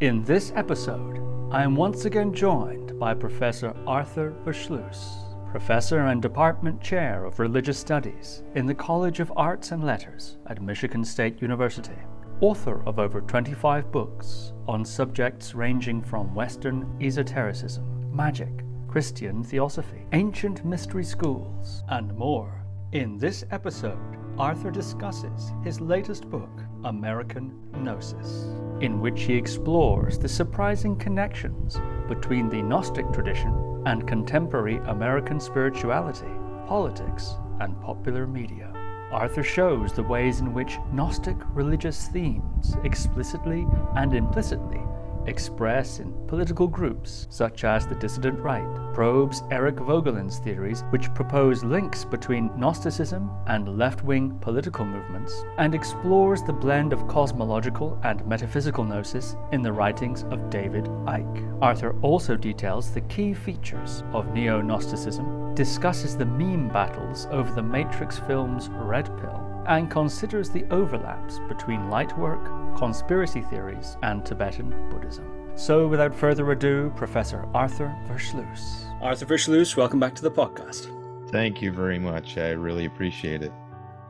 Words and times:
In 0.00 0.22
this 0.22 0.52
episode, 0.54 1.18
I 1.50 1.64
am 1.64 1.74
once 1.74 2.04
again 2.04 2.32
joined 2.32 2.96
by 3.00 3.14
Professor 3.14 3.74
Arthur 3.84 4.32
Versluis, 4.44 5.24
Professor 5.50 5.98
and 5.98 6.22
Department 6.22 6.80
Chair 6.80 7.24
of 7.24 7.40
Religious 7.40 7.80
Studies 7.80 8.44
in 8.54 8.64
the 8.64 8.76
College 8.76 9.18
of 9.18 9.32
Arts 9.34 9.72
and 9.72 9.82
Letters 9.82 10.36
at 10.46 10.62
Michigan 10.62 11.04
State 11.04 11.42
University, 11.42 11.98
author 12.40 12.80
of 12.86 13.00
over 13.00 13.20
25 13.22 13.90
books 13.90 14.52
on 14.68 14.84
subjects 14.84 15.56
ranging 15.56 16.00
from 16.00 16.32
Western 16.32 16.86
esotericism, 17.00 18.14
magic, 18.14 18.62
Christian 18.86 19.42
theosophy, 19.42 20.06
ancient 20.12 20.64
mystery 20.64 21.02
schools, 21.02 21.82
and 21.88 22.16
more. 22.16 22.64
In 22.92 23.18
this 23.18 23.44
episode, 23.50 24.16
Arthur 24.38 24.70
discusses 24.70 25.50
his 25.64 25.80
latest 25.80 26.30
book, 26.30 26.60
American 26.84 27.52
Gnosis, 27.72 28.46
in 28.80 29.00
which 29.00 29.22
he 29.22 29.34
explores 29.34 30.18
the 30.18 30.28
surprising 30.28 30.96
connections 30.96 31.80
between 32.08 32.48
the 32.48 32.62
Gnostic 32.62 33.12
tradition 33.12 33.82
and 33.86 34.06
contemporary 34.06 34.76
American 34.86 35.40
spirituality, 35.40 36.30
politics, 36.66 37.34
and 37.60 37.80
popular 37.80 38.26
media. 38.26 38.72
Arthur 39.10 39.42
shows 39.42 39.92
the 39.92 40.02
ways 40.02 40.40
in 40.40 40.52
which 40.52 40.78
Gnostic 40.92 41.36
religious 41.54 42.08
themes 42.08 42.76
explicitly 42.84 43.66
and 43.96 44.14
implicitly 44.14 44.82
express 45.28 46.00
in 46.00 46.12
political 46.26 46.66
groups 46.66 47.26
such 47.30 47.64
as 47.64 47.86
the 47.86 47.94
dissident 47.94 48.38
right, 48.40 48.66
probes 48.94 49.42
Eric 49.50 49.76
Voegelin's 49.76 50.38
theories, 50.38 50.82
which 50.90 51.12
propose 51.14 51.62
links 51.62 52.04
between 52.04 52.50
Gnosticism 52.58 53.30
and 53.46 53.78
left 53.78 54.02
wing 54.02 54.38
political 54.40 54.84
movements, 54.84 55.44
and 55.58 55.74
explores 55.74 56.42
the 56.42 56.52
blend 56.52 56.92
of 56.92 57.06
cosmological 57.06 57.98
and 58.02 58.26
metaphysical 58.26 58.84
gnosis 58.84 59.36
in 59.52 59.62
the 59.62 59.72
writings 59.72 60.24
of 60.30 60.50
David 60.50 60.84
Icke. 61.06 61.58
Arthur 61.62 61.94
also 62.02 62.36
details 62.36 62.90
the 62.90 63.02
key 63.02 63.34
features 63.34 64.02
of 64.12 64.32
neo 64.32 64.60
Gnosticism, 64.60 65.54
discusses 65.54 66.16
the 66.16 66.24
meme 66.24 66.68
battles 66.68 67.26
over 67.30 67.52
the 67.52 67.62
Matrix 67.62 68.18
film's 68.18 68.68
Red 68.68 69.06
Pill, 69.18 69.64
and 69.68 69.90
considers 69.90 70.48
the 70.48 70.64
overlaps 70.70 71.38
between 71.48 71.90
light 71.90 72.16
work, 72.18 72.50
conspiracy 72.78 73.42
theories, 73.42 73.96
and 74.02 74.24
Tibetan 74.24 74.70
Buddhism. 74.90 75.26
So, 75.56 75.88
without 75.88 76.14
further 76.14 76.50
ado, 76.52 76.92
Professor 76.94 77.44
Arthur 77.52 77.94
Versluis. 78.08 78.84
Arthur 79.02 79.26
Versluis, 79.26 79.76
welcome 79.76 79.98
back 79.98 80.14
to 80.14 80.22
the 80.22 80.30
podcast. 80.30 80.86
Thank 81.30 81.60
you 81.60 81.72
very 81.72 81.98
much. 81.98 82.38
I 82.38 82.50
really 82.50 82.84
appreciate 82.84 83.42
it. 83.42 83.52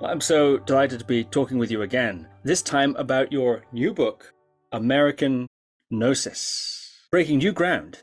I'm 0.03 0.21
so 0.21 0.59
delighted 0.59 0.99
to 0.99 1.05
be 1.05 1.25
talking 1.25 1.59
with 1.59 1.71
you 1.71 1.83
again, 1.83 2.29
this 2.45 2.61
time 2.63 2.95
about 2.97 3.33
your 3.33 3.63
new 3.73 3.95
book, 3.95 4.35
American 4.71 5.47
Gnosis, 5.91 7.07
breaking 7.11 7.39
new 7.39 7.53
ground 7.53 8.03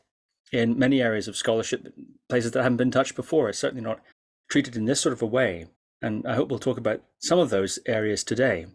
in 0.52 0.78
many 0.78 1.02
areas 1.02 1.28
of 1.28 1.38
scholarship, 1.38 1.94
places 2.28 2.52
that 2.52 2.64
haven't 2.64 2.78
been 2.78 2.92
touched 2.92 3.16
before. 3.16 3.50
It's 3.50 3.60
certainly 3.60 3.84
not 3.84 4.02
treated 4.50 4.76
in 4.76 4.86
this 4.86 5.00
sort 5.00 5.14
of 5.14 5.22
a 5.22 5.28
way. 5.28 5.68
And 6.02 6.26
I 6.28 6.36
hope 6.36 6.50
we'll 6.50 6.60
talk 6.60 6.78
about 6.78 7.02
some 7.20 7.40
of 7.40 7.52
those 7.52 7.80
areas 7.86 8.24
today. 8.24 8.66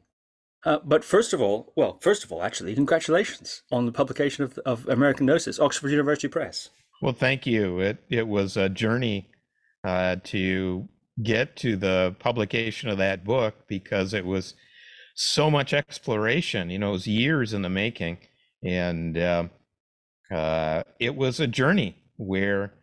Uh, 0.64 0.78
but 0.84 1.04
first 1.04 1.32
of 1.32 1.40
all, 1.40 1.72
well, 1.76 1.98
first 2.00 2.24
of 2.24 2.32
all, 2.32 2.42
actually, 2.42 2.74
congratulations 2.74 3.62
on 3.72 3.86
the 3.86 3.92
publication 3.92 4.44
of, 4.44 4.58
of 4.58 4.86
American 4.88 5.26
Gnosis, 5.26 5.58
Oxford 5.58 5.90
University 5.90 6.28
Press. 6.28 6.68
Well, 7.00 7.14
thank 7.14 7.46
you. 7.46 7.80
It 7.80 7.98
it 8.10 8.28
was 8.28 8.56
a 8.56 8.68
journey 8.68 9.30
uh, 9.84 10.16
to 10.24 10.88
get 11.22 11.56
to 11.56 11.76
the 11.76 12.14
publication 12.18 12.88
of 12.90 12.98
that 12.98 13.24
book 13.24 13.54
because 13.68 14.12
it 14.12 14.26
was 14.26 14.54
so 15.14 15.50
much 15.50 15.72
exploration. 15.72 16.68
You 16.70 16.78
know, 16.78 16.90
it 16.90 16.92
was 16.92 17.06
years 17.06 17.54
in 17.54 17.62
the 17.62 17.70
making, 17.70 18.18
and 18.62 19.16
uh, 19.16 19.44
uh, 20.30 20.82
it 20.98 21.16
was 21.16 21.40
a 21.40 21.46
journey 21.46 21.96
where 22.16 22.74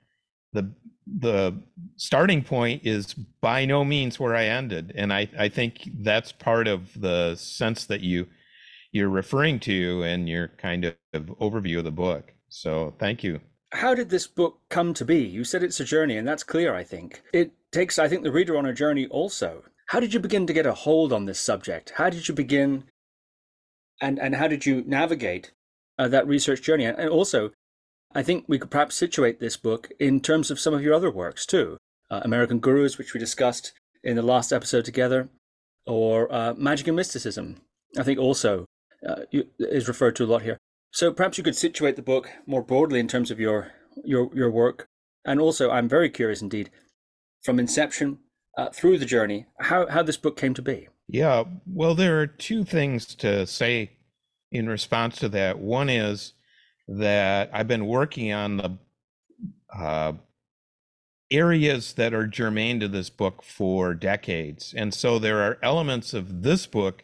the 0.53 0.71
the 1.19 1.55
starting 1.95 2.43
point 2.43 2.85
is 2.85 3.13
by 3.13 3.65
no 3.65 3.85
means 3.85 4.19
where 4.19 4.35
I 4.35 4.45
ended, 4.45 4.91
and 4.95 5.13
I 5.13 5.29
I 5.37 5.49
think 5.49 5.89
that's 5.99 6.31
part 6.31 6.67
of 6.67 6.99
the 6.99 7.35
sense 7.35 7.85
that 7.85 8.01
you 8.01 8.27
you're 8.91 9.09
referring 9.09 9.59
to 9.61 10.03
in 10.03 10.27
your 10.27 10.49
kind 10.49 10.85
of 10.85 10.95
overview 11.13 11.79
of 11.79 11.83
the 11.83 11.91
book. 11.91 12.33
So 12.49 12.93
thank 12.99 13.23
you. 13.23 13.39
How 13.73 13.93
did 13.93 14.09
this 14.09 14.27
book 14.27 14.59
come 14.69 14.93
to 14.93 15.05
be? 15.05 15.19
You 15.19 15.43
said 15.43 15.63
it's 15.63 15.79
a 15.79 15.85
journey, 15.85 16.17
and 16.17 16.27
that's 16.27 16.43
clear. 16.43 16.73
I 16.73 16.83
think 16.83 17.21
it 17.33 17.51
takes 17.71 17.99
I 17.99 18.07
think 18.07 18.23
the 18.23 18.31
reader 18.31 18.57
on 18.57 18.65
a 18.65 18.73
journey 18.73 19.07
also. 19.07 19.63
How 19.87 19.99
did 19.99 20.13
you 20.13 20.19
begin 20.19 20.47
to 20.47 20.53
get 20.53 20.65
a 20.65 20.73
hold 20.73 21.13
on 21.13 21.25
this 21.25 21.39
subject? 21.39 21.93
How 21.95 22.09
did 22.09 22.27
you 22.27 22.33
begin, 22.33 22.85
and 24.01 24.19
and 24.19 24.35
how 24.35 24.47
did 24.47 24.65
you 24.65 24.83
navigate 24.85 25.51
uh, 25.97 26.07
that 26.09 26.27
research 26.27 26.61
journey? 26.61 26.85
And 26.85 27.09
also, 27.09 27.51
I 28.13 28.23
think 28.23 28.45
we 28.47 28.57
could 28.59 28.71
perhaps 28.71 28.95
situate 28.95 29.39
this 29.39 29.57
book 29.57 29.91
in 29.99 30.21
terms 30.21 30.49
of 30.49 30.59
some 30.59 30.73
of 30.73 30.81
your 30.81 30.93
other 30.93 31.11
works 31.11 31.45
too. 31.45 31.77
Uh, 32.09 32.21
American 32.23 32.59
Gurus, 32.59 32.97
which 32.97 33.13
we 33.13 33.19
discussed 33.19 33.73
in 34.03 34.15
the 34.15 34.21
last 34.21 34.53
episode 34.53 34.85
together, 34.85 35.29
or 35.85 36.31
uh, 36.33 36.53
Magic 36.55 36.87
and 36.87 36.95
Mysticism, 36.95 37.61
I 37.97 38.03
think 38.03 38.19
also 38.19 38.65
uh, 39.07 39.23
is 39.59 39.87
referred 39.87 40.15
to 40.17 40.23
a 40.23 40.27
lot 40.27 40.43
here. 40.43 40.57
So 40.91 41.11
perhaps 41.11 41.37
you 41.37 41.43
could 41.43 41.55
situate 41.55 41.95
the 41.95 42.01
book 42.01 42.29
more 42.45 42.63
broadly 42.63 42.99
in 42.99 43.07
terms 43.07 43.29
of 43.29 43.39
your 43.39 43.71
your 44.03 44.29
your 44.33 44.49
work, 44.49 44.87
and 45.25 45.39
also 45.39 45.69
I'm 45.69 45.89
very 45.89 46.09
curious 46.09 46.41
indeed, 46.41 46.69
from 47.43 47.59
inception 47.59 48.19
uh, 48.57 48.69
through 48.69 48.97
the 48.97 49.05
journey, 49.05 49.45
how 49.59 49.87
how 49.87 50.01
this 50.01 50.17
book 50.17 50.37
came 50.37 50.53
to 50.53 50.61
be. 50.61 50.87
Yeah, 51.07 51.43
well, 51.65 51.95
there 51.95 52.19
are 52.19 52.27
two 52.27 52.63
things 52.63 53.05
to 53.15 53.45
say 53.45 53.91
in 54.51 54.67
response 54.67 55.17
to 55.17 55.29
that. 55.29 55.59
One 55.59 55.89
is 55.89 56.33
that 56.87 57.49
I've 57.53 57.67
been 57.67 57.87
working 57.87 58.31
on 58.31 58.57
the 58.57 58.77
uh, 59.75 60.13
areas 61.29 61.93
that 61.93 62.13
are 62.13 62.27
germane 62.27 62.79
to 62.79 62.87
this 62.87 63.09
book 63.09 63.43
for 63.43 63.93
decades. 63.93 64.73
And 64.75 64.93
so 64.93 65.19
there 65.19 65.41
are 65.41 65.57
elements 65.61 66.13
of 66.13 66.43
this 66.43 66.65
book 66.65 67.03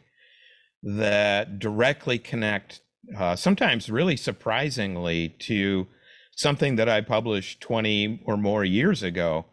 that 0.82 1.60
directly 1.60 2.20
connect, 2.20 2.82
uh, 3.18 3.36
sometimes 3.36 3.90
really 3.90 4.18
surprisingly, 4.18 5.30
to 5.40 5.88
something 6.36 6.78
that 6.78 6.90
I 6.90 7.02
published 7.02 7.62
20 7.62 8.24
or 8.26 8.38
more 8.38 8.64
years 8.64 9.04
ago. 9.04 9.46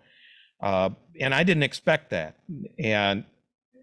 Uh, 0.60 0.90
and 1.20 1.34
I 1.34 1.42
didn't 1.42 1.62
expect 1.62 2.10
that. 2.10 2.36
And 2.78 3.24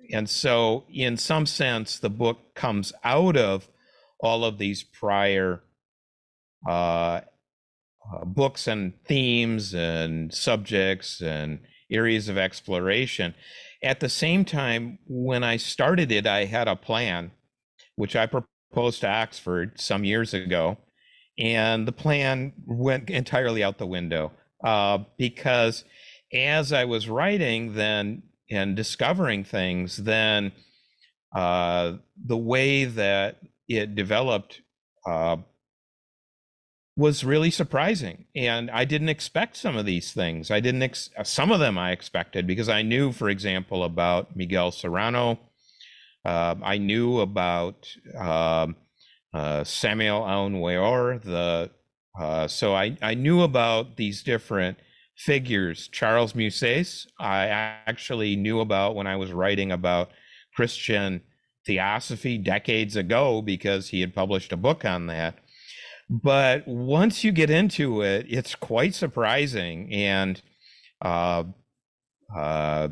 and 0.09 0.29
so, 0.29 0.85
in 0.89 1.17
some 1.17 1.45
sense, 1.45 1.99
the 1.99 2.09
book 2.09 2.55
comes 2.55 2.93
out 3.03 3.35
of 3.35 3.67
all 4.19 4.45
of 4.45 4.57
these 4.57 4.83
prior 4.83 5.61
uh, 6.67 7.21
uh, 8.13 8.25
books 8.25 8.67
and 8.67 8.93
themes 9.05 9.73
and 9.73 10.33
subjects 10.33 11.21
and 11.21 11.59
areas 11.91 12.29
of 12.29 12.37
exploration. 12.37 13.35
At 13.83 13.99
the 13.99 14.09
same 14.09 14.45
time, 14.45 14.99
when 15.07 15.43
I 15.43 15.57
started 15.57 16.11
it, 16.11 16.25
I 16.25 16.45
had 16.45 16.67
a 16.67 16.75
plan, 16.75 17.31
which 17.95 18.15
I 18.15 18.27
proposed 18.27 19.01
to 19.01 19.09
Oxford 19.09 19.79
some 19.79 20.03
years 20.03 20.33
ago, 20.33 20.77
and 21.37 21.87
the 21.87 21.91
plan 21.91 22.53
went 22.65 23.09
entirely 23.09 23.63
out 23.63 23.77
the 23.77 23.85
window 23.85 24.31
uh, 24.63 24.99
because 25.17 25.83
as 26.33 26.73
I 26.73 26.85
was 26.85 27.07
writing, 27.07 27.73
then 27.73 28.23
and 28.49 28.75
discovering 28.75 29.43
things, 29.43 29.97
then 29.97 30.51
uh, 31.35 31.93
the 32.25 32.37
way 32.37 32.85
that 32.85 33.39
it 33.67 33.95
developed 33.95 34.61
uh, 35.05 35.37
was 36.97 37.23
really 37.23 37.51
surprising 37.51 38.25
and 38.35 38.71
i 38.71 38.83
didn't 38.83 39.07
expect 39.07 39.55
some 39.55 39.77
of 39.77 39.85
these 39.85 40.11
things. 40.11 40.49
I 40.49 40.59
didn't 40.59 40.81
ex- 40.81 41.11
some 41.23 41.51
of 41.51 41.59
them 41.59 41.77
i 41.77 41.91
expected 41.91 42.47
because 42.47 42.67
i 42.67 42.81
knew 42.81 43.11
for 43.11 43.29
example 43.29 43.83
about 43.83 44.35
miguel 44.35 44.71
serrano. 44.71 45.39
Uh, 46.25 46.55
i 46.63 46.77
knew 46.77 47.19
about 47.19 47.87
uh, 48.19 48.67
uh, 49.33 49.63
Samael 49.63 50.21
Aun-Weor, 50.23 51.21
the 51.21 51.69
uh, 52.19 52.47
so 52.47 52.73
I, 52.73 52.97
I 53.03 53.13
knew 53.13 53.43
about 53.43 53.95
these 53.97 54.23
different 54.23 54.79
figures. 55.15 55.87
Charles 55.89 56.33
Musès 56.33 57.05
i 57.19 57.45
actually 57.45 58.35
knew 58.35 58.59
about 58.59 58.95
when 58.95 59.07
i 59.07 59.15
was 59.15 59.31
writing 59.31 59.71
about 59.71 60.09
christian 60.55 61.21
theosophy 61.67 62.37
decades 62.39 62.95
ago 62.95 63.41
because 63.41 63.89
he 63.89 64.01
had 64.01 64.15
published 64.15 64.51
a 64.51 64.57
book 64.57 64.83
on 64.83 65.05
that 65.07 65.35
but 66.09 66.67
once 66.67 67.23
you 67.23 67.31
get 67.31 67.49
into 67.49 68.01
it, 68.01 68.25
it's 68.29 68.55
quite 68.55 68.95
surprising. 68.95 69.91
And 69.93 70.41
uh, 71.01 71.43
uh, 72.35 72.89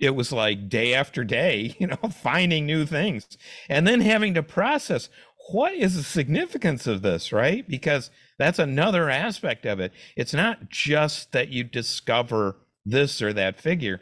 it 0.00 0.14
was 0.14 0.32
like 0.32 0.68
day 0.68 0.94
after 0.94 1.24
day, 1.24 1.76
you 1.78 1.86
know, 1.86 2.10
finding 2.22 2.66
new 2.66 2.86
things 2.86 3.26
and 3.68 3.86
then 3.86 4.00
having 4.00 4.34
to 4.34 4.42
process 4.42 5.08
what 5.50 5.74
is 5.74 5.94
the 5.94 6.02
significance 6.02 6.86
of 6.86 7.02
this, 7.02 7.32
right? 7.32 7.68
Because 7.68 8.10
that's 8.38 8.58
another 8.58 9.08
aspect 9.08 9.64
of 9.64 9.78
it. 9.78 9.92
It's 10.16 10.34
not 10.34 10.68
just 10.70 11.32
that 11.32 11.50
you 11.50 11.62
discover 11.64 12.56
this 12.84 13.22
or 13.22 13.32
that 13.32 13.60
figure, 13.60 14.00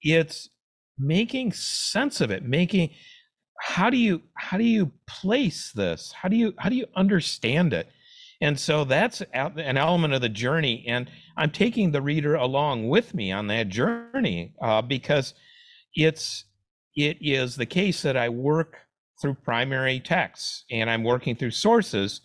it's 0.00 0.48
making 0.98 1.52
sense 1.52 2.20
of 2.20 2.30
it, 2.30 2.44
making 2.44 2.90
how 3.60 3.90
do 3.90 3.96
you 3.96 4.22
how 4.34 4.58
do 4.58 4.64
you 4.64 4.92
place 5.06 5.72
this? 5.72 6.12
How 6.12 6.28
do 6.28 6.36
you 6.36 6.54
how 6.58 6.68
do 6.68 6.76
you 6.76 6.86
understand 6.94 7.72
it? 7.72 7.88
And 8.40 8.58
so 8.58 8.84
that's 8.84 9.22
an 9.32 9.78
element 9.78 10.12
of 10.12 10.20
the 10.20 10.28
journey 10.28 10.84
and 10.86 11.10
i'm 11.38 11.50
taking 11.50 11.90
the 11.90 12.02
reader 12.02 12.34
along 12.34 12.86
with 12.86 13.14
me 13.14 13.32
on 13.32 13.46
that 13.46 13.70
journey 13.70 14.52
uh, 14.60 14.82
because 14.82 15.32
it's 15.94 16.44
it 16.94 17.16
is 17.22 17.56
the 17.56 17.64
case 17.64 18.02
that 18.02 18.14
i 18.14 18.28
work 18.28 18.76
through 19.22 19.32
primary 19.32 20.00
texts 20.00 20.66
and 20.70 20.90
i'm 20.90 21.02
working 21.02 21.34
through 21.34 21.50
sources 21.50 22.20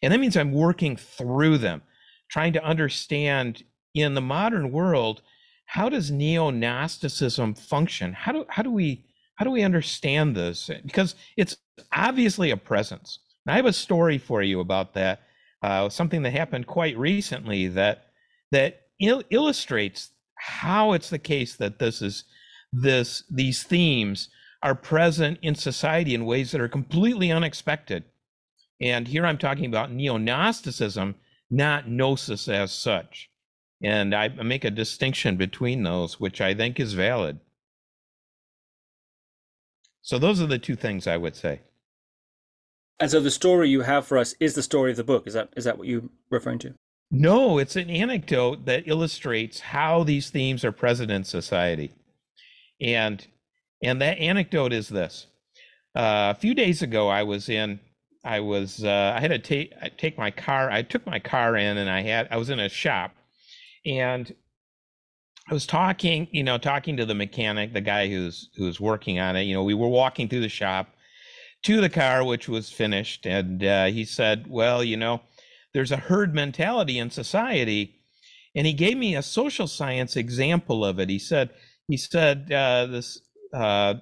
and 0.00 0.12
that 0.12 0.20
means 0.20 0.36
i'm 0.36 0.52
working 0.52 0.96
through 0.96 1.58
them 1.58 1.82
trying 2.30 2.52
to 2.52 2.64
understand 2.64 3.64
in 3.94 4.14
the 4.14 4.20
modern 4.20 4.70
world 4.70 5.22
how 5.72 5.88
does 5.88 6.10
neo-gnosticism 6.10 7.54
function? 7.54 8.12
How 8.12 8.32
do 8.32 8.44
how 8.50 8.62
do 8.62 8.70
we 8.70 9.06
how 9.42 9.44
do 9.44 9.50
we 9.50 9.64
understand 9.64 10.36
this? 10.36 10.70
Because 10.84 11.16
it's 11.36 11.56
obviously 11.92 12.52
a 12.52 12.56
presence. 12.56 13.18
And 13.44 13.52
i 13.52 13.56
have 13.56 13.66
a 13.66 13.72
story 13.72 14.16
for 14.16 14.40
you 14.40 14.60
about 14.60 14.94
that 14.94 15.22
uh, 15.64 15.88
something 15.88 16.22
that 16.22 16.30
happened 16.30 16.68
quite 16.68 16.96
recently 16.96 17.66
that 17.66 18.06
that 18.52 18.82
il- 19.00 19.24
illustrates 19.30 20.10
how 20.36 20.92
it's 20.92 21.10
the 21.10 21.18
case 21.18 21.56
that 21.56 21.80
this 21.80 22.00
is 22.00 22.22
this 22.72 23.24
these 23.28 23.64
themes 23.64 24.28
are 24.62 24.76
present 24.76 25.40
in 25.42 25.56
society 25.56 26.14
in 26.14 26.24
ways 26.24 26.52
that 26.52 26.60
are 26.60 26.68
completely 26.68 27.32
unexpected. 27.32 28.04
And 28.80 29.08
here 29.08 29.26
i'm 29.26 29.38
talking 29.38 29.66
about 29.66 29.90
neo-gnosticism 29.90 31.16
not 31.50 31.88
gnosis 31.88 32.48
as 32.48 32.70
such. 32.70 33.28
And 33.82 34.14
i 34.14 34.28
make 34.28 34.64
a 34.64 34.70
distinction 34.70 35.36
between 35.36 35.82
those 35.82 36.20
which 36.20 36.40
i 36.40 36.54
think 36.54 36.78
is 36.78 36.92
valid 36.92 37.40
so 40.02 40.18
those 40.18 40.40
are 40.40 40.46
the 40.46 40.58
two 40.58 40.76
things 40.76 41.06
i 41.06 41.16
would 41.16 41.34
say 41.34 41.60
and 43.02 43.10
so 43.10 43.18
the 43.18 43.32
story 43.32 43.68
you 43.68 43.80
have 43.80 44.06
for 44.06 44.16
us 44.16 44.36
is 44.38 44.54
the 44.54 44.62
story 44.62 44.92
of 44.92 44.96
the 44.96 45.02
book. 45.02 45.26
Is 45.26 45.34
that 45.34 45.48
is 45.56 45.64
that 45.64 45.76
what 45.76 45.88
you're 45.88 46.04
referring 46.30 46.60
to? 46.60 46.74
No, 47.10 47.58
it's 47.58 47.74
an 47.74 47.90
anecdote 47.90 48.64
that 48.66 48.86
illustrates 48.86 49.58
how 49.58 50.04
these 50.04 50.30
themes 50.30 50.64
are 50.64 50.70
present 50.70 51.10
in 51.10 51.24
society. 51.24 51.90
And 52.80 53.26
and 53.82 54.00
that 54.00 54.18
anecdote 54.18 54.72
is 54.72 54.88
this. 54.88 55.26
Uh, 55.96 56.32
a 56.34 56.38
few 56.38 56.54
days 56.54 56.80
ago 56.80 57.08
I 57.08 57.24
was 57.24 57.48
in 57.48 57.80
I 58.24 58.38
was 58.38 58.84
uh, 58.84 59.14
I 59.16 59.20
had 59.20 59.32
to 59.32 59.38
take 59.40 59.74
take 59.96 60.16
my 60.16 60.30
car 60.30 60.70
I 60.70 60.82
took 60.82 61.04
my 61.04 61.18
car 61.18 61.56
in 61.56 61.78
and 61.78 61.90
I 61.90 62.02
had 62.02 62.28
I 62.30 62.36
was 62.36 62.50
in 62.50 62.60
a 62.60 62.68
shop 62.68 63.16
and 63.84 64.32
I 65.52 65.54
was 65.54 65.66
talking, 65.66 66.28
you 66.30 66.42
know, 66.42 66.56
talking 66.56 66.96
to 66.96 67.04
the 67.04 67.14
mechanic, 67.14 67.74
the 67.74 67.82
guy 67.82 68.08
who's 68.08 68.48
who's 68.56 68.80
working 68.80 69.18
on 69.18 69.36
it. 69.36 69.42
You 69.42 69.52
know, 69.52 69.62
we 69.62 69.74
were 69.74 69.86
walking 69.86 70.26
through 70.26 70.40
the 70.40 70.48
shop 70.48 70.88
to 71.64 71.78
the 71.78 71.90
car, 71.90 72.24
which 72.24 72.48
was 72.48 72.70
finished. 72.72 73.26
And 73.26 73.62
uh, 73.62 73.84
he 73.88 74.06
said, 74.06 74.46
Well, 74.48 74.82
you 74.82 74.96
know, 74.96 75.20
there's 75.74 75.92
a 75.92 75.98
herd 75.98 76.34
mentality 76.34 76.98
in 76.98 77.10
society. 77.10 78.00
And 78.54 78.66
he 78.66 78.72
gave 78.72 78.96
me 78.96 79.14
a 79.14 79.20
social 79.20 79.66
science 79.66 80.16
example 80.16 80.86
of 80.86 80.98
it. 80.98 81.10
He 81.10 81.18
said, 81.18 81.50
he 81.86 81.98
said, 81.98 82.50
uh, 82.50 82.86
this, 82.86 83.20
uh, 83.52 83.96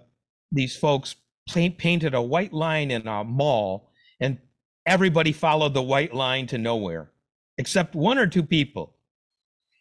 these 0.52 0.76
folks 0.76 1.16
paint, 1.48 1.78
painted 1.78 2.14
a 2.14 2.22
white 2.22 2.52
line 2.52 2.92
in 2.92 3.08
a 3.08 3.24
mall 3.24 3.90
and 4.20 4.38
everybody 4.86 5.32
followed 5.32 5.74
the 5.74 5.82
white 5.82 6.14
line 6.14 6.46
to 6.46 6.58
nowhere 6.58 7.10
except 7.58 7.96
one 7.96 8.18
or 8.18 8.28
two 8.28 8.44
people. 8.44 8.94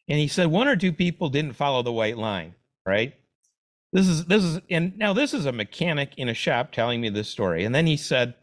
And 0.09 0.19
he 0.19 0.27
said 0.27 0.47
one 0.47 0.67
or 0.67 0.75
two 0.75 0.91
people 0.91 1.29
didn't 1.29 1.53
follow 1.53 1.83
the 1.83 1.93
white 1.93 2.17
line, 2.17 2.55
right? 2.85 3.13
this 3.91 4.07
is 4.07 4.25
this 4.25 4.43
is 4.43 4.59
and 4.69 4.97
now 4.97 5.13
this 5.13 5.33
is 5.33 5.45
a 5.45 5.51
mechanic 5.51 6.13
in 6.17 6.29
a 6.29 6.33
shop 6.33 6.71
telling 6.71 7.01
me 7.01 7.09
this 7.09 7.29
story. 7.29 7.65
And 7.65 7.73
then 7.73 7.87
he 7.87 7.97
said 7.97 8.35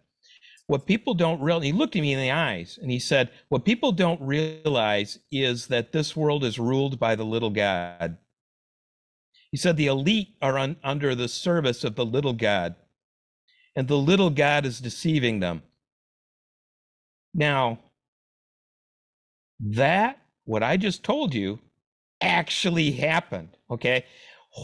what 0.66 0.86
people 0.86 1.14
don't 1.14 1.40
really 1.40 1.68
he 1.68 1.72
looked 1.72 1.94
at 1.94 2.02
me 2.02 2.12
in 2.12 2.20
the 2.20 2.32
eyes 2.32 2.78
and 2.80 2.90
he 2.90 2.98
said 2.98 3.30
what 3.48 3.64
people 3.64 3.92
don't 3.92 4.20
realize 4.20 5.18
is 5.30 5.68
that 5.68 5.92
this 5.92 6.16
world 6.16 6.42
is 6.42 6.58
ruled 6.58 6.98
by 6.98 7.14
the 7.14 7.24
little 7.24 7.50
god. 7.50 8.18
He 9.52 9.56
said 9.56 9.76
the 9.76 9.86
elite 9.86 10.34
are 10.42 10.58
un, 10.58 10.76
under 10.82 11.14
the 11.14 11.28
service 11.28 11.84
of 11.84 11.94
the 11.94 12.04
little 12.04 12.32
god 12.32 12.74
and 13.76 13.86
the 13.86 13.96
little 13.96 14.30
god 14.30 14.66
is 14.66 14.80
deceiving 14.80 15.38
them. 15.38 15.62
Now 17.34 17.78
that 19.60 20.18
what 20.46 20.62
i 20.62 20.76
just 20.76 21.04
told 21.04 21.34
you 21.34 21.58
actually 22.22 22.92
happened 22.92 23.50
okay 23.70 24.04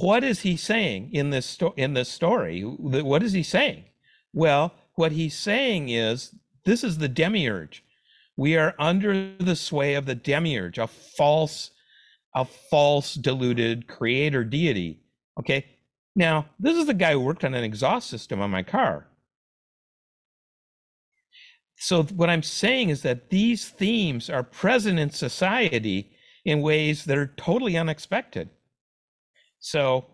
what 0.01 0.25
is 0.25 0.41
he 0.41 0.57
saying 0.57 1.11
in 1.13 1.31
this 1.31 1.45
sto- 1.45 1.75
in 1.77 1.93
this 1.93 2.09
story? 2.09 2.63
What 2.63 3.23
is 3.23 3.33
he 3.33 3.43
saying? 3.43 3.85
Well, 4.33 4.73
what 4.95 5.13
he's 5.13 5.37
saying 5.37 5.91
is 5.91 6.35
this 6.65 6.83
is 6.83 6.99
the 6.99 7.09
demiurge. 7.09 7.85
We 8.37 8.57
are 8.57 8.75
under 8.79 9.35
the 9.37 9.57
sway 9.57 9.95
of 9.95 10.07
the 10.07 10.15
demiurge, 10.15 10.79
a 10.79 10.87
false, 10.87 11.73
a 12.35 12.45
false 12.45 13.15
deluded 13.15 13.87
creator 13.87 14.45
deity. 14.45 15.01
Okay. 15.39 15.67
Now, 16.15 16.47
this 16.59 16.77
is 16.77 16.87
the 16.87 16.95
guy 16.95 17.13
who 17.13 17.21
worked 17.21 17.45
on 17.45 17.55
an 17.55 17.65
exhaust 17.65 18.09
system 18.09 18.41
on 18.41 18.51
my 18.51 18.63
car. 18.63 19.07
So, 21.83 22.05
what 22.05 22.31
I'm 22.31 22.45
saying 22.45 22.91
is 22.91 23.03
that 23.03 23.29
these 23.31 23.69
themes 23.69 24.31
are 24.31 24.45
present 24.45 25.01
in 25.01 25.11
society 25.11 26.13
in 26.45 26.63
ways 26.63 27.05
that 27.07 27.19
are 27.19 27.33
totally 27.37 27.77
unexpected. 27.77 28.51
So 29.59 30.07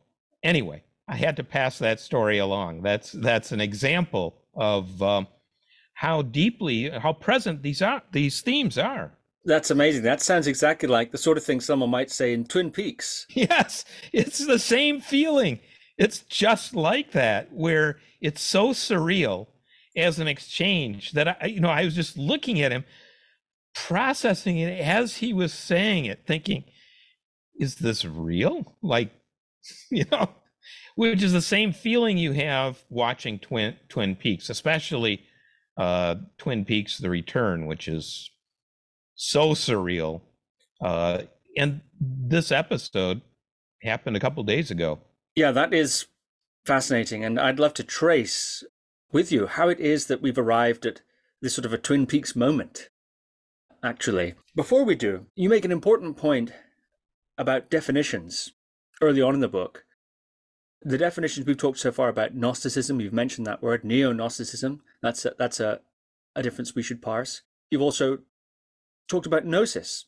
anyway, 0.42 0.82
I 1.08 1.16
had 1.16 1.36
to 1.36 1.44
pass 1.44 1.78
that 1.78 2.00
story 2.00 2.38
along. 2.38 2.80
That's 2.80 3.12
that's 3.12 3.52
an 3.52 3.60
example 3.60 4.36
of 4.54 5.02
um, 5.02 5.26
how 5.92 6.22
deeply, 6.22 6.88
how 6.88 7.12
present 7.12 7.62
these 7.62 7.82
are 7.82 8.02
these 8.12 8.40
themes 8.40 8.78
are. 8.78 9.12
That's 9.44 9.70
amazing. 9.70 10.04
That 10.04 10.22
sounds 10.22 10.46
exactly 10.46 10.88
like 10.88 11.10
the 11.10 11.18
sort 11.18 11.36
of 11.36 11.44
thing 11.44 11.60
someone 11.60 11.90
might 11.90 12.10
say 12.10 12.32
in 12.32 12.46
Twin 12.46 12.70
Peaks. 12.70 13.26
Yes, 13.34 13.84
it's 14.12 14.38
the 14.38 14.58
same 14.58 15.02
feeling. 15.02 15.60
It's 15.98 16.20
just 16.20 16.74
like 16.74 17.12
that, 17.12 17.52
where 17.52 17.98
it's 18.22 18.40
so 18.40 18.70
surreal 18.70 19.48
as 19.98 20.18
an 20.18 20.28
exchange 20.28 21.12
that 21.12 21.38
I, 21.42 21.46
you 21.46 21.60
know, 21.60 21.68
I 21.68 21.84
was 21.84 21.94
just 21.94 22.16
looking 22.16 22.60
at 22.60 22.72
him, 22.72 22.84
processing 23.74 24.58
it 24.58 24.80
as 24.80 25.16
he 25.16 25.32
was 25.32 25.52
saying 25.52 26.04
it, 26.04 26.24
thinking, 26.26 26.64
is 27.58 27.76
this 27.76 28.04
real? 28.04 28.76
Like, 28.82 29.10
you 29.90 30.04
know, 30.10 30.30
which 30.94 31.22
is 31.22 31.32
the 31.32 31.42
same 31.42 31.72
feeling 31.72 32.18
you 32.18 32.32
have 32.32 32.78
watching 32.88 33.38
Twin 33.38 33.76
Twin 33.88 34.16
Peaks, 34.16 34.48
especially 34.48 35.22
uh, 35.76 36.16
Twin 36.38 36.64
Peaks: 36.64 36.98
The 36.98 37.10
Return, 37.10 37.66
which 37.66 37.88
is 37.88 38.30
so 39.14 39.50
surreal. 39.50 40.23
Uh, 40.80 41.23
and 41.56 41.80
this 42.00 42.52
episode 42.52 43.20
happened 43.82 44.16
a 44.16 44.20
couple 44.20 44.42
days 44.44 44.70
ago. 44.70 45.00
Yeah, 45.34 45.50
that 45.52 45.75
is 45.75 46.06
fascinating, 46.64 47.25
and 47.25 47.38
I'd 47.38 47.58
love 47.58 47.75
to 47.75 47.84
trace 47.84 48.64
with 49.12 49.32
you 49.32 49.46
how 49.46 49.68
it 49.68 49.80
is 49.80 50.06
that 50.06 50.22
we've 50.22 50.38
arrived 50.38 50.86
at 50.86 51.02
this 51.40 51.54
sort 51.54 51.66
of 51.66 51.72
a 51.72 51.78
Twin 51.78 52.06
Peaks 52.06 52.34
moment. 52.36 52.88
Actually, 53.82 54.34
before 54.56 54.84
we 54.84 54.94
do, 54.94 55.26
you 55.34 55.48
make 55.48 55.64
an 55.64 55.72
important 55.72 56.16
point 56.16 56.52
about 57.36 57.70
definitions 57.70 58.52
early 59.00 59.22
on 59.22 59.34
in 59.34 59.40
the 59.40 59.48
book. 59.48 59.84
The 60.82 60.98
definitions 60.98 61.46
we've 61.46 61.56
talked 61.56 61.78
so 61.78 61.92
far 61.92 62.08
about 62.08 62.34
Gnosticism, 62.34 63.00
you've 63.00 63.12
mentioned 63.12 63.46
that 63.46 63.62
word, 63.62 63.84
neo 63.84 64.12
Gnosticism, 64.12 64.82
that's, 65.02 65.24
a, 65.24 65.34
that's 65.38 65.60
a, 65.60 65.80
a 66.34 66.42
difference 66.42 66.74
we 66.74 66.82
should 66.82 67.02
parse. 67.02 67.42
You've 67.70 67.82
also 67.82 68.18
talked 69.08 69.26
about 69.26 69.44
gnosis 69.44 70.06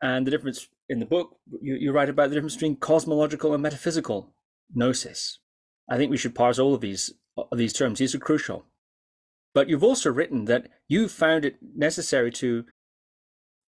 and 0.00 0.26
the 0.26 0.30
difference 0.30 0.68
in 0.88 0.98
the 0.98 1.06
book. 1.06 1.36
You, 1.60 1.74
you 1.74 1.92
write 1.92 2.08
about 2.08 2.28
the 2.28 2.34
difference 2.34 2.54
between 2.54 2.76
cosmological 2.76 3.52
and 3.52 3.62
metaphysical 3.62 4.34
gnosis. 4.74 5.38
I 5.88 5.96
think 5.96 6.10
we 6.10 6.16
should 6.16 6.34
parse 6.34 6.58
all 6.58 6.74
of 6.74 6.80
these, 6.80 7.12
these 7.54 7.72
terms, 7.72 7.98
these 7.98 8.14
are 8.14 8.18
crucial. 8.18 8.64
But 9.54 9.68
you've 9.68 9.84
also 9.84 10.10
written 10.10 10.46
that 10.46 10.68
you 10.88 11.08
found 11.08 11.44
it 11.44 11.56
necessary 11.60 12.30
to 12.32 12.64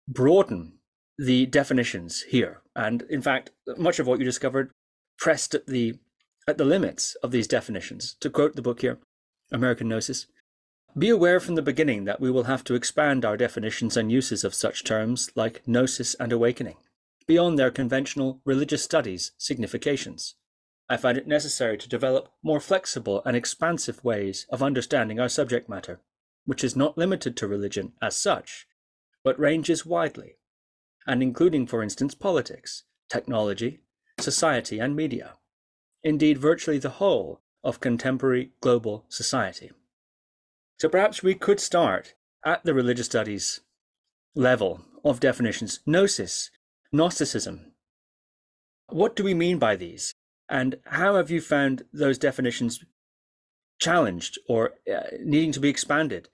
broaden 0.07 0.73
the 1.17 1.45
definitions 1.45 2.23
here. 2.23 2.61
And 2.75 3.03
in 3.03 3.21
fact, 3.21 3.51
much 3.77 3.99
of 3.99 4.07
what 4.07 4.19
you 4.19 4.25
discovered 4.25 4.71
pressed 5.17 5.55
at 5.55 5.67
the 5.67 5.99
at 6.47 6.57
the 6.57 6.65
limits 6.65 7.15
of 7.23 7.31
these 7.31 7.47
definitions. 7.47 8.15
To 8.19 8.29
quote 8.29 8.55
the 8.55 8.61
book 8.61 8.81
here, 8.81 8.99
American 9.51 9.87
Gnosis, 9.87 10.27
be 10.97 11.09
aware 11.09 11.39
from 11.39 11.55
the 11.55 11.61
beginning 11.61 12.03
that 12.03 12.19
we 12.19 12.29
will 12.29 12.43
have 12.43 12.63
to 12.65 12.75
expand 12.75 13.25
our 13.25 13.37
definitions 13.37 13.97
and 13.97 14.11
uses 14.11 14.43
of 14.43 14.53
such 14.53 14.83
terms 14.83 15.31
like 15.35 15.65
gnosis 15.65 16.15
and 16.15 16.31
awakening, 16.31 16.75
beyond 17.25 17.57
their 17.57 17.71
conventional 17.71 18.41
religious 18.45 18.83
studies 18.83 19.31
significations. 19.37 20.35
I 20.89 20.97
find 20.97 21.17
it 21.17 21.27
necessary 21.27 21.77
to 21.77 21.89
develop 21.89 22.29
more 22.43 22.59
flexible 22.59 23.21
and 23.25 23.35
expansive 23.35 24.03
ways 24.03 24.45
of 24.49 24.61
understanding 24.61 25.19
our 25.19 25.29
subject 25.29 25.69
matter, 25.69 26.01
which 26.45 26.63
is 26.63 26.75
not 26.75 26.97
limited 26.97 27.37
to 27.37 27.47
religion 27.47 27.93
as 28.01 28.15
such, 28.15 28.67
but 29.23 29.39
ranges 29.39 29.85
widely 29.85 30.35
and 31.05 31.21
including, 31.21 31.67
for 31.67 31.83
instance, 31.83 32.15
politics, 32.15 32.83
technology, 33.09 33.79
society, 34.19 34.79
and 34.79 34.95
media. 34.95 35.33
Indeed, 36.03 36.37
virtually 36.37 36.79
the 36.79 36.97
whole 37.01 37.41
of 37.63 37.79
contemporary 37.79 38.51
global 38.61 39.05
society. 39.09 39.71
So 40.79 40.89
perhaps 40.89 41.23
we 41.23 41.35
could 41.35 41.59
start 41.59 42.13
at 42.45 42.63
the 42.63 42.73
religious 42.73 43.05
studies 43.05 43.61
level 44.35 44.81
of 45.03 45.19
definitions. 45.19 45.79
Gnosis, 45.85 46.51
Gnosticism. 46.91 47.73
What 48.87 49.15
do 49.15 49.23
we 49.23 49.33
mean 49.33 49.59
by 49.59 49.75
these? 49.75 50.13
And 50.49 50.77
how 50.85 51.15
have 51.15 51.31
you 51.31 51.41
found 51.41 51.83
those 51.93 52.17
definitions 52.17 52.83
challenged 53.79 54.39
or 54.47 54.73
uh, 54.91 55.01
needing 55.21 55.51
to 55.53 55.59
be 55.59 55.69
expanded 55.69 56.29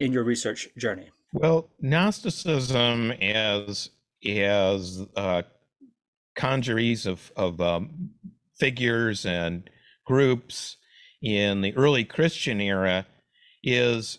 in 0.00 0.12
your 0.12 0.24
research 0.24 0.68
journey? 0.76 1.10
Well, 1.32 1.68
Gnosticism 1.80 3.12
as 3.12 3.90
as 4.26 5.06
uh, 5.16 5.42
congeries 6.34 7.06
of 7.06 7.32
of 7.36 7.60
um, 7.60 8.10
figures 8.58 9.26
and 9.26 9.68
groups 10.04 10.76
in 11.22 11.60
the 11.60 11.76
early 11.76 12.04
Christian 12.04 12.60
era 12.60 13.06
is 13.62 14.18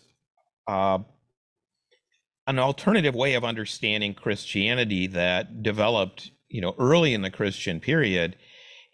uh, 0.68 0.98
an 2.46 2.58
alternative 2.58 3.14
way 3.14 3.34
of 3.34 3.44
understanding 3.44 4.14
Christianity 4.14 5.06
that 5.08 5.62
developed, 5.62 6.30
you 6.48 6.60
know, 6.60 6.74
early 6.78 7.14
in 7.14 7.22
the 7.22 7.30
Christian 7.30 7.80
period, 7.80 8.36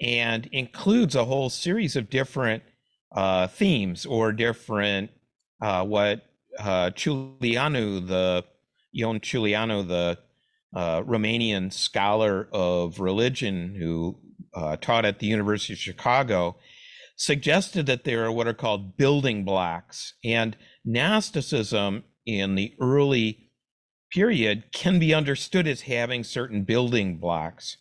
and 0.01 0.47
includes 0.53 1.15
a 1.15 1.25
whole 1.25 1.51
series 1.51 1.97
of 1.97 2.11
different 2.11 2.63
uh, 3.15 3.47
themes 3.47 4.05
or 4.05 4.33
different 4.33 5.11
uh, 5.63 5.85
what 5.85 6.27
uh, 6.59 6.91
the 6.91 7.55
Ioan 7.57 9.21
Culianu, 9.21 9.87
the 9.87 10.19
uh, 10.75 11.03
Romanian 11.03 11.73
scholar 11.73 12.49
of 12.53 13.01
religion 13.01 13.75
who 13.75 14.19
uh, 14.55 14.77
taught 14.77 15.05
at 15.05 15.19
the 15.19 15.27
University 15.27 15.73
of 15.73 15.79
Chicago, 15.79 16.57
suggested 17.17 17.87
that 17.87 18.05
there 18.05 18.25
are 18.25 18.33
what 18.33 18.47
are 18.47 18.55
called 18.55 18.97
building 18.97 19.45
blocks. 19.45 20.15
And 20.25 20.57
Gnosticism 20.85 22.05
in 22.27 22.55
the 22.55 22.75
early 22.81 23.51
period 24.13 24.65
can 24.73 24.99
be 24.99 25.15
understood 25.15 25.67
as 25.67 25.83
having 25.83 26.25
certain 26.25 26.65
building 26.65 27.19
blocks. 27.19 27.79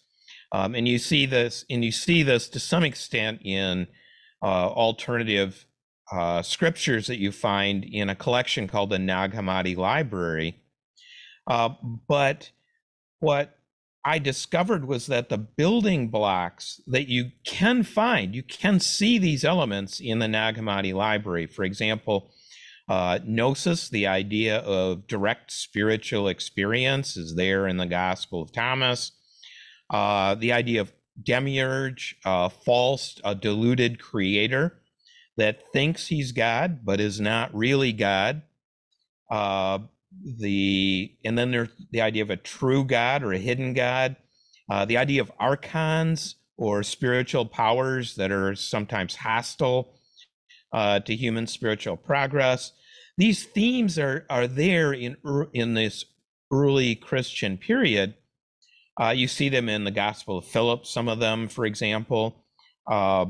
Um, 0.55 0.73
and 0.73 0.87
you 0.87 0.99
see 0.99 1.25
this, 1.25 1.65
and 1.69 1.83
you 1.83 1.91
see 1.91 2.23
this 2.23 2.47
to 2.49 2.61
some 2.61 2.85
extent 2.85 3.41
in 3.43 3.87
uh, 4.41 4.67
alternative 4.67 5.65
uh, 6.13 6.41
scriptures 6.43 7.07
that 7.07 7.17
you 7.17 7.33
find 7.33 7.83
in 7.83 8.09
a 8.09 8.15
collection 8.15 8.65
called 8.65 8.89
the 8.89 8.97
Nag 8.97 9.33
Hammadi 9.33 9.75
Library. 9.75 10.55
Uh, 11.45 11.71
but 12.07 12.51
what 13.19 13.57
I 14.05 14.17
discovered 14.17 14.87
was 14.87 15.07
that 15.07 15.27
the 15.27 15.37
building 15.37 16.07
blocks 16.07 16.79
that 16.87 17.09
you 17.09 17.31
can 17.45 17.83
find, 17.83 18.33
you 18.33 18.43
can 18.43 18.79
see 18.79 19.17
these 19.17 19.43
elements 19.43 19.99
in 19.99 20.19
the 20.19 20.27
Nag 20.29 20.55
Hammadi 20.55 20.93
library. 20.93 21.47
For 21.47 21.65
example, 21.65 22.31
uh, 22.87 23.19
gnosis, 23.25 23.89
the 23.89 24.07
idea 24.07 24.59
of 24.59 25.05
direct 25.05 25.51
spiritual 25.51 26.29
experience, 26.29 27.17
is 27.17 27.35
there 27.35 27.67
in 27.67 27.75
the 27.75 27.85
Gospel 27.87 28.41
of 28.41 28.53
Thomas. 28.53 29.11
Uh, 29.89 30.35
the 30.35 30.51
idea 30.51 30.81
of 30.81 30.91
demiurge, 31.21 32.17
uh, 32.25 32.49
false, 32.49 33.19
a 33.23 33.35
deluded 33.35 34.01
creator 34.01 34.79
that 35.37 35.71
thinks 35.73 36.07
he's 36.07 36.31
God 36.31 36.85
but 36.85 36.99
is 36.99 37.19
not 37.19 37.53
really 37.53 37.93
God. 37.93 38.41
Uh, 39.29 39.79
the 40.39 41.13
and 41.23 41.37
then 41.37 41.51
there's 41.51 41.69
the 41.91 42.01
idea 42.01 42.23
of 42.23 42.29
a 42.29 42.37
true 42.37 42.83
God 42.83 43.23
or 43.23 43.33
a 43.33 43.37
hidden 43.37 43.73
God. 43.73 44.15
Uh, 44.69 44.85
the 44.85 44.97
idea 44.97 45.21
of 45.21 45.31
archons 45.39 46.35
or 46.57 46.83
spiritual 46.83 47.45
powers 47.45 48.15
that 48.15 48.31
are 48.31 48.55
sometimes 48.55 49.15
hostile 49.15 49.93
uh, 50.71 50.99
to 51.01 51.15
human 51.15 51.47
spiritual 51.47 51.97
progress. 51.97 52.71
These 53.17 53.43
themes 53.45 53.99
are 53.99 54.25
are 54.29 54.47
there 54.47 54.93
in 54.93 55.17
in 55.53 55.73
this 55.73 56.05
early 56.51 56.95
Christian 56.95 57.57
period. 57.57 58.15
Uh, 58.99 59.09
you 59.09 59.27
see 59.27 59.49
them 59.49 59.67
in 59.69 59.83
the 59.83 59.91
Gospel 59.91 60.37
of 60.37 60.45
Philip, 60.45 60.85
some 60.85 61.09
of 61.09 61.19
them, 61.19 61.47
for 61.47 61.65
example, 61.65 62.45
uh, 62.87 63.25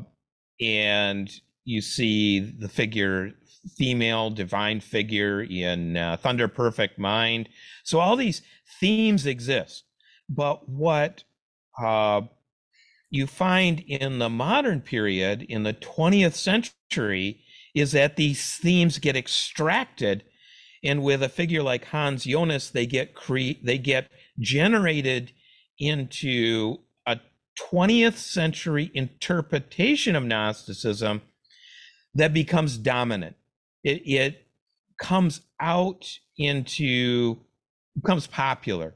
and 0.61 1.31
you 1.63 1.81
see 1.81 2.39
the 2.39 2.69
figure 2.69 3.31
female 3.77 4.29
divine 4.29 4.79
figure 4.79 5.41
in 5.41 5.97
uh, 5.97 6.17
Thunder 6.17 6.47
Perfect 6.47 6.99
Mind. 6.99 7.49
So 7.83 7.99
all 7.99 8.15
these 8.15 8.41
themes 8.79 9.25
exist. 9.25 9.83
But 10.29 10.67
what 10.69 11.23
uh, 11.81 12.21
you 13.09 13.27
find 13.27 13.79
in 13.81 14.19
the 14.19 14.29
modern 14.29 14.81
period, 14.81 15.43
in 15.43 15.63
the 15.63 15.73
20th 15.73 16.35
century, 16.35 17.41
is 17.73 17.91
that 17.91 18.15
these 18.15 18.55
themes 18.55 18.99
get 18.99 19.15
extracted. 19.15 20.23
And 20.83 21.03
with 21.03 21.23
a 21.23 21.29
figure 21.29 21.63
like 21.63 21.85
Hans 21.85 22.25
Jonas, 22.25 22.69
they 22.69 22.85
get 22.85 23.15
cre- 23.15 23.59
they 23.63 23.77
get 23.77 24.09
generated 24.39 25.31
into 25.79 26.79
a 27.05 27.19
20th 27.59 28.15
century 28.15 28.91
interpretation 28.93 30.15
of 30.15 30.23
Gnosticism 30.23 31.21
that 32.13 32.33
becomes 32.33 32.77
dominant. 32.77 33.35
It, 33.83 34.01
it 34.07 34.47
comes 34.97 35.41
out 35.59 36.19
into 36.37 37.37
becomes 37.95 38.27
popular. 38.27 38.93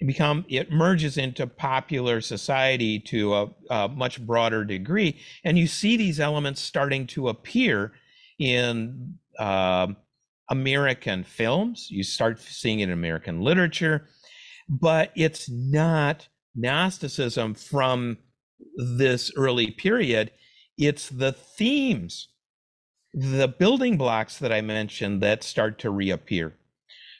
It 0.00 0.06
become 0.06 0.44
it 0.48 0.72
merges 0.72 1.18
into 1.18 1.46
popular 1.46 2.20
society 2.20 2.98
to 3.00 3.34
a, 3.34 3.48
a, 3.70 3.88
much 3.88 4.24
broader 4.24 4.64
degree. 4.64 5.18
And 5.44 5.58
you 5.58 5.66
see 5.66 5.96
these 5.96 6.20
elements 6.20 6.60
starting 6.60 7.06
to 7.08 7.28
appear 7.28 7.92
in 8.38 9.14
uh, 9.38 9.88
american 10.48 11.22
films. 11.22 11.88
You 11.90 12.02
start 12.02 12.40
seeing 12.40 12.80
it 12.80 12.84
in 12.84 12.92
american 12.92 13.42
literature 13.42 14.08
but 14.70 15.12
it's 15.16 15.50
not 15.50 16.28
gnosticism 16.54 17.54
from 17.54 18.18
this 18.76 19.32
early 19.36 19.70
period 19.70 20.30
it's 20.78 21.10
the 21.10 21.32
themes 21.32 22.28
the 23.12 23.48
building 23.48 23.96
blocks 23.96 24.38
that 24.38 24.52
I 24.52 24.60
mentioned 24.60 25.20
that 25.22 25.42
start 25.42 25.78
to 25.80 25.90
reappear. 25.90 26.56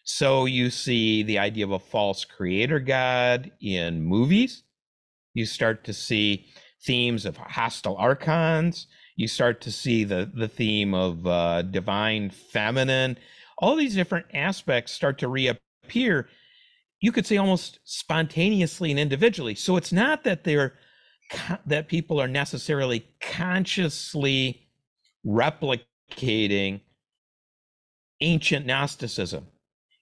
So 0.04 0.46
you 0.46 0.70
see 0.70 1.22
the 1.22 1.38
idea 1.38 1.64
of 1.64 1.72
a 1.72 1.78
false 1.78 2.24
creator 2.24 2.80
god 2.80 3.50
in 3.60 4.02
movies. 4.02 4.62
You 5.34 5.46
start 5.46 5.84
to 5.84 5.92
see 5.92 6.46
themes 6.82 7.26
of 7.26 7.36
hostile 7.36 7.96
archons. 7.96 8.86
You 9.16 9.28
start 9.28 9.60
to 9.62 9.72
see 9.72 10.04
the, 10.04 10.30
the 10.32 10.48
theme 10.48 10.94
of 10.94 11.26
uh, 11.26 11.62
divine 11.62 12.30
feminine. 12.30 13.18
All 13.58 13.76
these 13.76 13.94
different 13.94 14.26
aspects 14.32 14.92
start 14.92 15.18
to 15.18 15.28
reappear. 15.28 16.28
You 17.00 17.12
could 17.12 17.26
say 17.26 17.36
almost 17.36 17.80
spontaneously 17.84 18.90
and 18.90 19.00
individually. 19.00 19.54
So 19.54 19.76
it's 19.76 19.92
not 19.92 20.24
that 20.24 20.44
they're 20.44 20.74
that 21.64 21.88
people 21.88 22.20
are 22.20 22.28
necessarily 22.28 23.06
consciously 23.20 24.66
replicating 25.24 26.80
ancient 28.20 28.66
Gnosticism. 28.66 29.46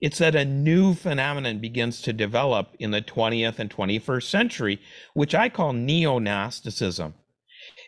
It's 0.01 0.17
that 0.19 0.35
a 0.35 0.45
new 0.45 0.93
phenomenon 0.93 1.59
begins 1.59 2.01
to 2.03 2.13
develop 2.13 2.73
in 2.79 2.91
the 2.91 3.01
20th 3.01 3.59
and 3.59 3.69
21st 3.69 4.23
century, 4.23 4.81
which 5.13 5.35
I 5.35 5.49
call 5.49 5.73
neo 5.73 6.19
Gnosticism. 6.19 7.13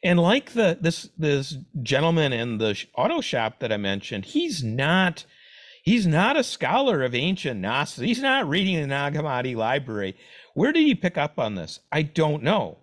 And 0.03 0.20
like 0.20 0.51
the 0.53 0.77
this 0.82 1.10
this 1.18 1.58
gentleman 1.82 2.34
in 2.34 2.58
the 2.58 2.82
auto 2.96 3.22
shop 3.22 3.60
that 3.60 3.72
I 3.72 3.77
mentioned, 3.77 4.25
he's 4.25 4.63
not 4.63 5.25
he's 5.82 6.08
not 6.08 6.38
a 6.38 6.44
scholar 6.44 7.04
of 7.04 7.16
ancient 7.16 7.60
Gnosticism. 7.60 8.08
He's 8.08 8.22
not 8.22 8.48
reading 8.48 8.80
the 8.80 8.88
Nag 8.88 9.14
Hammadi 9.14 9.56
library. 9.56 10.16
Where 10.54 10.72
did 10.72 10.84
he 10.84 10.96
pick 10.96 11.18
up 11.18 11.40
on 11.40 11.56
this? 11.56 11.80
I 11.92 12.02
don't 12.04 12.44
know. 12.44 12.80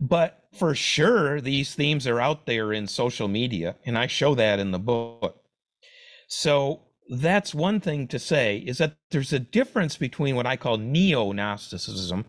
But 0.00 0.44
for 0.58 0.74
sure, 0.74 1.40
these 1.40 1.74
themes 1.74 2.06
are 2.06 2.20
out 2.20 2.46
there 2.46 2.72
in 2.72 2.86
social 2.86 3.28
media, 3.28 3.76
and 3.86 3.96
I 3.96 4.06
show 4.06 4.34
that 4.34 4.58
in 4.58 4.70
the 4.70 4.78
book. 4.78 5.40
So 6.28 6.82
that's 7.08 7.54
one 7.54 7.80
thing 7.80 8.08
to 8.08 8.18
say 8.18 8.58
is 8.58 8.78
that 8.78 8.96
there's 9.10 9.32
a 9.32 9.38
difference 9.38 9.96
between 9.96 10.36
what 10.36 10.46
I 10.46 10.56
call 10.56 10.78
neo 10.78 11.32
Gnosticism, 11.32 12.24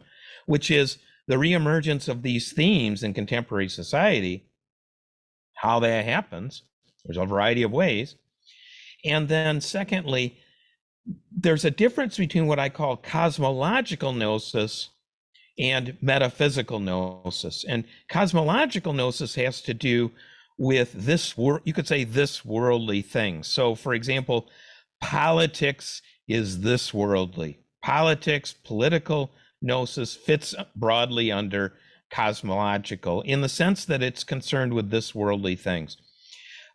which 0.46 0.70
is 0.70 0.98
the 1.28 1.36
reemergence 1.36 2.08
of 2.08 2.22
these 2.22 2.54
themes 2.54 3.04
in 3.04 3.14
contemporary 3.14 3.70
society, 3.70 4.46
how 5.56 5.80
that 5.80 6.06
happens. 6.06 6.64
There's 7.04 7.18
a 7.18 7.26
variety 7.26 7.64
of 7.64 7.72
ways. 7.72 8.16
And 9.06 9.28
then, 9.28 9.62
secondly, 9.62 10.38
there's 11.32 11.66
a 11.66 11.72
difference 11.72 12.18
between 12.18 12.48
what 12.48 12.60
I 12.60 12.70
call 12.70 12.98
cosmological 12.98 14.14
gnosis 14.14 14.90
and 15.60 15.98
metaphysical 16.02 16.80
gnosis. 16.80 17.64
And 17.68 17.86
cosmological 18.10 18.94
gnosis 18.94 19.36
has 19.36 19.62
to 19.62 19.74
do 19.74 20.12
with 20.58 20.94
this 20.94 21.38
world, 21.38 21.62
you 21.66 21.74
could 21.74 21.88
say 21.88 22.04
this 22.04 22.44
worldly 22.44 23.02
thing. 23.02 23.44
So, 23.44 23.76
for 23.76 23.94
example, 23.94 24.50
politics 25.02 26.02
is 26.28 26.62
this 26.62 26.94
worldly. 26.94 27.60
Politics, 27.84 28.54
political 28.54 29.32
gnosis 29.62 30.16
fits 30.16 30.56
broadly 30.76 31.32
under 31.32 31.74
cosmological 32.10 33.22
in 33.24 33.42
the 33.42 33.50
sense 33.50 33.86
that 33.86 34.02
it's 34.02 34.24
concerned 34.24 34.74
with 34.74 34.90
this 34.90 35.14
worldly 35.14 35.56
things. 35.56 35.98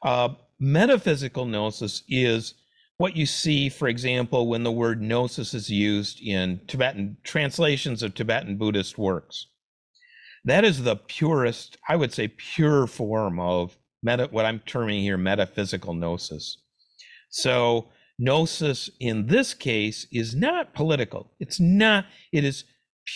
Uh, 0.03 0.31
metaphysical 0.61 1.47
gnosis 1.47 2.02
is 2.09 2.55
what 2.99 3.17
you 3.17 3.25
see, 3.25 3.71
for 3.71 3.88
example, 3.88 4.47
when 4.47 4.62
the 4.62 4.71
word 4.71 5.00
gnosis 5.00 5.55
is 5.55 5.71
used 5.71 6.21
in 6.21 6.61
Tibetan 6.69 7.17
translations 7.25 8.02
of 8.02 8.14
Tibetan 8.14 8.59
Buddhist 8.59 8.99
works. 8.99 9.47
That 10.45 10.64
is 10.64 10.83
the 10.83 10.97
purest, 10.97 11.79
I 11.88 11.97
would 11.97 12.12
say, 12.12 12.29
pure 12.29 12.87
form 12.87 13.40
of 13.40 13.79
meta, 14.02 14.29
what 14.31 14.45
I'm 14.45 14.61
terming 14.61 15.00
here 15.02 15.17
metaphysical 15.17 15.95
gnosis. 15.95 16.59
So, 17.31 17.88
gnosis 18.19 18.90
in 19.00 19.29
this 19.29 19.55
case 19.55 20.07
is 20.12 20.35
not 20.35 20.75
political. 20.75 21.31
It's 21.40 21.59
not, 21.59 22.05
it 22.33 22.45
is 22.45 22.64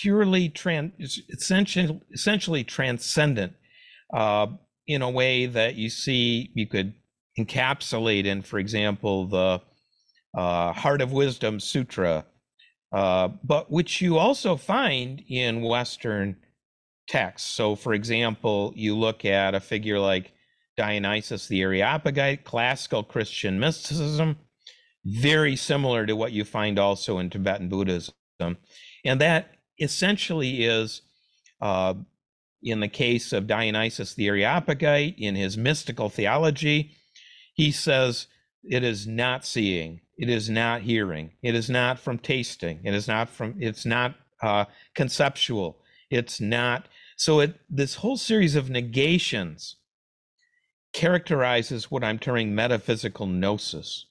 purely 0.00 0.48
trans, 0.48 1.20
essentially, 1.28 2.00
essentially 2.12 2.64
transcendent 2.64 3.52
uh, 4.14 4.46
in 4.86 5.02
a 5.02 5.10
way 5.10 5.44
that 5.44 5.74
you 5.74 5.90
see, 5.90 6.50
you 6.54 6.66
could 6.66 6.94
encapsulate 7.38 8.26
in, 8.26 8.42
for 8.42 8.58
example, 8.58 9.26
the 9.26 9.60
uh, 10.36 10.72
Heart 10.72 11.00
of 11.00 11.12
Wisdom 11.12 11.60
Sutra, 11.60 12.24
uh, 12.92 13.28
but 13.42 13.70
which 13.70 14.00
you 14.00 14.18
also 14.18 14.56
find 14.56 15.22
in 15.28 15.62
Western 15.62 16.36
texts. 17.08 17.50
So, 17.50 17.74
for 17.76 17.94
example, 17.94 18.72
you 18.76 18.96
look 18.96 19.24
at 19.24 19.54
a 19.54 19.60
figure 19.60 19.98
like 19.98 20.32
Dionysius 20.76 21.46
the 21.46 21.62
Areopagite, 21.62 22.44
classical 22.44 23.02
Christian 23.02 23.60
mysticism, 23.60 24.36
very 25.04 25.54
similar 25.56 26.06
to 26.06 26.16
what 26.16 26.32
you 26.32 26.44
find 26.44 26.78
also 26.78 27.18
in 27.18 27.30
Tibetan 27.30 27.68
Buddhism. 27.68 28.14
And 29.04 29.20
that 29.20 29.56
essentially 29.78 30.64
is, 30.64 31.02
uh, 31.60 31.94
in 32.62 32.80
the 32.80 32.88
case 32.88 33.32
of 33.32 33.46
Dionysius 33.46 34.14
the 34.14 34.28
Areopagite, 34.28 35.14
in 35.18 35.34
his 35.34 35.56
mystical 35.56 36.08
theology, 36.08 36.92
he 37.54 37.72
says 37.72 38.26
it 38.62 38.84
is 38.84 39.06
not 39.06 39.44
seeing, 39.44 40.00
it 40.18 40.28
is 40.28 40.50
not 40.50 40.82
hearing, 40.82 41.32
it 41.42 41.54
is 41.54 41.70
not 41.70 41.98
from 41.98 42.18
tasting, 42.18 42.80
it 42.84 42.94
is 42.94 43.08
not 43.08 43.28
from, 43.28 43.54
it's 43.58 43.86
not 43.86 44.14
uh, 44.42 44.66
conceptual, 44.94 45.78
it's 46.10 46.40
not. 46.40 46.86
So 47.16 47.40
it 47.40 47.60
this 47.70 47.96
whole 47.96 48.16
series 48.16 48.56
of 48.56 48.68
negations 48.68 49.76
characterizes 50.92 51.90
what 51.90 52.04
I'm 52.04 52.18
terming 52.18 52.54
metaphysical 52.54 53.26
gnosis. 53.26 54.06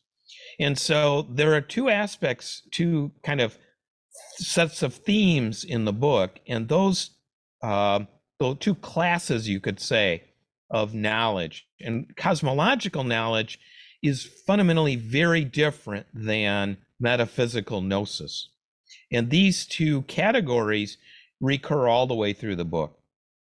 And 0.59 0.77
so 0.77 1.27
there 1.29 1.53
are 1.53 1.61
two 1.61 1.89
aspects, 1.89 2.61
two 2.71 3.11
kind 3.23 3.41
of 3.41 3.57
sets 4.37 4.83
of 4.83 4.93
themes 4.93 5.63
in 5.63 5.85
the 5.85 5.93
book, 5.93 6.39
and 6.47 6.67
those 6.67 7.11
uh, 7.61 8.01
those 8.39 8.57
two 8.59 8.75
classes, 8.75 9.47
you 9.47 9.59
could 9.59 9.79
say, 9.79 10.23
of 10.69 10.93
knowledge. 10.93 11.65
And 11.83 12.15
cosmological 12.15 13.03
knowledge 13.03 13.59
is 14.01 14.25
fundamentally 14.45 14.95
very 14.95 15.43
different 15.43 16.07
than 16.13 16.77
metaphysical 16.99 17.81
gnosis. 17.81 18.49
And 19.11 19.29
these 19.29 19.65
two 19.65 20.03
categories 20.03 20.97
recur 21.39 21.87
all 21.87 22.07
the 22.07 22.15
way 22.15 22.33
through 22.33 22.55
the 22.55 22.65
book. 22.65 22.99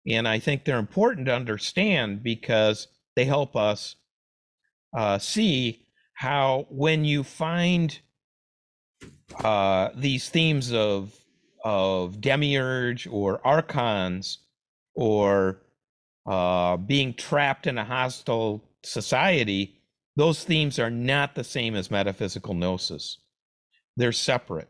And 0.08 0.28
I 0.28 0.40
think 0.40 0.66
they're 0.66 0.80
important 0.80 1.28
to 1.28 1.36
understand 1.36 2.24
because 2.24 2.88
they 3.16 3.26
help 3.26 3.56
us 3.56 3.96
uh, 4.96 5.20
see 5.20 5.86
how 6.14 6.68
when 6.70 7.06
you 7.06 7.24
find 7.24 8.00
uh, 9.44 9.90
these 9.96 10.30
themes 10.30 10.72
of 10.74 11.18
of 11.64 12.20
demiurge 12.20 13.08
or 13.08 13.40
archons 13.46 14.40
or 14.96 15.62
uh, 16.26 16.78
being 16.78 17.14
trapped 17.14 17.68
in 17.68 17.78
a 17.78 17.86
hostile 17.86 18.64
society, 18.84 19.82
those 20.16 20.44
themes 20.44 20.80
are 20.80 20.90
not 20.92 21.36
the 21.36 21.44
same 21.44 21.76
as 21.76 21.92
metaphysical 21.92 22.54
gnosis. 22.54 23.18
They're 23.98 24.12
separate, 24.12 24.70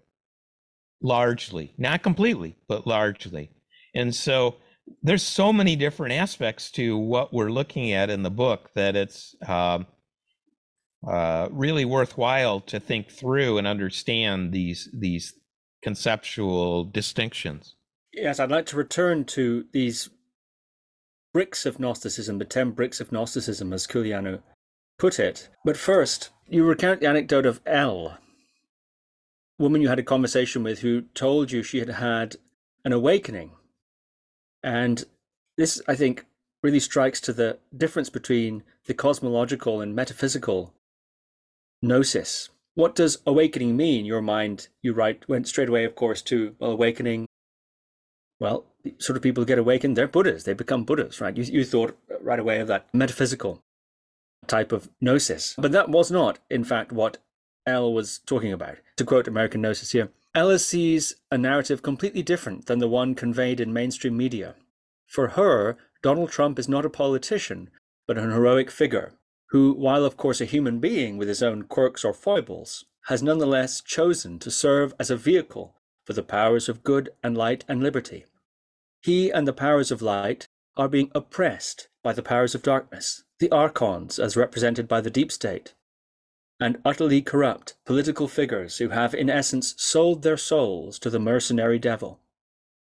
largely, 1.01 1.73
not 1.77 2.03
completely, 2.03 2.57
but 2.67 2.87
largely. 2.87 3.51
And 3.93 4.13
so 4.15 4.55
there's 5.03 5.23
so 5.23 5.51
many 5.51 5.75
different 5.75 6.13
aspects 6.13 6.71
to 6.71 6.97
what 6.97 7.33
we're 7.33 7.51
looking 7.51 7.91
at 7.91 8.09
in 8.09 8.23
the 8.23 8.31
book 8.31 8.71
that 8.75 8.95
it's 8.95 9.35
um, 9.47 9.85
uh, 11.07 11.49
really 11.51 11.85
worthwhile 11.85 12.61
to 12.61 12.79
think 12.79 13.09
through 13.09 13.57
and 13.57 13.67
understand 13.67 14.51
these 14.51 14.89
these 14.93 15.33
conceptual 15.81 16.83
distinctions. 16.85 17.75
Yes, 18.13 18.39
I'd 18.39 18.51
like 18.51 18.65
to 18.67 18.77
return 18.77 19.25
to 19.25 19.65
these 19.71 20.09
bricks 21.33 21.65
of 21.65 21.79
Gnosticism, 21.79 22.37
the 22.37 22.45
ten 22.45 22.71
bricks 22.71 22.99
of 22.99 23.11
Gnosticism, 23.11 23.71
as 23.73 23.87
Culianu 23.87 24.41
put 24.97 25.19
it. 25.19 25.49
But 25.63 25.77
first, 25.77 26.29
you 26.47 26.63
recount 26.65 27.01
the 27.01 27.07
anecdote 27.07 27.45
of 27.45 27.61
Elle, 27.65 28.17
woman 29.57 29.81
you 29.81 29.89
had 29.89 29.99
a 29.99 30.03
conversation 30.03 30.63
with, 30.63 30.79
who 30.79 31.03
told 31.13 31.51
you 31.51 31.63
she 31.63 31.79
had 31.79 31.89
had 31.89 32.35
an 32.83 32.93
awakening 32.93 33.51
and 34.63 35.03
this, 35.57 35.81
I 35.87 35.95
think, 35.95 36.25
really 36.63 36.79
strikes 36.79 37.19
to 37.21 37.33
the 37.33 37.59
difference 37.75 38.09
between 38.09 38.63
the 38.85 38.93
cosmological 38.93 39.81
and 39.81 39.95
metaphysical 39.95 40.73
gnosis. 41.81 42.49
What 42.75 42.95
does 42.95 43.19
awakening 43.25 43.75
mean? 43.75 44.05
Your 44.05 44.21
mind, 44.21 44.69
you 44.81 44.93
write, 44.93 45.27
went 45.27 45.47
straight 45.47 45.69
away, 45.69 45.83
of 45.83 45.95
course, 45.95 46.21
to 46.23 46.55
well, 46.59 46.71
awakening. 46.71 47.27
Well, 48.39 48.65
sort 48.97 49.17
of 49.17 49.23
people 49.23 49.45
get 49.45 49.57
awakened, 49.57 49.95
they're 49.95 50.07
Buddhas, 50.07 50.43
they 50.43 50.53
become 50.53 50.83
Buddhas, 50.83 51.21
right? 51.21 51.35
You, 51.35 51.43
you 51.43 51.65
thought 51.65 51.97
right 52.21 52.39
away 52.39 52.59
of 52.59 52.67
that 52.67 52.87
metaphysical 52.93 53.63
type 54.47 54.71
of 54.71 54.89
gnosis. 54.99 55.55
But 55.57 55.71
that 55.71 55.89
was 55.89 56.11
not, 56.11 56.39
in 56.49 56.63
fact, 56.63 56.91
what 56.91 57.17
Elle 57.65 57.93
was 57.93 58.19
talking 58.25 58.51
about. 58.51 58.77
To 58.97 59.05
quote 59.05 59.27
American 59.27 59.61
Gnosis 59.61 59.91
here 59.91 60.09
Ellis 60.33 60.65
sees 60.65 61.15
a 61.29 61.37
narrative 61.37 61.81
completely 61.81 62.23
different 62.23 62.65
than 62.65 62.79
the 62.79 62.87
one 62.87 63.15
conveyed 63.15 63.59
in 63.59 63.73
mainstream 63.73 64.15
media. 64.15 64.55
For 65.07 65.29
her, 65.29 65.77
Donald 66.01 66.31
Trump 66.31 66.57
is 66.57 66.69
not 66.69 66.85
a 66.85 66.89
politician, 66.89 67.69
but 68.07 68.17
an 68.17 68.31
heroic 68.31 68.71
figure, 68.71 69.13
who, 69.49 69.73
while 69.73 70.05
of 70.05 70.17
course 70.17 70.39
a 70.39 70.45
human 70.45 70.79
being 70.79 71.17
with 71.17 71.27
his 71.27 71.43
own 71.43 71.63
quirks 71.63 72.05
or 72.05 72.13
foibles, 72.13 72.85
has 73.07 73.21
nonetheless 73.21 73.81
chosen 73.81 74.39
to 74.39 74.49
serve 74.49 74.93
as 74.99 75.11
a 75.11 75.17
vehicle 75.17 75.75
for 76.05 76.13
the 76.13 76.23
powers 76.23 76.69
of 76.69 76.83
good 76.83 77.09
and 77.21 77.37
light 77.37 77.65
and 77.67 77.83
liberty. 77.83 78.25
He 79.01 79.31
and 79.31 79.47
the 79.47 79.53
powers 79.53 79.91
of 79.91 80.01
light 80.01 80.47
are 80.77 80.87
being 80.87 81.11
oppressed 81.15 81.89
by 82.03 82.13
the 82.13 82.23
powers 82.23 82.55
of 82.55 82.61
darkness, 82.61 83.23
the 83.39 83.51
archons 83.51 84.19
as 84.19 84.37
represented 84.37 84.87
by 84.87 85.01
the 85.01 85.09
deep 85.09 85.31
state, 85.31 85.73
and 86.59 86.79
utterly 86.85 87.21
corrupt 87.21 87.75
political 87.85 88.27
figures 88.27 88.77
who 88.77 88.89
have, 88.89 89.15
in 89.15 89.29
essence, 89.29 89.73
sold 89.77 90.21
their 90.21 90.37
souls 90.37 90.99
to 90.99 91.09
the 91.09 91.19
mercenary 91.19 91.79
devil. 91.79 92.19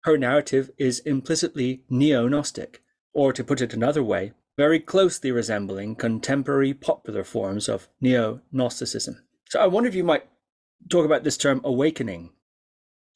Her 0.04 0.18
narrative 0.18 0.72
is 0.80 1.00
implicitly 1.02 1.84
neo 1.88 2.28
Gnostic, 2.28 2.82
or 3.14 3.32
to 3.34 3.44
put 3.44 3.62
it 3.62 3.74
another 3.74 4.02
way, 4.02 4.34
very 4.58 4.80
closely 4.80 5.32
resembling 5.32 5.96
contemporary 5.96 6.74
popular 6.74 7.24
forms 7.24 7.70
of 7.70 7.88
neo 8.02 8.42
Gnosticism. 8.52 9.24
So 9.50 9.60
I 9.60 9.68
wonder 9.68 9.88
if 9.88 9.96
you 9.96 10.04
might 10.04 10.26
talk 10.90 11.06
about 11.06 11.24
this 11.24 11.38
term 11.38 11.62
awakening 11.64 12.32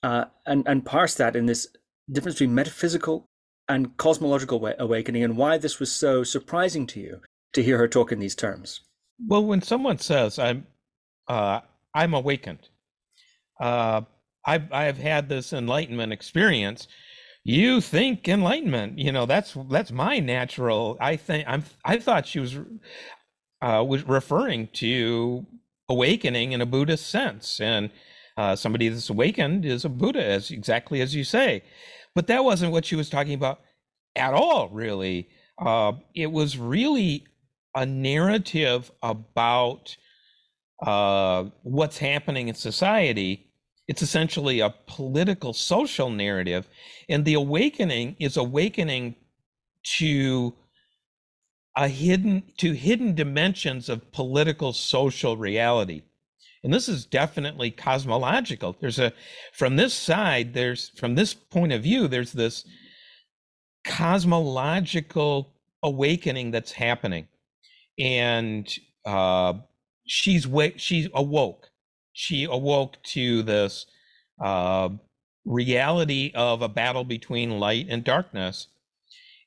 uh, 0.04 0.26
and, 0.45 0.67
and 0.67 0.86
parse 0.86 1.15
that 1.15 1.36
in 1.36 1.48
this 1.48 1.67
difference 2.12 2.36
between 2.36 2.56
metaphysical 2.56 3.26
and 3.68 3.98
cosmological 3.98 4.74
awakening 4.80 5.24
and 5.24 5.38
why 5.38 5.58
this 5.58 5.80
was 5.80 5.91
so 5.91 6.24
surprising 6.24 6.86
to 6.88 7.00
you 7.00 7.22
to 7.54 7.63
hear 7.63 7.78
her 7.78 7.88
talk 7.88 8.12
in 8.12 8.20
these 8.20 8.36
terms. 8.36 8.82
Well, 9.28 9.46
when 9.46 9.62
someone 9.62 9.98
says 9.98 10.38
I'm 10.38 10.68
uh, 11.28 11.62
I'm 11.94 12.13
awakened, 12.13 12.70
uh, 13.60 14.02
I've 14.46 14.72
I've 14.72 14.98
had 14.98 15.30
this 15.30 15.54
enlightenment 15.54 16.13
experience. 16.13 16.88
You 17.44 17.80
think 17.80 18.28
enlightenment, 18.28 19.00
you 19.00 19.12
know 19.12 19.26
that's 19.26 19.56
that's 19.70 19.91
my 19.91 20.20
natural. 20.20 20.98
I 21.00 21.15
think 21.15 21.48
I'm. 21.48 21.63
I 21.86 21.98
thought 21.98 22.28
she 22.28 22.39
was 22.39 22.58
uh, 23.62 23.84
was 23.88 24.04
referring 24.04 24.68
to 24.74 25.46
awakening 25.88 26.52
in 26.52 26.62
a 26.62 26.65
Buddhist 26.65 27.08
sense, 27.08 27.60
and 27.62 27.89
uh, 28.38 28.56
somebody 28.56 28.89
that's 28.89 29.10
awakened 29.10 29.65
is 29.65 29.86
a 29.86 29.89
Buddha, 29.89 30.24
as 30.24 30.52
exactly 30.52 31.02
as 31.02 31.15
you 31.15 31.24
say. 31.24 31.63
But 32.13 32.28
that 32.28 32.43
wasn't 32.43 32.71
what 32.71 32.86
she 32.86 32.95
was 32.95 33.10
talking 33.10 33.34
about 33.34 33.62
at 34.15 34.34
all. 34.34 34.69
Really, 34.69 35.30
uh, 35.58 35.93
it 36.13 36.32
was 36.32 36.58
really 36.58 37.26
a 37.76 37.86
narrative 37.86 38.91
about 39.04 39.95
uh, 40.82 41.45
what's 41.63 41.98
happening 41.98 42.48
in 42.48 42.56
society. 42.56 43.52
It's 43.88 44.02
essentially 44.02 44.62
a 44.62 44.74
political 44.88 45.54
social 45.54 46.10
narrative. 46.10 46.67
And 47.08 47.24
the 47.24 47.36
awakening 47.36 48.15
is 48.19 48.38
awakening 48.38 49.15
to 49.98 50.56
a 51.78 51.88
hidden 51.88 52.43
to 52.58 52.71
hidden 52.71 53.15
dimensions 53.15 53.89
of 53.89 54.12
political 54.12 54.74
social 54.74 55.38
reality 55.38 56.02
and 56.65 56.73
this 56.73 56.89
is 56.89 57.06
definitely 57.06 57.71
cosmological 57.71 58.75
there's 58.82 58.99
a 58.99 59.13
from 59.54 59.78
this 59.78 59.93
side 59.93 60.54
there's 60.54 60.89
from 60.97 61.15
this 61.15 61.34
point 61.34 61.71
of 61.71 61.82
view 61.82 62.10
there's 62.10 62.34
this 62.34 62.65
cosmological 63.86 65.54
awakening 65.84 66.51
that's 66.51 66.71
happening. 66.71 67.28
And 67.97 68.67
uh, 69.06 69.54
she's 70.06 70.47
wa- 70.47 70.78
she's 70.78 71.08
awoke. 71.13 71.69
She 72.12 72.45
awoke 72.45 72.97
to 73.13 73.43
this 73.43 73.86
uh, 74.43 74.89
reality 75.45 76.32
of 76.34 76.62
a 76.62 76.69
battle 76.69 77.04
between 77.04 77.60
light 77.60 77.86
and 77.89 78.04
darkness. 78.04 78.67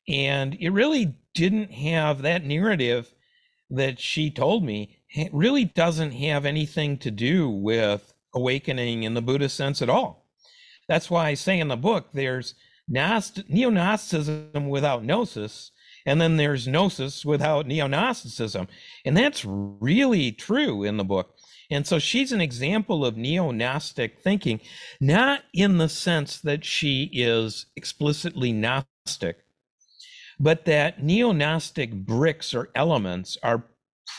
And 0.09 0.57
it 0.61 0.71
really 0.71 1.17
didn't 1.35 1.73
have 1.73 2.23
that 2.23 2.45
narrative 2.45 3.13
that 3.71 3.99
she 3.99 4.31
told 4.31 4.65
me 4.65 4.98
really 5.33 5.65
doesn't 5.65 6.13
have 6.13 6.45
anything 6.45 6.99
to 6.99 7.11
do 7.11 7.49
with 7.49 8.13
awakening 8.35 9.05
in 9.05 9.15
the 9.15 9.23
Buddhist 9.23 9.57
sense 9.57 9.83
at 9.83 9.91
all. 9.91 10.27
That's 10.89 11.11
why 11.11 11.29
I 11.29 11.35
say 11.35 11.59
in 11.61 11.69
the 11.69 11.77
book 11.77 12.09
there's 12.13 12.55
neo 12.89 13.71
Gnosticism 13.71 14.69
without 14.69 15.05
gnosis, 15.05 15.73
and 16.07 16.21
then 16.21 16.37
there's 16.37 16.67
gnosis 16.67 17.25
without 17.25 17.67
neo 17.67 17.87
Gnosticism. 17.87 18.69
And 19.05 19.17
that's 19.17 19.45
really 19.45 20.33
true 20.33 20.85
in 20.85 20.97
the 20.97 21.05
book. 21.05 21.35
And 21.71 21.87
so 21.87 21.99
she's 21.99 22.33
an 22.33 22.41
example 22.41 23.05
of 23.05 23.19
neo 23.19 23.51
Gnostic 23.51 24.21
thinking, 24.21 24.61
not 25.01 25.43
in 25.53 25.77
the 25.77 25.89
sense 25.89 26.41
that 26.41 26.65
she 26.65 27.11
is 27.13 27.67
explicitly 27.77 28.53
Gnostic, 28.53 29.45
but 30.41 30.65
that 30.65 31.03
neo 31.03 31.33
Gnostic 31.33 31.93
bricks 31.93 32.55
or 32.55 32.71
elements 32.75 33.37
are 33.43 33.65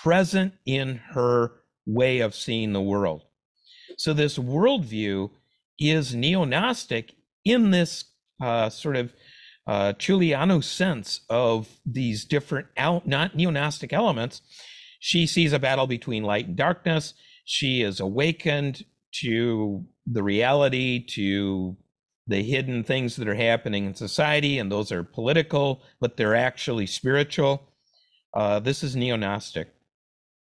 present 0.03 0.53
in 0.65 0.97
her 1.13 1.51
way 1.85 2.19
of 2.19 2.35
seeing 2.35 2.73
the 2.73 2.81
world. 2.81 3.23
So 3.97 4.13
this 4.13 4.37
worldview 4.37 5.31
is 5.79 6.13
neo 6.13 6.43
Gnostic 6.45 7.15
in 7.43 7.71
this 7.71 8.05
uh, 8.41 8.69
sort 8.69 8.95
of 8.95 9.13
uh, 9.67 9.93
Culianu 9.93 10.63
sense 10.63 11.21
of 11.29 11.67
these 11.85 12.25
different 12.25 12.67
al- 12.77 13.03
not 13.05 13.35
neo 13.35 13.49
Gnostic 13.49 13.93
elements. 13.93 14.41
She 14.99 15.27
sees 15.27 15.53
a 15.53 15.59
battle 15.59 15.87
between 15.87 16.23
light 16.23 16.47
and 16.47 16.55
darkness. 16.55 17.13
She 17.45 17.81
is 17.81 17.99
awakened 17.99 18.83
to 19.21 19.85
the 20.05 20.23
reality, 20.23 21.05
to 21.11 21.77
the 22.27 22.43
hidden 22.43 22.83
things 22.83 23.15
that 23.15 23.27
are 23.27 23.35
happening 23.35 23.85
in 23.85 23.95
society, 23.95 24.59
and 24.59 24.71
those 24.71 24.91
are 24.91 25.03
political, 25.03 25.81
but 25.99 26.15
they're 26.15 26.35
actually 26.35 26.85
spiritual. 26.85 27.69
Uh, 28.33 28.59
this 28.59 28.83
is 28.83 28.95
neo 28.95 29.15
Gnostic, 29.15 29.69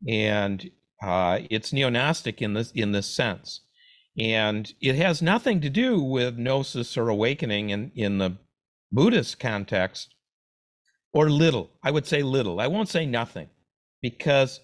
and 0.07 0.69
uh, 1.03 1.39
it's 1.49 1.73
neo 1.73 1.89
Gnostic 1.89 2.41
in 2.41 2.53
this 2.53 2.71
in 2.71 2.91
this 2.91 3.07
sense. 3.07 3.61
And 4.17 4.71
it 4.79 4.95
has 4.95 5.21
nothing 5.21 5.59
to 5.61 5.69
do 5.69 6.01
with 6.01 6.37
gnosis 6.37 6.95
or 6.95 7.09
awakening 7.09 7.69
in, 7.71 7.91
in 7.95 8.17
the 8.17 8.37
Buddhist 8.89 9.39
context, 9.39 10.15
or 11.11 11.29
little. 11.29 11.71
I 11.83 11.91
would 11.91 12.05
say 12.05 12.23
little. 12.23 12.61
I 12.61 12.67
won't 12.67 12.87
say 12.87 13.05
nothing, 13.05 13.49
because 14.01 14.61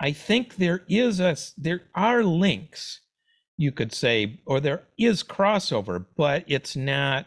I 0.00 0.12
think 0.12 0.56
there 0.56 0.82
is 0.88 1.20
a 1.20 1.36
there 1.56 1.82
are 1.94 2.24
links, 2.24 3.00
you 3.56 3.70
could 3.70 3.92
say, 3.92 4.40
or 4.44 4.58
there 4.58 4.88
is 4.98 5.22
crossover, 5.22 6.04
but 6.16 6.44
it's 6.48 6.74
not 6.74 7.26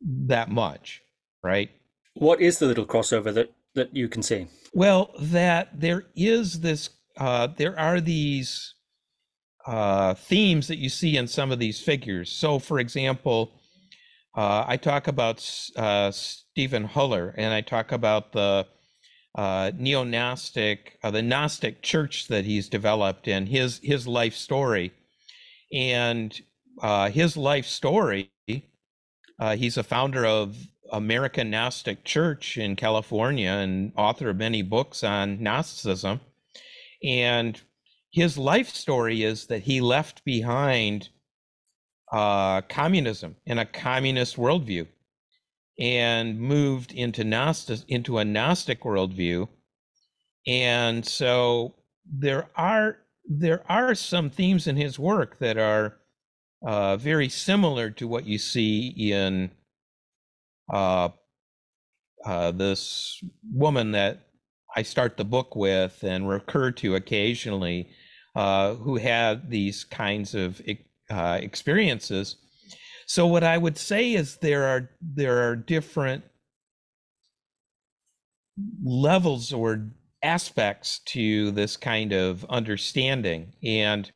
that 0.00 0.50
much, 0.50 1.02
right? 1.42 1.70
What 2.14 2.40
is 2.40 2.58
the 2.58 2.66
little 2.66 2.86
crossover 2.86 3.34
that 3.34 3.52
that 3.74 3.94
you 3.94 4.08
can 4.08 4.22
see? 4.22 4.46
Well, 4.72 5.10
that 5.18 5.80
there 5.80 6.04
is 6.14 6.60
this. 6.60 6.90
Uh, 7.16 7.48
there 7.48 7.78
are 7.78 8.00
these 8.00 8.74
uh, 9.66 10.14
themes 10.14 10.68
that 10.68 10.78
you 10.78 10.88
see 10.88 11.16
in 11.16 11.26
some 11.26 11.50
of 11.52 11.58
these 11.58 11.80
figures. 11.80 12.30
So, 12.30 12.58
for 12.58 12.78
example, 12.78 13.52
uh, 14.36 14.64
I 14.66 14.76
talk 14.76 15.08
about 15.08 15.38
uh, 15.76 16.10
Stephan 16.10 16.84
Hoeller, 16.84 17.34
and 17.36 17.52
I 17.52 17.60
talk 17.60 17.92
about 17.92 18.32
the 18.32 18.66
uh, 19.34 19.72
neo-Gnostic, 19.76 20.98
uh, 21.02 21.10
the 21.10 21.22
Gnostic 21.22 21.82
church 21.82 22.28
that 22.28 22.44
he's 22.44 22.68
developed, 22.68 23.28
and 23.28 23.48
his 23.48 23.80
his 23.82 24.06
life 24.06 24.34
story. 24.34 24.92
And 25.72 26.40
uh, 26.82 27.10
his 27.10 27.36
life 27.36 27.66
story, 27.66 28.30
uh, 29.38 29.56
he's 29.56 29.76
a 29.76 29.82
founder 29.84 30.24
of 30.26 30.56
American 30.92 31.50
Gnostic 31.50 32.04
Church 32.04 32.56
in 32.58 32.76
California 32.76 33.50
and 33.50 33.92
author 33.96 34.30
of 34.30 34.36
many 34.36 34.62
books 34.62 35.04
on 35.04 35.42
Gnosticism. 35.42 36.20
And 37.02 37.60
his 38.10 38.36
life 38.36 38.68
story 38.68 39.22
is 39.22 39.46
that 39.46 39.62
he 39.62 39.80
left 39.80 40.24
behind 40.24 41.08
uh, 42.12 42.62
communism 42.62 43.36
and 43.46 43.60
a 43.60 43.64
communist 43.64 44.36
worldview 44.36 44.86
and 45.78 46.38
moved 46.38 46.92
into 46.92 47.24
Gnostic 47.24 47.80
into 47.88 48.18
a 48.18 48.24
Gnostic 48.24 48.82
worldview. 48.82 49.48
And 50.46 51.06
so 51.06 51.74
there 52.04 52.48
are 52.56 52.98
there 53.24 53.62
are 53.68 53.94
some 53.94 54.28
themes 54.28 54.66
in 54.66 54.76
his 54.76 54.98
work 54.98 55.38
that 55.38 55.56
are 55.56 55.96
uh, 56.62 56.96
very 56.96 57.28
similar 57.28 57.90
to 57.90 58.08
what 58.08 58.26
you 58.26 58.38
see 58.38 58.88
in 58.88 59.50
uh, 60.72 61.08
uh, 62.24 62.50
this 62.52 63.22
woman 63.52 63.92
that 63.92 64.26
I 64.76 64.82
start 64.82 65.16
the 65.16 65.24
book 65.24 65.56
with 65.56 66.02
and 66.02 66.28
recur 66.28 66.70
to 66.72 66.94
occasionally, 66.94 67.90
uh, 68.36 68.74
who 68.74 68.96
had 68.96 69.50
these 69.50 69.84
kinds 69.84 70.34
of 70.34 70.60
uh, 71.10 71.38
experiences. 71.42 72.36
So 73.06 73.26
what 73.26 73.42
I 73.42 73.58
would 73.58 73.76
say 73.76 74.12
is 74.12 74.36
there 74.36 74.64
are 74.66 74.90
there 75.00 75.48
are 75.48 75.56
different 75.56 76.22
levels 78.84 79.52
or 79.52 79.90
aspects 80.22 81.00
to 81.06 81.50
this 81.50 81.76
kind 81.76 82.12
of 82.12 82.44
understanding, 82.48 83.52
and 83.64 84.12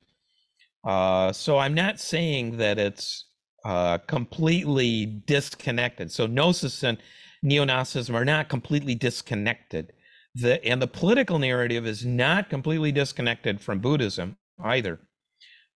uh, 0.86 1.32
so 1.32 1.58
I'm 1.58 1.74
not 1.74 1.98
saying 1.98 2.58
that 2.58 2.78
it's 2.78 3.24
uh, 3.64 3.98
completely 3.98 5.06
disconnected. 5.06 6.12
So 6.12 6.26
gnosis 6.26 6.82
and 6.82 6.98
neo-Gnosticism 7.42 8.14
are 8.14 8.24
not 8.24 8.48
completely 8.48 8.94
disconnected 8.94 9.92
the 10.34 10.64
and 10.64 10.82
the 10.82 10.86
political 10.86 11.38
narrative 11.38 11.86
is 11.86 12.04
not 12.04 12.50
completely 12.50 12.92
disconnected 12.92 13.60
from 13.60 13.78
Buddhism 13.78 14.36
either. 14.62 15.00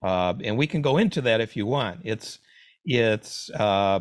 Uh, 0.03 0.35
and 0.42 0.57
we 0.57 0.66
can 0.66 0.83
go 0.83 0.96
into 0.96 1.20
that 1.22 1.40
if 1.40 1.57
you 1.57 1.66
want. 1.66 2.01
It's 2.05 2.38
it's 2.85 3.51
uh, 3.51 4.01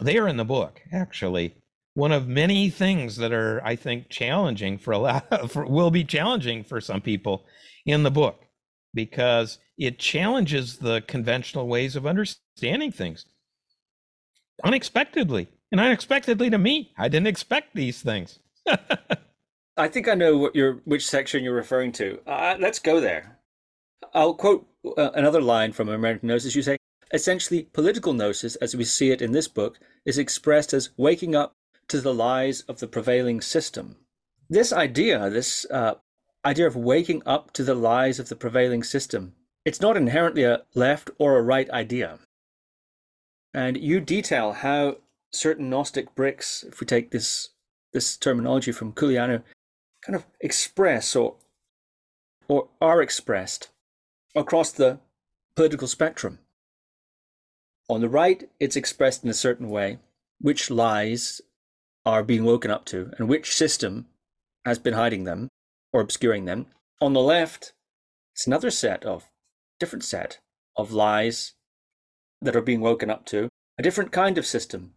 there 0.00 0.28
in 0.28 0.36
the 0.36 0.44
book 0.44 0.80
actually. 0.92 1.54
One 1.94 2.12
of 2.12 2.28
many 2.28 2.70
things 2.70 3.16
that 3.16 3.32
are, 3.32 3.60
I 3.64 3.74
think, 3.74 4.08
challenging 4.08 4.78
for 4.78 4.92
a 4.92 4.98
lot, 4.98 5.50
for, 5.50 5.66
will 5.68 5.90
be 5.90 6.04
challenging 6.04 6.62
for 6.62 6.80
some 6.80 7.00
people 7.00 7.44
in 7.86 8.04
the 8.04 8.10
book 8.10 8.44
because 8.94 9.58
it 9.76 9.98
challenges 9.98 10.78
the 10.78 11.02
conventional 11.02 11.68
ways 11.68 11.96
of 11.96 12.06
understanding 12.06 12.92
things 12.92 13.24
unexpectedly 14.64 15.48
and 15.70 15.80
unexpectedly 15.80 16.50
to 16.50 16.58
me. 16.58 16.92
I 16.98 17.08
didn't 17.08 17.28
expect 17.28 17.74
these 17.74 18.02
things. 18.02 18.40
I 19.76 19.86
think 19.88 20.08
I 20.08 20.14
know 20.14 20.36
what 20.36 20.56
you're, 20.56 20.80
which 20.84 21.06
section 21.06 21.44
you're 21.44 21.54
referring 21.54 21.92
to. 21.92 22.20
Uh, 22.26 22.56
let's 22.58 22.78
go 22.78 23.00
there. 23.00 23.38
I'll 24.14 24.34
quote 24.34 24.66
uh, 24.96 25.10
another 25.14 25.40
line 25.40 25.72
from 25.72 25.88
American 25.88 26.28
Gnosis. 26.28 26.56
You 26.56 26.62
say, 26.62 26.78
essentially, 27.12 27.64
political 27.72 28.12
gnosis, 28.12 28.56
as 28.56 28.74
we 28.74 28.84
see 28.84 29.10
it 29.10 29.22
in 29.22 29.32
this 29.32 29.48
book, 29.48 29.78
is 30.04 30.18
expressed 30.18 30.72
as 30.72 30.90
waking 30.96 31.36
up 31.36 31.52
to 31.88 32.00
the 32.00 32.14
lies 32.14 32.62
of 32.62 32.80
the 32.80 32.86
prevailing 32.86 33.40
system. 33.40 33.96
This 34.50 34.72
idea, 34.72 35.30
this 35.30 35.66
uh, 35.70 35.94
idea 36.44 36.66
of 36.66 36.76
waking 36.76 37.22
up 37.26 37.52
to 37.52 37.64
the 37.64 37.74
lies 37.74 38.18
of 38.18 38.28
the 38.28 38.36
prevailing 38.36 38.82
system, 38.82 39.34
it's 39.64 39.80
not 39.80 39.96
inherently 39.96 40.44
a 40.44 40.62
left 40.74 41.10
or 41.18 41.36
a 41.36 41.42
right 41.42 41.68
idea. 41.70 42.18
And 43.52 43.76
you 43.76 44.00
detail 44.00 44.52
how 44.52 44.98
certain 45.32 45.68
Gnostic 45.68 46.14
bricks, 46.14 46.64
if 46.64 46.80
we 46.80 46.86
take 46.86 47.10
this 47.10 47.50
this 47.92 48.16
terminology 48.16 48.70
from 48.70 48.92
Culianu, 48.92 49.42
kind 50.02 50.14
of 50.14 50.26
express 50.40 51.16
or 51.16 51.36
or 52.46 52.68
are 52.80 53.02
expressed 53.02 53.70
across 54.34 54.70
the 54.70 55.00
political 55.54 55.88
spectrum. 55.88 56.38
On 57.88 58.00
the 58.00 58.08
right, 58.08 58.48
it's 58.60 58.76
expressed 58.76 59.24
in 59.24 59.30
a 59.30 59.34
certain 59.34 59.70
way, 59.70 59.98
which 60.40 60.70
lies 60.70 61.40
are 62.04 62.22
being 62.22 62.44
woken 62.44 62.70
up 62.70 62.84
to, 62.86 63.10
and 63.18 63.28
which 63.28 63.54
system 63.54 64.06
has 64.64 64.78
been 64.78 64.94
hiding 64.94 65.24
them 65.24 65.48
or 65.92 66.00
obscuring 66.00 66.44
them. 66.44 66.66
On 67.00 67.12
the 67.12 67.20
left, 67.20 67.72
it's 68.34 68.46
another 68.46 68.70
set 68.70 69.04
of 69.04 69.30
different 69.80 70.04
set 70.04 70.38
of 70.76 70.92
lies 70.92 71.54
that 72.40 72.56
are 72.56 72.62
being 72.62 72.80
woken 72.80 73.10
up 73.10 73.24
to, 73.26 73.48
a 73.78 73.82
different 73.82 74.12
kind 74.12 74.38
of 74.38 74.46
system, 74.46 74.94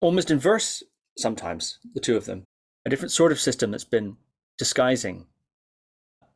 almost 0.00 0.30
inverse 0.30 0.82
sometimes, 1.16 1.78
the 1.94 2.00
two 2.00 2.16
of 2.16 2.24
them 2.24 2.44
a 2.86 2.88
different 2.88 3.10
sort 3.10 3.32
of 3.32 3.40
system 3.40 3.72
that's 3.72 3.84
been 3.84 4.16
disguising 4.56 5.26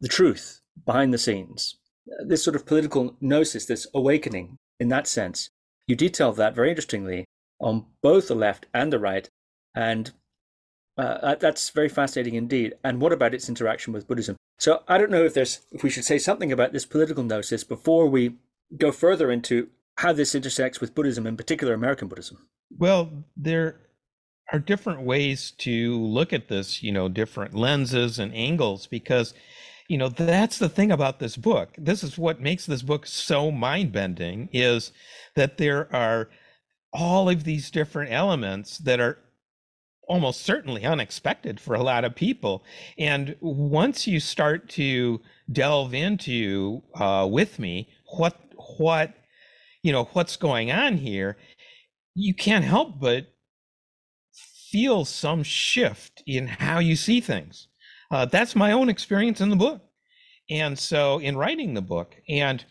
the 0.00 0.08
truth 0.08 0.60
behind 0.84 1.14
the 1.14 1.18
scenes. 1.18 1.76
This 2.26 2.42
sort 2.42 2.56
of 2.56 2.66
political 2.66 3.16
gnosis, 3.20 3.66
this 3.66 3.86
awakening 3.94 4.58
in 4.80 4.88
that 4.88 5.06
sense, 5.06 5.50
you 5.86 5.94
detail 5.94 6.32
that 6.32 6.56
very 6.56 6.70
interestingly 6.70 7.24
on 7.60 7.86
both 8.02 8.26
the 8.26 8.34
left 8.34 8.66
and 8.74 8.92
the 8.92 8.98
right. 8.98 9.28
And 9.76 10.10
uh, 11.00 11.34
that's 11.34 11.70
very 11.70 11.88
fascinating 11.88 12.34
indeed. 12.34 12.74
And 12.84 13.00
what 13.00 13.12
about 13.12 13.34
its 13.34 13.48
interaction 13.48 13.92
with 13.92 14.06
Buddhism? 14.06 14.36
So 14.58 14.82
I 14.86 14.98
don't 14.98 15.10
know 15.10 15.24
if 15.24 15.34
there's 15.34 15.60
if 15.72 15.82
we 15.82 15.90
should 15.90 16.04
say 16.04 16.18
something 16.18 16.52
about 16.52 16.72
this 16.72 16.84
political 16.84 17.24
gnosis 17.24 17.64
before 17.64 18.06
we 18.06 18.36
go 18.76 18.92
further 18.92 19.30
into 19.30 19.68
how 19.96 20.12
this 20.12 20.34
intersects 20.34 20.80
with 20.80 20.94
Buddhism, 20.94 21.26
in 21.26 21.36
particular 21.36 21.74
American 21.74 22.08
Buddhism. 22.08 22.46
Well, 22.78 23.10
there 23.36 23.80
are 24.52 24.58
different 24.58 25.02
ways 25.02 25.52
to 25.58 25.98
look 25.98 26.32
at 26.32 26.48
this, 26.48 26.82
you 26.82 26.92
know, 26.92 27.08
different 27.08 27.54
lenses 27.54 28.18
and 28.18 28.34
angles, 28.34 28.86
because, 28.86 29.34
you 29.88 29.98
know, 29.98 30.08
that's 30.08 30.58
the 30.58 30.68
thing 30.68 30.90
about 30.90 31.18
this 31.18 31.36
book. 31.36 31.74
This 31.76 32.02
is 32.02 32.18
what 32.18 32.40
makes 32.40 32.66
this 32.66 32.82
book 32.82 33.06
so 33.06 33.50
mind 33.50 33.92
bending 33.92 34.48
is 34.52 34.92
that 35.36 35.58
there 35.58 35.94
are 35.94 36.30
all 36.92 37.28
of 37.28 37.44
these 37.44 37.70
different 37.70 38.12
elements 38.12 38.78
that 38.78 39.00
are 39.00 39.18
almost 40.10 40.40
certainly 40.40 40.84
unexpected 40.84 41.60
for 41.60 41.76
a 41.76 41.82
lot 41.84 42.04
of 42.04 42.16
people. 42.16 42.64
And 42.98 43.36
once 43.40 44.08
you 44.08 44.18
start 44.18 44.68
to 44.70 45.20
delve 45.52 45.94
into 45.94 46.82
uh, 46.96 47.28
with 47.30 47.60
me 47.60 47.88
what 48.16 48.36
what 48.78 49.14
you 49.84 49.92
know 49.92 50.08
what's 50.12 50.36
going 50.36 50.72
on 50.72 50.96
here, 50.96 51.36
you 52.16 52.34
can't 52.34 52.64
help 52.64 52.98
but 52.98 53.28
feel 54.72 55.04
some 55.04 55.44
shift 55.44 56.24
in 56.26 56.48
how 56.48 56.80
you 56.80 56.96
see 56.96 57.20
things. 57.20 57.68
Uh, 58.10 58.24
that's 58.24 58.56
my 58.56 58.72
own 58.72 58.88
experience 58.88 59.40
in 59.40 59.48
the 59.48 59.56
book, 59.56 59.80
and 60.50 60.76
so 60.76 61.20
in 61.20 61.36
writing 61.36 61.74
the 61.74 61.82
book 61.82 62.16
and 62.28 62.64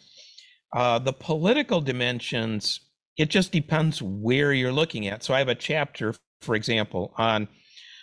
uh, 0.75 0.99
the 0.99 1.13
political 1.13 1.79
dimensions. 1.79 2.81
It 3.17 3.29
just 3.29 3.51
depends 3.51 4.01
where 4.01 4.53
you're 4.53 4.71
looking 4.71 5.05
at. 5.07 5.23
So 5.23 5.33
I 5.33 5.39
have 5.39 5.49
a 5.49 5.55
chapter 5.55 6.13
for 6.41 6.55
example, 6.55 7.13
on 7.17 7.47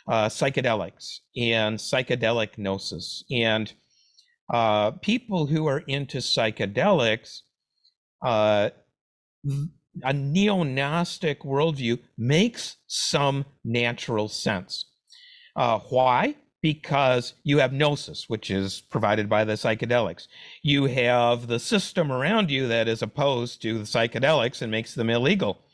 uh, 0.08 0.28
psychedelics 0.28 1.18
and 1.36 1.78
psychedelic 1.78 2.58
gnosis. 2.58 3.24
And 3.30 3.72
uh, 4.52 4.92
people 4.92 5.46
who 5.46 5.66
are 5.66 5.80
into 5.80 6.18
psychedelics, 6.18 7.40
uh, 8.24 8.70
a 10.02 10.12
neo 10.12 10.62
Gnostic 10.62 11.42
worldview 11.42 11.98
makes 12.18 12.76
some 12.86 13.44
natural 13.64 14.28
sense. 14.28 14.86
Uh, 15.54 15.78
why? 15.88 16.36
Because 16.62 17.34
you 17.44 17.58
have 17.58 17.72
gnosis, 17.72 18.28
which 18.28 18.50
is 18.50 18.80
provided 18.80 19.28
by 19.28 19.44
the 19.44 19.54
psychedelics. 19.54 20.26
You 20.62 20.84
have 20.84 21.46
the 21.46 21.58
system 21.58 22.12
around 22.12 22.50
you 22.50 22.68
that 22.68 22.88
is 22.88 23.02
opposed 23.02 23.62
to 23.62 23.78
the 23.78 23.84
psychedelics 23.84 24.62
and 24.62 24.70
makes 24.70 24.94
them 24.94 25.10
illegal 25.10 25.65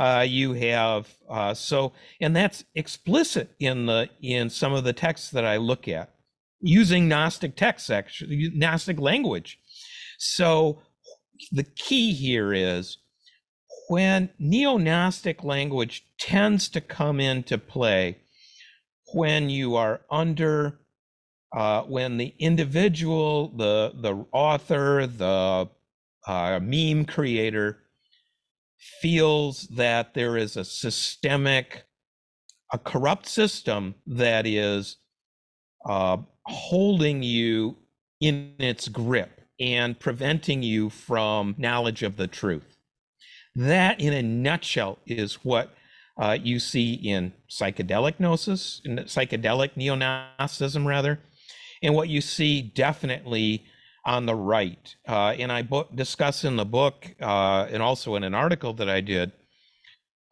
uh, 0.00 0.24
you 0.26 0.54
have 0.54 1.08
uh, 1.28 1.54
so 1.54 1.92
and 2.20 2.34
that's 2.34 2.64
explicit 2.74 3.50
in 3.60 3.86
the 3.86 4.08
in 4.22 4.50
some 4.50 4.72
of 4.72 4.82
the 4.84 4.92
texts 4.92 5.30
that 5.30 5.44
i 5.44 5.56
look 5.56 5.86
at 5.86 6.14
using 6.60 7.08
gnostic 7.08 7.56
texts 7.56 7.90
actually 7.90 8.50
gnostic 8.54 9.00
language. 9.00 9.58
So 10.18 10.82
the 11.52 11.64
key 11.64 12.12
here 12.12 12.52
is 12.52 12.98
when 13.88 14.30
neo-gnostic 14.38 15.42
language 15.42 16.04
tends 16.18 16.68
to 16.68 16.80
come 16.80 17.18
into 17.18 17.58
play 17.58 18.18
when 19.14 19.50
you 19.50 19.74
are 19.76 20.02
under 20.10 20.78
uh, 21.56 21.82
when 21.82 22.16
the 22.16 22.34
individual 22.38 23.48
the 23.56 23.92
the 23.96 24.24
author 24.32 25.06
the 25.06 25.68
uh, 26.26 26.60
meme 26.62 27.04
creator 27.06 27.78
feels 29.00 29.68
that 29.68 30.14
there 30.14 30.36
is 30.36 30.56
a 30.56 30.64
systemic, 30.64 31.84
a 32.72 32.78
corrupt 32.78 33.26
system 33.26 33.94
that 34.06 34.46
is 34.46 34.96
uh, 35.86 36.16
holding 36.44 37.22
you 37.22 37.76
in 38.20 38.54
its 38.58 38.88
grip 38.88 39.40
and 39.58 39.98
preventing 39.98 40.62
you 40.62 40.88
from 40.88 41.54
knowledge 41.58 42.02
of 42.02 42.16
the 42.16 42.26
truth. 42.26 42.76
That, 43.54 44.00
in 44.00 44.12
a 44.12 44.22
nutshell, 44.22 44.98
is 45.06 45.44
what 45.44 45.74
uh, 46.18 46.38
you 46.40 46.58
see 46.58 46.94
in 46.94 47.32
psychedelic 47.48 48.18
gnosis, 48.18 48.80
in 48.84 48.96
psychedelic 48.96 49.76
neo 49.76 49.94
Gnosticism, 49.94 50.86
rather, 50.86 51.20
and 51.82 51.94
what 51.94 52.08
you 52.08 52.20
see 52.20 52.62
definitely 52.62 53.64
on 54.04 54.26
the 54.26 54.34
right. 54.34 54.94
Uh, 55.06 55.34
and 55.38 55.52
I 55.52 55.62
book, 55.62 55.94
discuss 55.94 56.44
in 56.44 56.56
the 56.56 56.64
book 56.64 57.14
uh, 57.20 57.66
and 57.70 57.82
also 57.82 58.14
in 58.16 58.24
an 58.24 58.34
article 58.34 58.72
that 58.74 58.88
I 58.88 59.00
did, 59.00 59.32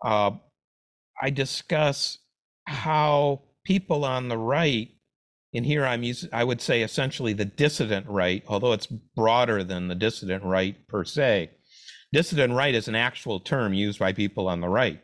uh, 0.04 0.30
I 1.20 1.30
discuss 1.30 2.18
how 2.66 3.42
people 3.64 4.04
on 4.04 4.28
the 4.28 4.38
right, 4.38 4.88
and 5.54 5.66
here 5.66 5.84
I'm 5.84 6.02
using, 6.02 6.30
I 6.32 6.44
would 6.44 6.60
say 6.60 6.82
essentially 6.82 7.32
the 7.32 7.44
dissident 7.44 8.06
right, 8.08 8.42
although 8.46 8.72
it's 8.72 8.86
broader 8.86 9.64
than 9.64 9.88
the 9.88 9.94
dissident 9.94 10.44
right 10.44 10.76
per 10.88 11.04
se. 11.04 11.50
Dissident 12.12 12.54
right 12.54 12.74
is 12.74 12.88
an 12.88 12.94
actual 12.94 13.40
term 13.40 13.74
used 13.74 13.98
by 13.98 14.12
people 14.12 14.48
on 14.48 14.60
the 14.60 14.68
right. 14.68 15.00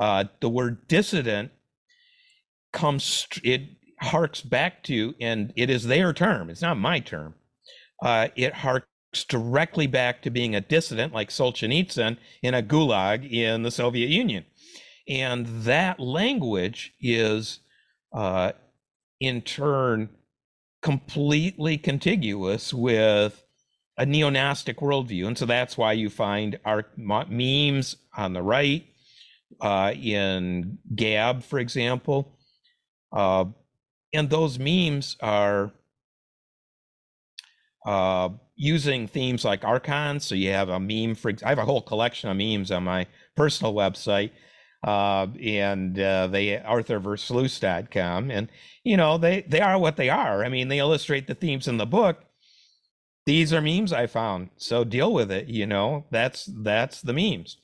Uh, 0.00 0.24
the 0.40 0.48
word 0.48 0.86
dissident 0.88 1.50
comes, 2.72 3.26
it 3.42 3.62
harks 4.00 4.40
back 4.40 4.82
to, 4.84 5.14
and 5.20 5.52
it 5.56 5.68
is 5.68 5.84
their 5.84 6.12
term, 6.12 6.48
it's 6.48 6.62
not 6.62 6.78
my 6.78 7.00
term 7.00 7.34
uh, 8.02 8.28
it 8.36 8.54
harks 8.54 8.86
directly 9.28 9.86
back 9.86 10.22
to 10.22 10.30
being 10.30 10.54
a 10.54 10.60
dissident 10.60 11.12
like 11.12 11.30
Solzhenitsyn 11.30 12.16
in 12.42 12.54
a 12.54 12.62
gulag 12.62 13.30
in 13.30 13.62
the 13.62 13.70
Soviet 13.70 14.10
Union. 14.10 14.44
And 15.08 15.46
that 15.64 15.98
language 15.98 16.92
is, 17.00 17.60
uh, 18.12 18.52
in 19.20 19.40
turn, 19.40 20.10
completely 20.82 21.78
contiguous 21.78 22.72
with 22.74 23.42
a 23.96 24.06
neo-Gnostic 24.06 24.76
worldview. 24.78 25.26
And 25.26 25.36
so 25.36 25.46
that's 25.46 25.76
why 25.76 25.92
you 25.92 26.08
find 26.08 26.58
our 26.64 26.86
memes 26.96 27.96
on 28.16 28.32
the 28.32 28.42
right, 28.42 28.86
uh, 29.60 29.92
in 30.00 30.78
Gab, 30.94 31.42
for 31.42 31.58
example. 31.58 32.38
Uh, 33.10 33.46
and 34.12 34.30
those 34.30 34.58
memes 34.58 35.16
are 35.20 35.72
uh, 37.86 38.30
using 38.56 39.06
themes 39.06 39.44
like 39.44 39.64
archons. 39.64 40.24
So 40.24 40.34
you 40.34 40.50
have 40.50 40.68
a 40.68 40.80
meme 40.80 41.14
for, 41.14 41.32
I 41.44 41.50
have 41.50 41.58
a 41.58 41.64
whole 41.64 41.82
collection 41.82 42.30
of 42.30 42.36
memes 42.36 42.70
on 42.70 42.84
my 42.84 43.06
personal 43.36 43.74
website. 43.74 44.30
Uh, 44.86 45.26
and 45.42 45.98
uh, 45.98 46.28
they 46.28 46.56
arthurversluis.com 46.56 48.30
and 48.30 48.48
you 48.84 48.96
know 48.96 49.18
they 49.18 49.40
they 49.48 49.60
are 49.60 49.76
what 49.76 49.96
they 49.96 50.08
are. 50.08 50.44
I 50.44 50.48
mean 50.48 50.68
they 50.68 50.78
illustrate 50.78 51.26
the 51.26 51.34
themes 51.34 51.66
in 51.66 51.78
the 51.78 51.86
book. 51.86 52.24
These 53.26 53.52
are 53.52 53.60
memes 53.60 53.92
i 53.92 54.06
found. 54.06 54.50
So 54.56 54.84
deal 54.84 55.12
with 55.12 55.32
it 55.32 55.48
you 55.48 55.66
know. 55.66 56.04
That's 56.12 56.48
that's 56.62 57.02
the 57.02 57.12
memes. 57.12 57.56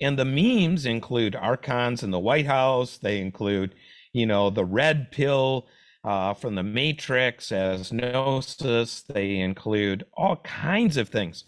And 0.00 0.18
the 0.18 0.24
memes 0.24 0.86
include 0.86 1.36
archons 1.36 2.02
in 2.02 2.10
the 2.10 2.18
white 2.18 2.46
house. 2.46 2.98
They 2.98 3.20
include 3.20 3.72
you 4.12 4.26
know 4.26 4.50
the 4.50 4.64
red 4.64 5.12
pill 5.12 5.66
uh, 6.06 6.32
from 6.34 6.54
the 6.54 6.62
matrix 6.62 7.50
as 7.50 7.92
gnosis. 7.92 9.02
They 9.02 9.40
include 9.40 10.06
all 10.14 10.36
kinds 10.36 10.96
of 10.96 11.08
things. 11.08 11.44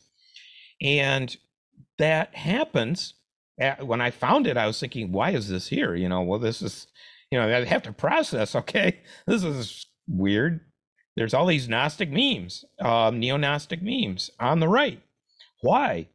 And 0.82 1.34
that 1.98 2.34
happens 2.34 3.14
at, 3.60 3.86
when 3.86 4.00
I 4.00 4.10
found 4.10 4.46
it, 4.46 4.56
I 4.56 4.66
was 4.66 4.78
thinking, 4.80 5.12
why 5.12 5.30
is 5.30 5.48
this 5.48 5.68
here? 5.68 5.94
You 5.94 6.08
know, 6.08 6.22
well, 6.22 6.40
this 6.40 6.60
is, 6.60 6.88
you 7.30 7.38
know, 7.38 7.46
I 7.46 7.64
have 7.64 7.84
to 7.84 7.92
process, 7.92 8.54
okay, 8.56 8.98
this 9.26 9.44
is 9.44 9.86
weird. 10.08 10.60
There's 11.16 11.34
all 11.34 11.46
these 11.46 11.68
Gnostic 11.68 12.10
memes, 12.10 12.64
um, 12.80 13.18
neo 13.18 13.36
Gnostic 13.36 13.80
memes 13.82 14.30
on 14.38 14.60
the 14.60 14.68
right. 14.68 15.00
Why? 15.62 16.08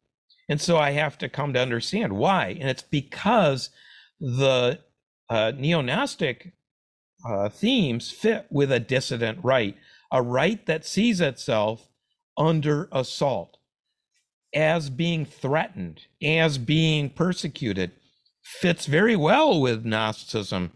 And 0.48 0.60
so 0.60 0.76
I 0.76 0.90
have 0.92 1.16
to 1.18 1.28
come 1.28 1.54
to 1.54 1.60
understand 1.60 2.12
why. 2.14 2.56
And 2.60 2.68
it's 2.68 2.82
because 2.82 3.70
the 4.20 4.80
uh, 5.30 5.52
neo 5.56 5.80
Gnostic 5.80 6.52
uh, 7.24 7.48
themes 7.48 8.10
fit 8.10 8.46
with 8.50 8.70
a 8.70 8.80
dissident 8.80 9.38
right, 9.42 9.76
a 10.12 10.22
right 10.22 10.64
that 10.66 10.84
sees 10.84 11.20
itself 11.20 11.88
under 12.36 12.88
assault, 12.92 13.56
as 14.54 14.90
being 14.90 15.24
threatened, 15.24 16.02
as 16.22 16.58
being 16.58 17.10
persecuted, 17.10 17.92
fits 18.42 18.86
very 18.86 19.16
well 19.16 19.60
with 19.60 19.84
Gnosticism, 19.84 20.72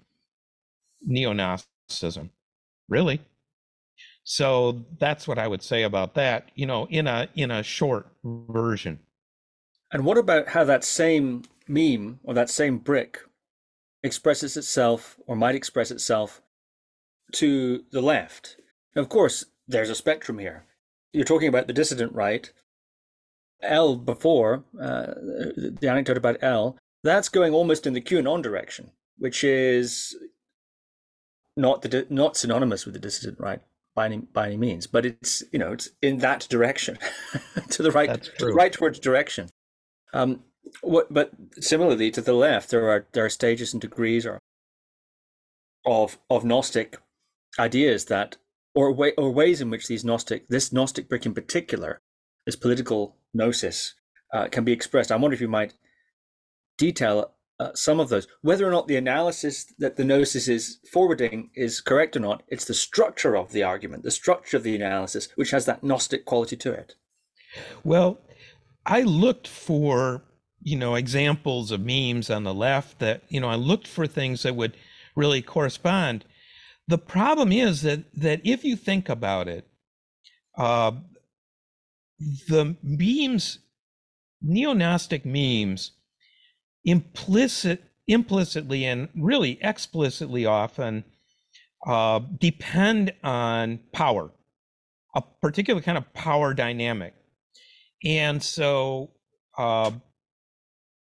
neo 1.05 1.33
Gnosticism, 1.33 2.31
really. 2.89 3.21
So 4.25 4.85
that's 4.99 5.27
what 5.27 5.39
I 5.39 5.49
would 5.49 5.63
say 5.63 5.85
about 5.85 6.15
that, 6.15 6.51
you 6.55 6.67
know, 6.67 6.87
in 6.91 7.07
a 7.07 7.29
in 7.35 7.51
a 7.51 7.63
short 7.63 8.09
version. 8.23 8.99
And 9.91 10.05
what 10.05 10.19
about 10.19 10.49
how 10.49 10.65
that 10.65 10.85
same 10.85 11.45
meme 11.67 12.21
or 12.25 12.35
that 12.35 12.51
same 12.51 12.79
brick 12.79 13.21
expresses 14.03 14.57
itself 14.57 15.19
or 15.27 15.37
might 15.37 15.55
express 15.55 15.91
itself 15.91 16.43
to 17.33 17.85
the 17.91 18.01
left. 18.01 18.57
Now, 18.95 19.03
of 19.03 19.09
course, 19.09 19.45
there's 19.67 19.91
a 19.91 19.95
spectrum 19.95 20.39
here. 20.39 20.65
You're 21.13 21.25
talking 21.25 21.49
about 21.49 21.67
the 21.67 21.73
dissident 21.73 22.15
right. 22.15 22.51
Elle 23.63 23.97
before, 23.97 24.65
uh, 24.81 25.15
the 25.57 25.89
anecdote 25.89 26.17
about 26.17 26.37
Elle, 26.43 26.79
that's 27.03 27.29
going 27.29 27.53
almost 27.53 27.87
in 27.87 27.93
the 27.93 28.01
QAnon 28.01 28.43
direction, 28.43 28.93
which 29.19 29.43
is 29.43 30.17
not 31.57 31.83
the 31.83 32.07
not 32.09 32.37
synonymous 32.37 32.85
with 32.85 32.95
the 32.95 33.01
dissident 33.01 33.41
right 33.41 33.61
by 33.97 34.07
any 34.07 34.19
by 34.19 34.47
any 34.47 34.57
means, 34.57 34.87
but 34.87 35.05
it's 35.05 35.43
you 35.53 35.59
know 35.59 35.73
it's 35.73 35.91
in 36.01 36.19
that 36.19 36.47
direction, 36.49 36.99
to 37.71 37.83
the 37.83 37.91
right, 37.91 38.31
to 38.39 38.47
right 38.47 38.73
towards 38.73 39.01
direction. 39.01 39.49
Um, 40.13 40.45
what, 40.83 41.13
but 41.13 41.33
similarly 41.61 42.11
to 42.11 42.21
the 42.21 42.33
left, 42.33 42.71
there 42.71 42.89
are 42.89 43.07
there 43.13 43.25
are 43.25 43.31
stages 43.31 43.73
and 43.73 43.81
degrees 43.81 44.27
or 44.27 44.39
of 45.87 46.19
of 46.31 46.45
Gnostic 46.45 46.99
ideas 47.59 48.07
that 48.07 48.37
or 48.75 48.93
way, 48.93 49.13
or 49.17 49.31
ways 49.31 49.61
in 49.61 49.71
which 49.71 49.89
these 49.89 50.05
Gnostic 50.05 50.49
this 50.49 50.73
Gnostic 50.73 51.09
brick 51.09 51.27
in 51.27 51.35
particular, 51.35 52.01
this 52.47 52.57
political 52.57 53.17
gnosis, 53.35 53.95
uh, 54.33 54.49
can 54.49 54.65
be 54.65 54.73
expressed. 54.73 55.11
I 55.11 55.17
wonder 55.17 55.35
if 55.35 55.41
you 55.41 55.49
might 55.49 55.75
detail 56.77 57.33
uh, 57.61 57.73
some 57.75 58.01
of 58.01 58.09
those. 58.09 58.27
Whether 58.43 58.67
or 58.67 58.71
not 58.71 58.87
the 58.87 58.97
analysis 58.97 59.73
that 59.79 59.97
the 59.97 60.05
gnosis 60.05 60.49
is 60.49 60.79
forwarding 60.93 61.51
is 61.55 61.81
correct 61.81 62.17
or 62.17 62.21
not, 62.21 62.43
it's 62.49 62.65
the 62.65 62.75
structure 62.75 63.37
of 63.37 63.53
the 63.53 63.65
argument, 63.65 64.05
the 64.05 64.11
structure 64.11 64.57
of 64.57 64.63
the 64.63 64.77
analysis, 64.77 65.29
which 65.35 65.51
has 65.51 65.67
that 65.67 65.83
Gnostic 65.83 66.25
quality 66.25 66.57
to 66.57 66.73
it. 66.73 66.95
Well, 67.83 68.19
I 68.87 69.03
looked 69.03 69.49
for 69.49 70.23
you 70.63 70.77
know 70.77 70.95
examples 70.95 71.71
of 71.71 71.81
memes 71.81 72.31
on 72.31 72.45
the 72.45 72.55
left 72.55 72.99
that 72.99 73.23
you 73.29 73.41
know 73.41 73.49
I 73.49 73.55
looked 73.55 73.87
for 73.87 74.07
things 74.07 74.43
that 74.43 74.57
would 74.57 74.77
really 75.15 75.43
correspond. 75.43 76.25
The 76.87 76.99
problem 76.99 77.53
is 77.53 77.83
that 77.83 78.05
that 78.15 78.41
if 78.45 78.65
you 78.65 78.77
think 78.77 79.09
about 79.09 79.49
it, 79.49 79.67
uh, 80.57 80.93
the 82.49 82.77
memes, 82.83 83.59
neo-Gnostic 84.43 85.25
memes 85.25 85.93
implicit 86.85 87.85
implicitly 88.07 88.85
and 88.87 89.09
really 89.15 89.59
explicitly 89.61 90.47
often 90.47 91.05
uh, 91.87 92.21
depend 92.39 93.13
on 93.23 93.79
power, 93.93 94.31
a 95.15 95.23
particular 95.43 95.81
kind 95.81 95.99
of 95.99 96.13
power 96.15 96.55
dynamic. 96.55 97.15
And 98.05 98.43
so 98.43 99.11
uh, 99.57 99.91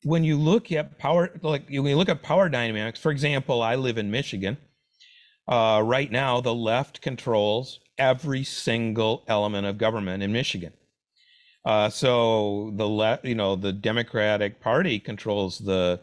when 0.03 0.23
you 0.23 0.37
look 0.37 0.71
at 0.71 0.97
power, 0.97 1.31
like 1.41 1.67
when 1.69 1.85
you 1.85 1.97
look 1.97 2.09
at 2.09 2.23
power 2.23 2.49
dynamics, 2.49 2.99
for 2.99 3.11
example, 3.11 3.61
I 3.61 3.75
live 3.75 3.97
in 3.97 4.09
Michigan. 4.09 4.57
Uh, 5.47 5.81
right 5.83 6.11
now, 6.11 6.41
the 6.41 6.53
left 6.53 7.01
controls 7.01 7.79
every 7.97 8.43
single 8.43 9.23
element 9.27 9.67
of 9.67 9.77
government 9.77 10.23
in 10.23 10.31
Michigan. 10.31 10.73
Uh, 11.65 11.89
so 11.89 12.71
the 12.75 12.87
left, 12.87 13.25
you 13.25 13.35
know, 13.35 13.55
the 13.55 13.73
Democratic 13.73 14.59
Party 14.59 14.99
controls 14.99 15.59
the 15.59 15.99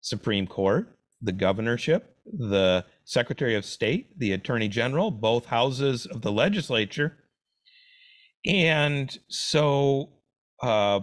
Supreme 0.00 0.46
Court, 0.46 0.98
the 1.22 1.32
governorship, 1.32 2.16
the 2.26 2.84
Secretary 3.04 3.54
of 3.54 3.64
State, 3.64 4.18
the 4.18 4.32
Attorney 4.32 4.68
General, 4.68 5.10
both 5.10 5.46
houses 5.46 6.04
of 6.06 6.20
the 6.20 6.32
legislature. 6.32 7.16
And 8.44 9.16
so, 9.28 10.10
uh, 10.62 11.00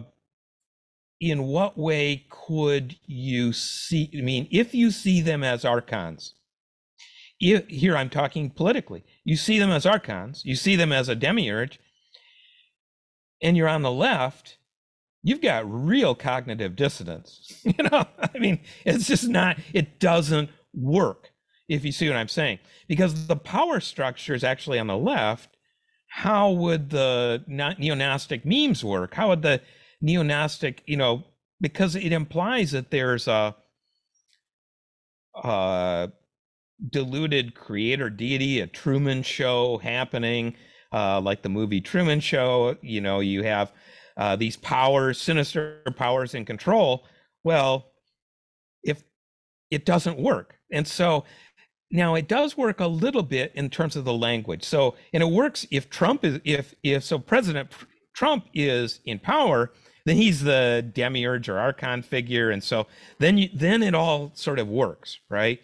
in 1.20 1.44
what 1.44 1.78
way 1.78 2.26
could 2.30 2.96
you 3.06 3.54
see? 3.54 4.10
I 4.18 4.22
mean, 4.22 4.48
if 4.52 4.74
you 4.74 4.92
see 4.92 5.22
them 5.22 5.44
as 5.44 5.64
archons, 5.64 6.34
if, 7.40 7.68
here 7.68 7.98
I'm 7.98 8.10
talking 8.10 8.50
politically, 8.50 9.04
you 9.24 9.36
see 9.36 9.60
them 9.60 9.72
as 9.72 9.86
archons, 9.86 10.44
you 10.46 10.56
see 10.56 10.76
them 10.76 10.92
as 10.92 11.10
a 11.10 11.16
demiurge, 11.16 11.80
and 13.42 13.56
you're 13.56 13.68
on 13.68 13.82
the 13.82 13.92
left, 13.92 14.58
you've 15.24 15.42
got 15.42 15.70
real 15.70 16.16
cognitive 16.16 16.76
dissonance. 16.76 17.62
You 17.78 17.90
know, 17.92 18.06
I 18.20 18.38
mean, 18.38 18.60
it's 18.86 19.08
just 19.08 19.28
not, 19.28 19.58
it 19.74 20.00
doesn't 20.00 20.50
work, 20.74 21.32
if 21.68 21.84
you 21.84 21.92
see 21.92 22.08
what 22.08 22.16
I'm 22.16 22.28
saying. 22.28 22.60
Because 22.88 23.28
the 23.28 23.36
power 23.36 23.80
structure 23.80 24.36
is 24.36 24.44
actually 24.44 24.78
on 24.78 24.86
the 24.86 24.98
left. 24.98 25.58
How 26.08 26.52
would 26.52 26.92
the 26.92 27.44
neo-Gnostic 27.48 28.46
memes 28.46 28.84
work? 28.84 29.16
How 29.16 29.30
would 29.30 29.42
the 29.42 29.62
neo-Gnostic, 30.02 30.84
you 30.86 30.98
know, 30.98 31.24
because 31.62 31.96
it 31.96 32.12
implies 32.12 32.72
that 32.72 32.92
there's 32.92 33.28
a, 33.28 33.56
a 35.36 36.12
deluded 36.90 37.56
creator 37.56 38.10
deity, 38.10 38.60
a 38.60 38.68
Truman 38.68 39.24
show 39.24 39.78
happening 39.78 40.56
uh, 40.92 41.20
like 41.22 41.42
the 41.42 41.50
movie 41.50 41.82
Truman 41.82 42.20
Show. 42.20 42.78
You 42.82 43.02
know, 43.02 43.20
you 43.20 43.44
have 43.44 43.72
uh, 44.18 44.36
these 44.36 44.58
powers, 44.58 45.20
sinister 45.20 45.82
powers 45.96 46.34
in 46.34 46.46
control. 46.46 47.06
Well, 47.44 47.92
if 48.84 49.04
it 49.72 49.86
doesn't 49.86 50.18
work, 50.18 50.56
and 50.72 50.88
so 50.88 51.26
now 51.92 52.16
it 52.16 52.28
does 52.28 52.58
work 52.58 52.80
a 52.80 52.88
little 52.88 53.24
bit 53.24 53.52
in 53.56 53.70
terms 53.70 53.96
of 53.96 54.06
the 54.06 54.14
language. 54.14 54.64
So, 54.64 54.96
and 55.14 55.22
it 55.22 55.30
works 55.30 55.68
if 55.70 55.90
Trump 55.90 56.24
is 56.24 56.40
if 56.44 56.74
if 56.84 57.04
so 57.04 57.20
President 57.20 57.72
Trump 58.16 58.46
is 58.54 59.02
in 59.06 59.20
power, 59.20 59.74
then 60.06 60.18
he's 60.18 60.42
the 60.42 60.90
demiurge 60.94 61.50
or 61.50 61.58
archon 61.60 62.04
figure, 62.04 62.50
and 62.50 62.64
so 62.64 62.88
then 63.20 63.38
you 63.38 63.50
then 63.54 63.84
it 63.84 63.96
all 63.96 64.32
sort 64.36 64.60
of 64.60 64.68
works, 64.68 65.20
right? 65.30 65.60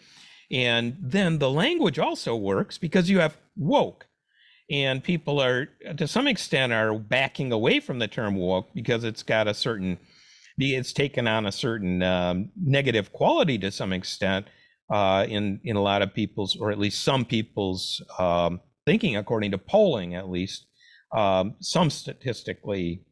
And 0.52 0.98
then 1.00 1.40
the 1.40 1.50
language 1.50 1.98
also 1.98 2.36
works 2.36 2.78
because 2.78 3.10
you 3.10 3.20
have 3.20 3.38
woke 3.56 4.08
and 4.72 5.04
people 5.04 5.42
are 5.42 5.68
to 5.98 6.08
some 6.08 6.28
extent 6.28 6.72
are 6.72 6.98
backing 6.98 7.52
away 7.52 7.80
from 7.80 8.00
the 8.00 8.08
term 8.08 8.36
woke 8.36 8.74
because 8.74 9.04
it's 9.04 9.22
got 9.22 9.48
a 9.48 9.54
certain 9.54 9.98
it's 10.58 10.94
taken 10.94 11.28
on 11.28 11.46
a 11.46 11.52
certain 11.52 12.04
um, 12.04 12.52
negative 12.56 13.12
quality 13.12 13.58
to 13.58 13.72
some 13.72 13.92
extent 13.92 14.48
uh, 14.92 15.26
in 15.28 15.60
in 15.64 15.76
a 15.76 15.82
lot 15.82 16.02
of 16.02 16.14
people's 16.14 16.56
or 16.56 16.72
at 16.72 16.80
least 16.80 17.04
some 17.04 17.26
people's 17.26 18.02
um, 18.18 18.62
thinking 18.86 19.18
according 19.18 19.52
to 19.52 19.58
polling 19.58 20.16
at 20.16 20.30
least 20.30 20.68
um, 21.16 21.56
some 21.60 21.90
statistically 21.90 23.04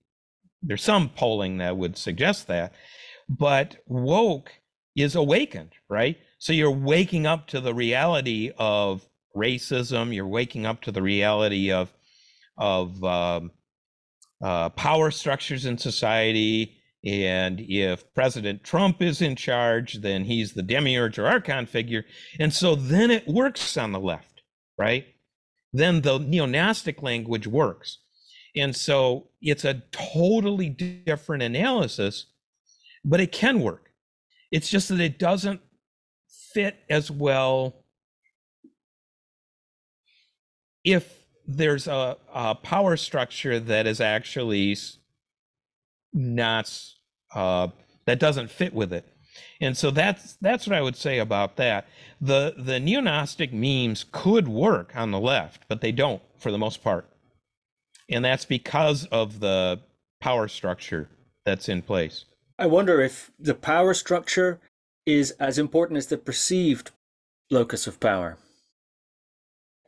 there's 0.61 0.83
some 0.83 1.09
polling 1.09 1.57
that 1.57 1.77
would 1.77 1.97
suggest 1.97 2.47
that 2.47 2.73
but 3.27 3.77
woke 3.87 4.51
is 4.95 5.15
awakened 5.15 5.71
right 5.87 6.17
so 6.39 6.53
you're 6.53 6.71
waking 6.71 7.25
up 7.27 7.47
to 7.47 7.59
the 7.59 7.73
reality 7.73 8.51
of 8.57 9.05
racism. 9.35 10.13
You're 10.13 10.27
waking 10.27 10.65
up 10.65 10.81
to 10.81 10.91
the 10.91 11.01
reality 11.01 11.71
of 11.71 11.91
of 12.57 13.03
um, 13.03 13.51
uh, 14.41 14.69
power 14.69 15.11
structures 15.11 15.65
in 15.65 15.77
society. 15.77 16.75
And 17.05 17.61
if 17.61 18.13
President 18.13 18.63
Trump 18.63 19.01
is 19.01 19.21
in 19.21 19.37
charge, 19.37 20.01
then 20.01 20.25
he's 20.25 20.53
the 20.53 20.63
demiurge 20.63 21.17
or 21.17 21.27
archon 21.27 21.65
figure. 21.65 22.03
And 22.39 22.53
so 22.53 22.75
then 22.75 23.11
it 23.11 23.25
works 23.25 23.77
on 23.77 23.93
the 23.93 23.99
left, 24.01 24.41
right? 24.77 25.05
Then 25.71 26.01
the 26.01 26.17
neo-Gnostic 26.17 27.01
language 27.01 27.47
works. 27.47 27.99
And 28.55 28.75
so 28.75 29.27
it's 29.41 29.65
a 29.65 29.83
totally 29.91 30.69
different 30.69 31.43
analysis, 31.43 32.27
but 33.05 33.19
it 33.19 33.31
can 33.31 33.61
work. 33.61 33.91
It's 34.51 34.69
just 34.69 34.89
that 34.89 34.99
it 34.99 35.19
doesn't 35.19 35.61
fit 36.53 36.77
as 36.89 37.11
well 37.11 37.83
if 40.83 41.19
there's 41.45 41.87
a, 41.87 42.17
a 42.33 42.55
power 42.55 42.97
structure 42.97 43.59
that 43.59 43.87
is 43.87 44.01
actually 44.01 44.75
not 46.13 46.71
uh, 47.33 47.67
that 48.05 48.19
doesn't 48.19 48.49
fit 48.49 48.73
with 48.73 48.91
it. 48.93 49.07
And 49.61 49.77
so 49.77 49.91
that's 49.91 50.35
that's 50.41 50.67
what 50.67 50.75
i 50.75 50.81
would 50.81 50.95
say 50.95 51.19
about 51.19 51.55
that. 51.57 51.87
The 52.21 52.55
the 52.57 52.79
neo-gnostic 52.79 53.53
memes 53.53 54.05
could 54.11 54.47
work 54.47 54.91
on 54.95 55.11
the 55.11 55.19
left 55.19 55.63
but 55.67 55.81
they 55.81 55.91
don't 55.91 56.21
for 56.37 56.51
the 56.51 56.57
most 56.57 56.83
part 56.83 57.07
and 58.09 58.23
that's 58.23 58.45
because 58.45 59.05
of 59.05 59.39
the 59.39 59.79
power 60.19 60.47
structure 60.47 61.09
that's 61.45 61.69
in 61.69 61.81
place 61.81 62.25
i 62.57 62.65
wonder 62.65 63.01
if 63.01 63.31
the 63.39 63.55
power 63.55 63.93
structure 63.93 64.59
is 65.05 65.31
as 65.31 65.57
important 65.57 65.97
as 65.97 66.07
the 66.07 66.17
perceived 66.17 66.91
locus 67.49 67.87
of 67.87 67.99
power 67.99 68.37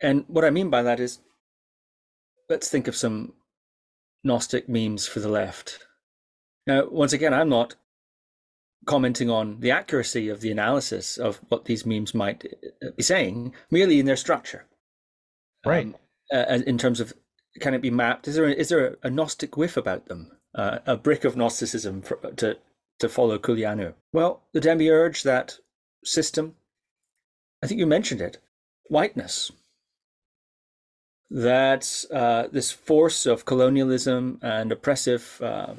and 0.02 0.26
what 0.28 0.44
I 0.44 0.50
mean 0.50 0.70
by 0.70 0.82
that 0.82 1.00
is, 1.00 1.20
let's 2.50 2.70
think 2.70 2.88
of 2.88 2.96
some 2.96 3.34
Gnostic 4.24 4.68
memes 4.68 5.08
for 5.08 5.20
the 5.20 5.30
left. 5.30 5.80
Now, 6.66 6.88
once 6.90 7.14
again, 7.14 7.34
I'm 7.34 7.50
not 7.50 7.76
commenting 8.86 9.30
on 9.30 9.60
the 9.60 9.72
accuracy 9.72 10.28
of 10.28 10.42
the 10.42 10.52
analysis 10.52 11.18
of 11.18 11.40
what 11.50 11.66
these 11.66 11.86
memes 11.86 12.16
might 12.16 12.46
uh, 12.84 12.90
be 12.98 13.04
saying, 13.04 13.54
merely 13.70 14.00
in 14.00 14.08
their 14.08 14.16
structure. 14.16 14.66
Right. 15.64 15.86
Um, 15.86 15.96
uh, 16.34 16.60
in 16.66 16.78
terms 16.78 17.00
of 17.00 17.14
can 17.60 17.74
it 17.74 17.82
be 17.82 17.92
mapped? 17.92 18.28
Is 18.28 18.36
there 18.36 18.46
a, 18.46 18.52
is 18.52 18.70
there 18.70 18.98
a 19.04 19.10
Gnostic 19.10 19.58
whiff 19.58 19.78
about 19.78 20.06
them? 20.08 20.32
Uh, 20.54 20.80
a 20.86 20.98
brick 20.98 21.24
of 21.24 21.36
Gnosticism 21.36 22.02
for, 22.02 22.18
to 22.38 22.58
to 23.00 23.10
follow 23.10 23.38
Culianu? 23.38 23.94
Well, 24.14 24.44
the 24.54 24.60
demiurge, 24.60 25.24
that 25.24 25.58
system, 26.04 26.56
I 27.64 27.68
think 27.68 27.80
you 27.80 27.88
mentioned 27.88 28.22
it, 28.22 28.38
whiteness 28.90 29.52
that 31.32 32.04
uh, 32.14 32.48
this 32.52 32.72
force 32.72 33.26
of 33.26 33.46
colonialism 33.46 34.38
and 34.42 34.70
oppressive 34.72 35.42
uh, 35.42 35.76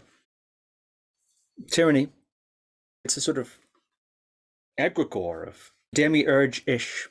tyranny, 1.70 2.08
it's 3.04 3.18
a 3.18 3.20
sort 3.20 3.36
of 3.36 3.58
egregore 4.80 5.46
of 5.46 5.72
demiurge-ish 5.94 7.08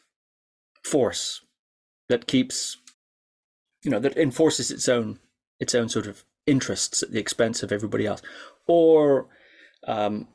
force 0.84 1.42
that 2.10 2.26
keeps, 2.26 2.78
you 3.84 3.92
know, 3.92 4.00
that 4.00 4.18
enforces 4.18 4.72
its 4.72 4.88
own 4.88 5.20
its 5.60 5.76
own 5.76 5.90
sort 5.90 6.08
of 6.08 6.24
interests 6.48 7.04
at 7.04 7.12
the 7.12 7.20
expense 7.20 7.62
of 7.62 7.72
everybody 7.72 8.08
else, 8.08 8.22
or 8.68 9.28
um, 9.88 10.28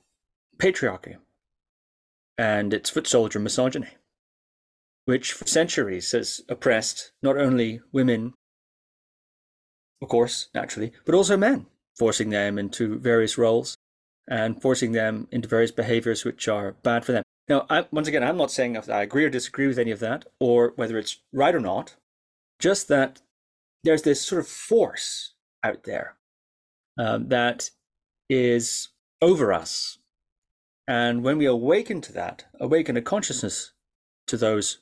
patriarchy 0.59 1.17
and 2.39 2.73
its 2.73 2.91
foot 2.91 3.07
soldier 3.07 3.39
misogyny, 3.39 3.89
which 5.05 5.33
for 5.33 5.47
centuries 5.47 6.13
has 6.13 6.43
oppressed 6.49 7.13
not 7.23 7.37
only 7.37 7.81
women, 7.93 8.35
of 10.03 10.09
course, 10.09 10.49
naturally, 10.55 10.93
but 11.05 11.15
also 11.15 11.37
men, 11.37 11.67
forcing 11.97 12.31
them 12.31 12.59
into 12.59 12.99
various 12.99 13.39
roles 13.39 13.77
and 14.29 14.61
forcing 14.61 14.93
them 14.93 15.29
into 15.31 15.49
various 15.49 15.71
behaviors 15.71 16.25
which 16.25 16.49
are 16.49 16.73
bad 16.83 17.05
for 17.05 17.13
them. 17.13 17.23
Now, 17.49 17.65
I, 17.71 17.87
once 17.93 18.09
again, 18.09 18.25
I'm 18.25 18.37
not 18.37 18.51
saying 18.51 18.75
if 18.75 18.91
I 18.91 19.03
agree 19.03 19.25
or 19.25 19.31
disagree 19.31 19.69
with 19.69 19.79
any 19.79 19.93
of 19.93 20.01
that, 20.01 20.25
or 20.41 20.73
whether 20.77 20.99
it's 20.99 21.21
right 21.33 21.55
or 21.55 21.61
not, 21.61 21.95
just 22.59 22.89
that 22.89 23.23
there's 23.87 24.03
this 24.03 24.21
sort 24.21 24.41
of 24.41 24.49
force 24.49 25.35
out 25.63 25.85
there 25.85 26.17
um, 26.99 27.29
that 27.29 27.71
is 28.29 28.89
over 29.23 29.53
us. 29.53 29.99
And 30.89 31.23
when 31.23 31.39
we 31.39 31.47
awaken 31.47 32.01
to 32.03 32.13
that, 32.13 32.45
awaken 32.61 32.97
a 32.97 33.03
consciousness 33.03 33.73
to 34.27 34.37
those 34.37 34.79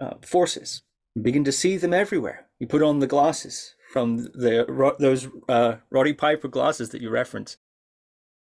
uh, 0.00 0.14
forces, 0.22 0.82
begin 1.20 1.44
to 1.44 1.52
see 1.52 1.76
them 1.76 1.94
everywhere. 1.94 2.46
We 2.60 2.66
put 2.66 2.82
on 2.82 2.98
the 2.98 3.06
glasses 3.06 3.74
from 3.92 4.18
the 4.18 4.94
those 4.98 5.28
uh, 5.48 5.76
Roddy 5.90 6.12
Piper 6.12 6.48
glasses 6.48 6.90
that 6.90 7.00
you 7.00 7.10
reference 7.10 7.56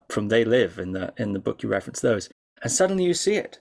from 0.10 0.30
They 0.30 0.46
Live 0.46 0.80
in 0.80 0.94
the 0.94 1.14
in 1.18 1.34
the 1.34 1.40
book 1.40 1.62
you 1.62 1.70
reference 1.70 2.00
those, 2.00 2.30
and 2.62 2.72
suddenly 2.72 3.04
you 3.04 3.14
see 3.14 3.36
it, 3.36 3.60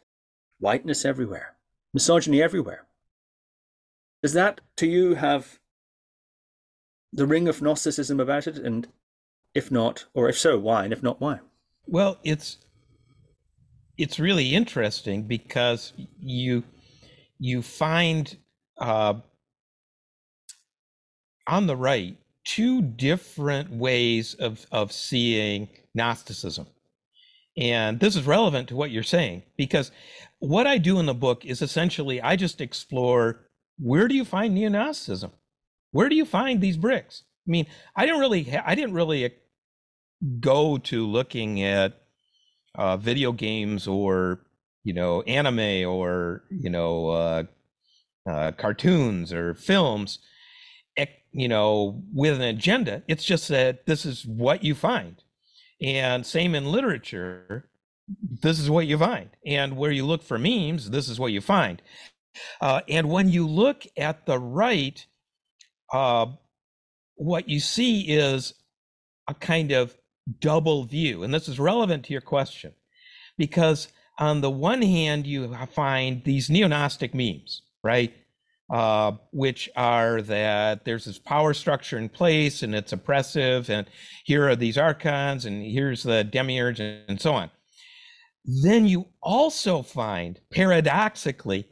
whiteness 0.59 1.05
everywhere, 1.05 1.57
misogyny 1.93 2.43
everywhere. 2.43 2.87
Does 4.23 4.35
that 4.35 4.61
to 4.77 4.87
you 4.87 5.15
have 5.15 5.59
the 7.15 7.27
ring 7.27 7.49
of 7.49 7.63
Gnosticism 7.63 8.21
about 8.21 8.47
it? 8.47 8.59
And 8.59 8.89
if 9.55 9.71
not, 9.71 10.05
or 10.15 10.29
if 10.29 10.39
so, 10.39 10.59
why? 10.59 10.85
And 10.85 10.93
if 10.93 11.03
not, 11.03 11.21
why? 11.21 11.41
Well, 11.87 12.19
it's 12.25 12.59
it's 13.97 14.19
really 14.19 14.55
interesting 14.55 15.23
because 15.23 15.93
you 16.21 16.65
you 17.39 17.63
find 17.63 18.37
uh, 18.79 19.15
on 21.47 21.67
the 21.67 21.77
right 21.77 22.17
two 22.45 22.83
different 22.83 23.71
ways 23.71 24.35
of 24.35 24.67
of 24.73 24.93
seeing 24.93 25.69
Gnosticism. 25.95 26.67
And 27.57 28.01
this 28.01 28.17
is 28.17 28.27
relevant 28.27 28.69
to 28.69 28.77
what 28.77 28.91
you're 28.91 29.05
saying 29.05 29.45
because 29.57 29.93
what 30.41 30.67
I 30.67 30.79
do 30.79 30.99
in 30.99 31.07
the 31.07 31.15
book 31.15 31.45
is 31.45 31.63
essentially 31.63 32.21
I 32.21 32.35
just 32.35 32.61
explore 32.61 33.43
where 33.79 34.09
do 34.09 34.15
you 34.15 34.25
find 34.25 34.55
neo 34.55 34.69
Gnosticism? 34.69 35.31
Where 35.95 36.09
do 36.09 36.17
you 36.17 36.25
find 36.25 36.61
these 36.61 36.77
bricks? 36.77 37.23
I 37.47 37.51
mean, 37.53 37.67
I 37.95 38.05
didn't 38.05 38.21
really, 38.21 38.53
I 38.53 38.75
didn't 38.75 38.95
really 38.95 39.33
go 40.41 40.77
to 40.77 41.07
looking 41.07 41.63
at 41.63 42.03
uh, 42.75 42.97
video 42.97 43.31
games 43.31 43.87
or 43.87 44.41
you 44.83 44.93
know 44.93 45.23
anime 45.23 45.89
or 45.89 46.43
you 46.51 46.69
know 46.69 47.09
uh, 47.11 47.45
uh, 48.29 48.51
cartoons 48.59 49.33
or 49.33 49.55
films, 49.55 50.19
you 51.31 51.47
know, 51.47 52.03
with 52.13 52.35
an 52.35 52.43
agenda. 52.43 53.05
It's 53.07 53.25
just 53.25 53.47
that 53.49 53.87
this 53.87 54.05
is 54.05 54.27
what 54.27 54.65
you 54.65 54.75
find, 54.75 55.23
and 55.81 56.27
same 56.27 56.57
in 56.57 56.73
literature. 56.73 57.71
This 58.43 58.59
is 58.59 58.69
what 58.69 58.89
you 58.89 58.99
find, 58.99 59.31
and 59.47 59.77
where 59.77 59.93
you 59.93 60.05
look 60.05 60.25
for 60.25 60.41
memes, 60.41 60.91
this 60.91 61.09
is 61.09 61.21
what 61.21 61.31
you 61.31 61.41
find. 61.41 61.81
Uh, 62.61 62.81
and 62.89 63.09
when 63.09 63.29
you 63.29 63.47
look 63.47 63.85
at 63.97 64.27
the 64.27 64.41
right, 64.41 65.07
uh, 65.93 66.27
what 67.17 67.49
you 67.49 67.61
see 67.61 68.03
is 68.03 68.55
a 69.29 69.35
kind 69.35 69.73
of 69.73 69.97
double 70.41 70.85
view. 70.85 71.23
And 71.23 71.33
this 71.33 71.49
is 71.49 71.59
relevant 71.59 72.05
to 72.07 72.13
your 72.13 72.23
question 72.23 72.73
because, 73.37 73.89
on 74.19 74.41
the 74.41 74.51
one 74.51 74.83
hand, 74.83 75.27
you 75.27 75.55
find 75.75 76.23
these 76.25 76.51
neo 76.51 76.69
Gnostic 76.69 77.15
memes, 77.15 77.63
right? 77.83 78.15
Uh, 78.71 79.13
which 79.31 79.69
are 79.77 80.23
that 80.23 80.85
there's 80.85 81.05
this 81.05 81.19
power 81.19 81.53
structure 81.53 81.99
in 81.99 82.09
place 82.09 82.63
and 82.63 82.75
it's 82.75 82.93
oppressive, 82.93 83.69
and 83.69 83.87
here 84.25 84.49
are 84.49 84.57
these 84.57 84.79
archons, 84.79 85.45
and 85.45 85.63
here's 85.63 86.03
the 86.03 86.25
demiurge, 86.25 86.81
and 86.81 87.21
so 87.21 87.35
on. 87.35 87.51
Then 88.63 88.87
you 88.87 89.07
also 89.23 89.83
find, 89.83 90.41
paradoxically, 90.51 91.67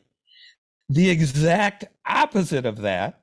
the 0.88 1.08
exact 1.08 1.86
opposite 2.06 2.66
of 2.66 2.82
that, 2.82 3.21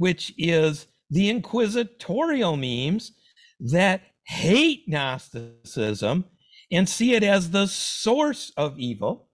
which 0.00 0.32
is 0.38 0.86
the 1.10 1.28
inquisitorial 1.28 2.56
memes 2.56 3.12
that 3.60 4.00
hate 4.24 4.88
Gnosticism 4.88 6.24
and 6.72 6.88
see 6.88 7.12
it 7.12 7.22
as 7.22 7.50
the 7.50 7.66
source 7.66 8.50
of 8.56 8.78
evil. 8.78 9.28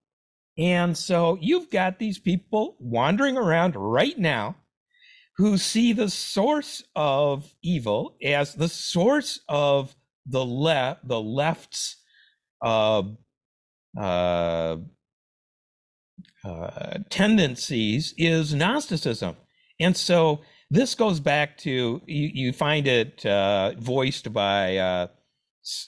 And 0.58 0.98
so 0.98 1.38
you've 1.40 1.70
got 1.70 2.00
these 2.00 2.18
people 2.18 2.74
wandering 2.80 3.36
around 3.36 3.76
right 3.76 4.18
now 4.18 4.56
who 5.36 5.56
see 5.56 5.92
the 5.92 6.10
source 6.10 6.82
of 6.96 7.54
evil 7.62 8.16
as 8.20 8.54
the 8.54 8.68
source 8.68 9.38
of 9.48 9.94
the 10.26 10.44
left, 10.44 11.06
the 11.06 11.20
left's 11.20 12.02
uh, 12.60 13.04
uh, 13.96 14.78
uh, 16.44 16.98
tendencies 17.08 18.14
is 18.18 18.52
Gnosticism. 18.52 19.36
And 19.78 19.96
so 19.96 20.40
this 20.70 20.94
goes 20.94 21.20
back 21.20 21.56
to 21.58 21.70
you, 22.06 22.30
you 22.34 22.52
find 22.52 22.86
it 22.86 23.24
uh, 23.24 23.72
voiced 23.78 24.32
by 24.32 24.76
uh, 24.76 25.06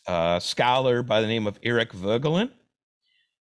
a 0.06 0.40
scholar 0.42 1.02
by 1.02 1.20
the 1.20 1.26
name 1.26 1.46
of 1.46 1.58
Eric 1.62 1.92
Voegelin. 1.92 2.50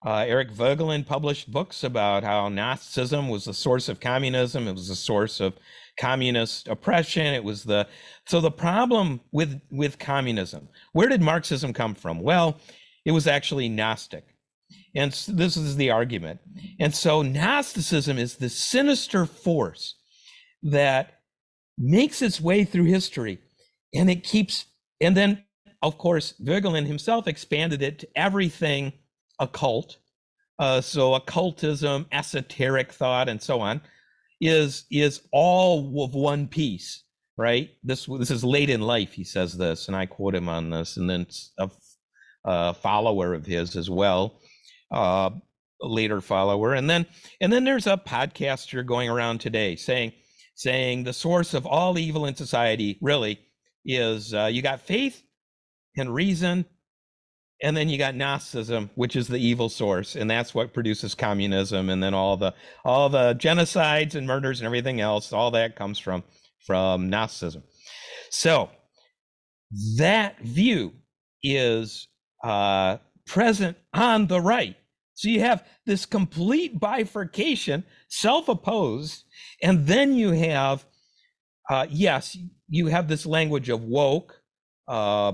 Uh, 0.05 0.25
Eric 0.29 0.53
Voegelin 0.53 1.07
published 1.07 1.51
books 1.51 1.83
about 1.83 2.25
how 2.25 2.49
Gnosticism 2.49 3.29
was 3.29 3.47
the 3.47 3.55
source 3.55 3.89
of 3.89 4.01
communism. 4.01 4.69
It 4.69 4.73
was 4.73 4.89
the 4.89 4.95
source 4.95 5.41
of 5.41 5.55
communist 5.99 6.69
oppression. 6.69 7.27
It 7.27 7.43
was 7.43 7.65
the 7.65 7.89
so 8.27 8.41
the 8.41 8.51
problem 8.51 9.21
with 9.33 9.61
with 9.71 9.99
communism. 9.99 10.69
Where 10.93 11.09
did 11.09 11.23
Marxism 11.23 11.73
come 11.73 11.95
from? 11.95 12.21
Well, 12.21 12.61
it 13.05 13.13
was 13.13 13.27
actually 13.27 13.69
Gnostic. 13.69 14.25
And 14.95 15.11
this 15.11 15.57
is 15.57 15.77
the 15.77 15.91
argument. 15.91 16.41
And 16.79 16.95
so 16.95 17.23
Gnosticism 17.23 18.19
is 18.19 18.37
the 18.37 18.49
sinister 18.49 19.27
force 19.27 19.97
that 20.63 21.14
makes 21.79 22.23
its 22.23 22.41
way 22.41 22.65
through 22.65 22.85
history 22.85 23.39
and 23.95 24.11
it 24.11 24.25
keeps, 24.25 24.67
and 25.01 25.17
then, 25.17 25.45
of 25.83 25.99
course, 25.99 26.35
Voegelin 26.43 26.87
himself 26.87 27.29
expanded 27.29 27.83
it 27.83 27.99
to 28.01 28.09
everything 28.17 28.93
occult. 29.39 29.99
Uh, 30.59 30.81
so 30.81 31.15
occultism, 31.15 32.07
esoteric 32.13 32.93
thought, 32.93 33.29
and 33.29 33.43
so 33.43 33.61
on 33.61 33.81
is 34.41 34.85
is 34.91 35.23
all 35.33 36.05
of 36.05 36.15
one 36.15 36.47
piece, 36.47 37.05
right? 37.37 37.71
This 37.83 38.07
this 38.07 38.31
is 38.31 38.45
late 38.45 38.71
in 38.71 38.81
life. 38.81 39.13
He 39.13 39.25
says 39.25 39.57
this, 39.57 39.89
and 39.89 39.97
I 39.97 40.07
quote 40.07 40.35
him 40.35 40.49
on 40.49 40.71
this, 40.71 40.97
and 40.97 41.11
then 41.11 41.27
a, 41.59 41.71
a 42.45 42.75
follower 42.75 43.35
of 43.35 43.47
his 43.47 43.75
as 43.75 43.91
well 43.91 44.41
uh, 44.93 45.31
later 45.81 46.21
follower, 46.21 46.75
and 46.75 46.89
then 46.89 47.07
and 47.41 47.53
then 47.53 47.65
there's 47.65 47.89
a 47.89 47.97
podcaster 47.97 48.87
going 48.87 49.09
around 49.09 49.41
today 49.41 49.77
saying 49.77 50.13
saying 50.55 51.05
the 51.05 51.13
source 51.13 51.55
of 51.55 51.67
all 51.67 51.99
evil 51.99 52.27
in 52.27 52.35
society 52.35 52.99
really 53.01 53.41
is 53.85 54.33
uh, 54.33 54.49
you 54.51 54.63
got 54.63 54.81
faith 54.81 55.23
and 55.97 56.15
reason, 56.15 56.65
and 57.63 57.77
then 57.77 57.89
you 57.89 57.99
got 57.99 58.15
Gnosticism, 58.15 58.91
which 58.95 59.17
is 59.17 59.29
the 59.29 59.39
evil 59.39 59.69
source, 59.69 60.17
and 60.17 60.31
that's 60.31 60.55
what 60.55 60.75
produces 60.75 61.15
communism, 61.15 61.91
and 61.91 62.03
then 62.03 62.15
all 62.15 62.37
the 62.37 62.55
all 62.85 63.09
the 63.09 63.35
genocides 63.35 64.15
and 64.15 64.27
murders 64.27 64.61
and 64.61 64.67
everything 64.67 65.01
else, 65.01 65.33
all 65.33 65.51
that 65.53 65.77
comes 65.77 65.99
from 65.99 66.23
from 66.67 67.11
Gnosticism. 67.11 67.63
So 68.31 68.71
that 69.97 70.41
view 70.41 70.93
is 71.43 72.09
uh, 72.43 72.99
present 73.27 73.77
on 73.93 74.27
the 74.27 74.41
right 74.41 74.77
so 75.15 75.29
you 75.29 75.41
have 75.41 75.65
this 75.87 76.07
complete 76.07 76.79
bifurcation, 76.79 77.85
self 78.09 78.49
opposed, 78.49 79.25
and 79.63 79.87
then 79.87 80.15
you 80.15 80.33
have, 80.33 80.85
uh, 81.71 81.87
yes, 81.89 82.37
you 82.69 82.89
have 82.89 83.09
this 83.09 83.25
language 83.25 83.69
of 83.69 83.83
woke, 83.83 84.41
uh, 84.89 85.33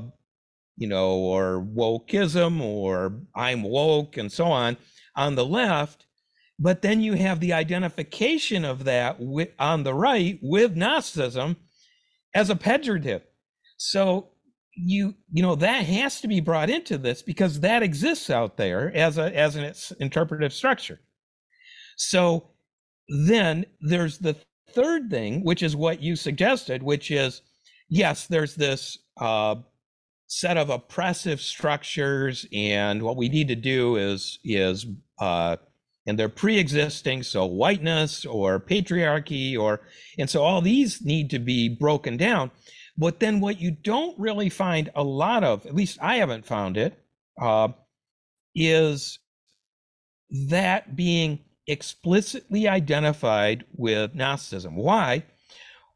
you 0.77 0.87
know, 0.87 1.17
or 1.17 1.61
wokeism, 1.61 2.61
or 2.61 3.21
I'm 3.35 3.63
woke, 3.63 4.17
and 4.17 4.31
so 4.31 4.47
on 4.47 4.77
on 5.17 5.35
the 5.35 5.45
left. 5.45 6.07
But 6.59 6.83
then 6.83 7.01
you 7.01 7.15
have 7.15 7.41
the 7.41 7.55
identification 7.55 8.67
of 8.67 8.85
that 8.85 9.19
with, 9.19 9.49
on 9.59 9.83
the 9.83 9.95
right 9.95 10.39
with 10.43 10.77
Gnosticism 10.77 11.57
as 12.35 12.51
a 12.51 12.55
pejorative. 12.55 13.23
So 13.79 14.30
you 14.83 15.15
you 15.33 15.43
know 15.43 15.55
that 15.57 15.85
has 15.85 16.21
to 16.21 16.29
be 16.29 16.41
brought 16.41 16.71
into 16.71 16.99
this 16.99 17.23
because 17.23 17.61
that 17.61 17.83
exists 17.83 18.31
out 18.31 18.57
there 18.57 18.95
as 18.95 19.19
a 19.19 19.37
as 19.37 19.57
an 19.57 19.73
interpretive 20.01 20.53
structure. 20.53 21.01
So 21.97 22.51
then 23.27 23.67
there's 23.81 24.19
the 24.19 24.37
third 24.73 25.11
thing 25.11 25.45
which 25.45 25.63
is 25.63 25.75
what 25.75 26.01
you 26.01 26.15
suggested 26.15 26.83
which 26.83 27.11
is 27.11 27.43
yes 27.89 28.29
there's 28.29 28.55
this 28.55 28.99
uh, 29.21 29.57
set 30.29 30.57
of 30.57 30.71
oppressive 30.71 31.41
structures 31.41 32.47
and 32.53 33.03
what 33.03 33.17
we 33.17 33.29
need 33.29 33.49
to 33.49 33.57
do 33.57 33.97
is 33.97 34.39
is 34.45 34.87
uh, 35.19 35.57
and 36.07 36.19
they're 36.19 36.29
pre-existing 36.29 37.23
so 37.23 37.45
whiteness 37.45 38.25
or 38.25 38.61
patriarchy 38.61 39.59
or 39.59 39.81
and 40.19 40.31
so 40.31 40.43
all 40.43 40.61
these 40.61 41.03
need 41.03 41.31
to 41.31 41.39
be 41.39 41.69
broken 41.69 42.17
down 42.17 42.51
but 43.01 43.19
then 43.19 43.41
what 43.41 43.59
you 43.59 43.71
don't 43.71 44.17
really 44.19 44.51
find 44.51 44.91
a 44.95 45.03
lot 45.03 45.43
of, 45.43 45.65
at 45.65 45.75
least 45.75 45.99
I 46.03 46.17
haven't 46.17 46.45
found 46.45 46.77
it, 46.77 47.03
uh, 47.41 47.69
is 48.55 49.19
that 50.49 50.95
being 50.95 51.39
explicitly 51.67 52.69
identified 52.69 53.65
with 53.75 54.15
Gnosticism. 54.15 54.77
Why? 54.77 55.25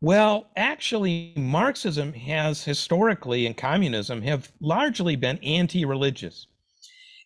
Well, 0.00 0.46
actually, 0.57 1.34
Marxism 1.36 2.14
has 2.14 2.64
historically 2.64 3.44
and 3.44 3.55
communism 3.55 4.22
have 4.22 4.50
largely 4.62 5.14
been 5.14 5.38
anti-religious. 5.42 6.46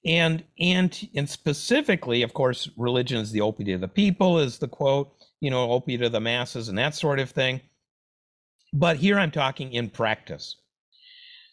And 0.04 0.42
anti 0.58 1.08
and 1.14 1.30
specifically, 1.30 2.22
of 2.22 2.34
course, 2.34 2.68
religion 2.76 3.18
is 3.18 3.30
the 3.30 3.42
opiate 3.42 3.76
of 3.76 3.80
the 3.80 3.88
people, 3.88 4.40
is 4.40 4.58
the 4.58 4.68
quote, 4.68 5.12
you 5.40 5.50
know, 5.50 5.70
opiate 5.70 6.02
of 6.02 6.10
the 6.10 6.20
masses 6.20 6.68
and 6.68 6.78
that 6.78 6.96
sort 6.96 7.20
of 7.20 7.30
thing. 7.30 7.60
But 8.72 8.96
here 8.96 9.18
I'm 9.18 9.30
talking 9.30 9.72
in 9.72 9.90
practice. 9.90 10.56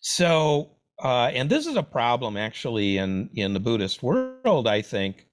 So, 0.01 0.71
uh, 1.03 1.31
and 1.33 1.49
this 1.49 1.65
is 1.65 1.75
a 1.75 1.83
problem 1.83 2.37
actually 2.37 2.97
in, 2.97 3.29
in 3.33 3.53
the 3.53 3.59
Buddhist 3.59 4.03
world, 4.03 4.67
I 4.67 4.81
think, 4.81 5.27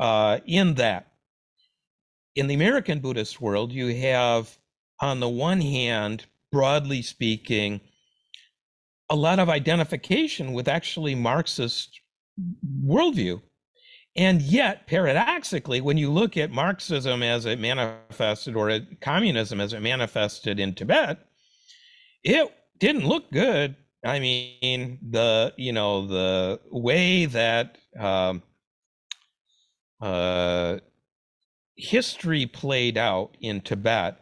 uh, 0.00 0.40
in 0.46 0.74
that 0.74 1.12
in 2.36 2.46
the 2.46 2.54
American 2.54 3.00
Buddhist 3.00 3.40
world, 3.40 3.72
you 3.72 3.94
have, 3.96 4.56
on 5.00 5.20
the 5.20 5.28
one 5.28 5.60
hand, 5.60 6.26
broadly 6.52 7.02
speaking, 7.02 7.80
a 9.08 9.16
lot 9.16 9.38
of 9.38 9.48
identification 9.48 10.52
with 10.52 10.68
actually 10.68 11.14
Marxist 11.14 11.98
worldview. 12.84 13.40
And 14.16 14.40
yet, 14.42 14.86
paradoxically, 14.86 15.80
when 15.80 15.96
you 15.96 16.10
look 16.10 16.36
at 16.36 16.50
Marxism 16.50 17.22
as 17.22 17.46
it 17.46 17.58
manifested 17.58 18.54
or 18.54 18.80
communism 19.00 19.60
as 19.60 19.72
it 19.72 19.80
manifested 19.80 20.60
in 20.60 20.74
Tibet, 20.74 21.18
it 22.26 22.52
didn't 22.78 23.06
look 23.06 23.30
good. 23.30 23.76
I 24.04 24.18
mean, 24.20 24.98
the 25.10 25.54
you 25.56 25.72
know 25.72 26.06
the 26.06 26.60
way 26.70 27.26
that 27.26 27.78
um, 27.98 28.42
uh, 30.00 30.78
history 31.76 32.46
played 32.46 32.98
out 32.98 33.36
in 33.40 33.60
Tibet, 33.60 34.20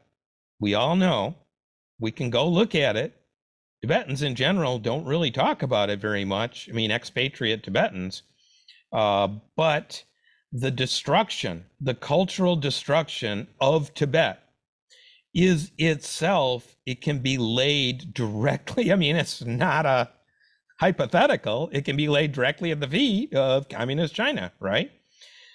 we 0.61 0.75
all 0.75 0.97
know. 0.97 1.35
We 2.01 2.11
can 2.11 2.31
go 2.31 2.49
look 2.49 2.75
at 2.75 2.97
it. 2.97 3.15
Tibetans 3.83 4.23
in 4.23 4.35
general 4.35 4.79
don't 4.79 5.05
really 5.05 5.31
talk 5.31 5.63
about 5.63 5.91
it 5.91 6.01
very 6.01 6.25
much. 6.25 6.69
I 6.69 6.73
mean, 6.73 6.91
expatriate 6.91 7.63
Tibetans 7.63 8.23
uh, 8.95 9.29
but 9.57 10.05
the 10.53 10.71
destruction, 10.71 11.65
the 11.81 11.95
cultural 11.95 12.55
destruction 12.55 13.49
of 13.61 13.93
Tibet 13.95 14.39
is 15.35 15.73
itself, 15.79 16.77
it 16.87 17.01
can 17.01 17.19
be 17.19 17.37
laid 17.39 18.15
directly. 18.15 18.93
I 18.93 18.97
mean, 18.97 19.17
it's 19.17 19.45
not 19.45 19.87
a 19.87 20.11
hypothetical, 20.81 21.71
it 21.73 21.85
can 21.85 21.97
be 21.97 22.09
laid 22.09 22.33
directly 22.33 22.71
at 22.71 22.81
the 22.81 22.89
feet 22.89 23.35
of 23.35 23.69
communist 23.69 24.15
China, 24.15 24.53
right? 24.61 24.91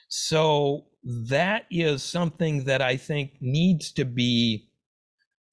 So 0.07 0.85
that 1.03 1.65
is 1.69 2.03
something 2.03 2.65
that 2.65 2.81
I 2.81 2.97
think 2.97 3.33
needs 3.41 3.91
to 3.93 4.05
be 4.05 4.69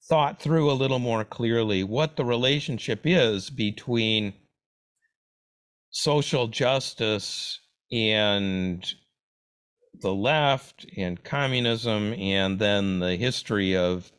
thought 0.09 0.41
through 0.41 0.71
a 0.71 0.73
little 0.73 0.99
more 0.99 1.25
clearly 1.25 1.83
what 1.83 2.15
the 2.15 2.25
relationship 2.25 3.01
is 3.03 3.49
between 3.49 4.33
social 5.89 6.47
justice 6.47 7.59
and 7.91 8.93
the 10.01 10.13
left 10.13 10.85
and 10.95 11.23
communism 11.23 12.13
and 12.13 12.59
then 12.59 12.99
the 12.99 13.15
history 13.15 13.75
of 13.75 14.11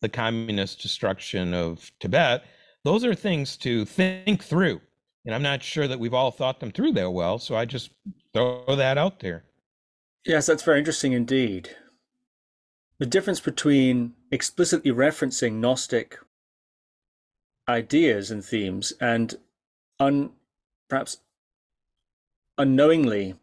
the 0.00 0.08
communist 0.08 0.80
destruction 0.80 1.54
of 1.54 1.90
Tibet, 2.00 2.44
those 2.84 3.04
are 3.04 3.14
things 3.14 3.56
to 3.58 3.84
think 3.84 4.42
through. 4.42 4.80
And 5.26 5.34
I'm 5.34 5.42
not 5.42 5.62
sure 5.62 5.86
that 5.86 6.00
we've 6.00 6.14
all 6.14 6.30
thought 6.30 6.60
them 6.60 6.72
through 6.72 6.92
that 6.92 7.10
well. 7.10 7.38
So 7.38 7.54
I 7.54 7.64
just 7.66 7.90
throw 8.32 8.64
that 8.68 8.96
out 8.96 9.20
there. 9.20 9.44
Yes, 10.24 10.46
that's 10.46 10.62
very 10.62 10.78
interesting 10.78 11.12
indeed. 11.12 11.76
The 12.98 13.06
difference 13.06 13.40
between 13.40 14.14
explicitly 14.30 14.90
referencing 14.90 15.54
Gnostic 15.54 16.18
ideas 17.68 18.30
and 18.30 18.44
themes 18.44 18.92
and 19.00 19.36
un, 19.98 20.30
perhaps 20.88 21.18
unknowingly 22.58 23.36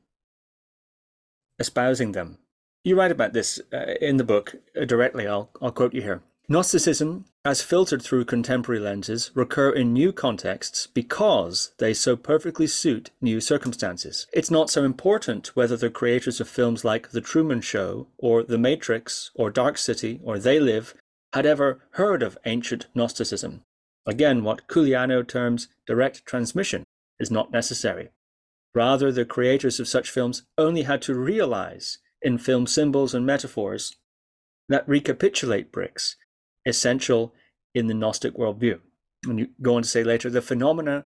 espousing 1.59 2.11
them. 2.11 2.37
You 2.83 2.97
write 2.97 3.11
about 3.11 3.33
this 3.33 3.59
uh, 3.73 3.95
in 3.99 4.17
the 4.17 4.23
book 4.23 4.55
uh, 4.79 4.85
directly. 4.85 5.27
I'll, 5.27 5.49
I'll 5.61 5.71
quote 5.71 5.93
you 5.93 6.01
here. 6.01 6.21
Gnosticism, 6.49 7.25
as 7.43 7.61
filtered 7.61 8.01
through 8.01 8.23
contemporary 8.23 8.79
lenses, 8.79 9.31
recur 9.33 9.69
in 9.69 9.91
new 9.91 10.13
contexts 10.13 10.87
because 10.87 11.73
they 11.77 11.93
so 11.93 12.15
perfectly 12.15 12.67
suit 12.67 13.11
new 13.19 13.41
circumstances. 13.41 14.27
It's 14.31 14.49
not 14.49 14.69
so 14.69 14.85
important 14.85 15.57
whether 15.57 15.75
the 15.75 15.89
creators 15.89 16.39
of 16.39 16.47
films 16.47 16.85
like 16.85 17.09
The 17.09 17.19
Truman 17.19 17.59
Show, 17.59 18.07
or 18.17 18.43
The 18.43 18.57
Matrix, 18.57 19.29
or 19.35 19.51
Dark 19.51 19.77
City, 19.77 20.21
or 20.23 20.39
They 20.39 20.57
Live 20.57 20.93
had 21.33 21.45
ever 21.45 21.81
heard 21.91 22.23
of 22.23 22.37
ancient 22.45 22.87
Gnosticism. 22.95 23.63
Again, 24.05 24.45
what 24.45 24.67
Culianu 24.69 25.27
terms 25.27 25.67
direct 25.85 26.25
transmission 26.25 26.85
is 27.19 27.29
not 27.29 27.51
necessary. 27.51 28.07
Rather, 28.73 29.11
the 29.11 29.25
creators 29.25 29.81
of 29.81 29.87
such 29.89 30.09
films 30.09 30.43
only 30.57 30.83
had 30.83 31.01
to 31.01 31.13
realize 31.13 31.97
in 32.21 32.37
film 32.37 32.67
symbols 32.67 33.13
and 33.13 33.25
metaphors 33.25 33.97
that 34.69 34.87
recapitulate 34.87 35.73
bricks, 35.73 36.15
essential 36.67 37.33
in 37.73 37.87
the 37.87 37.93
Gnostic 37.93 38.35
worldview. 38.35 38.79
And 39.25 39.39
you 39.39 39.47
go 39.61 39.75
on 39.75 39.83
to 39.83 39.87
say 39.87 40.03
later, 40.03 40.29
the 40.29 40.41
phenomena 40.41 41.05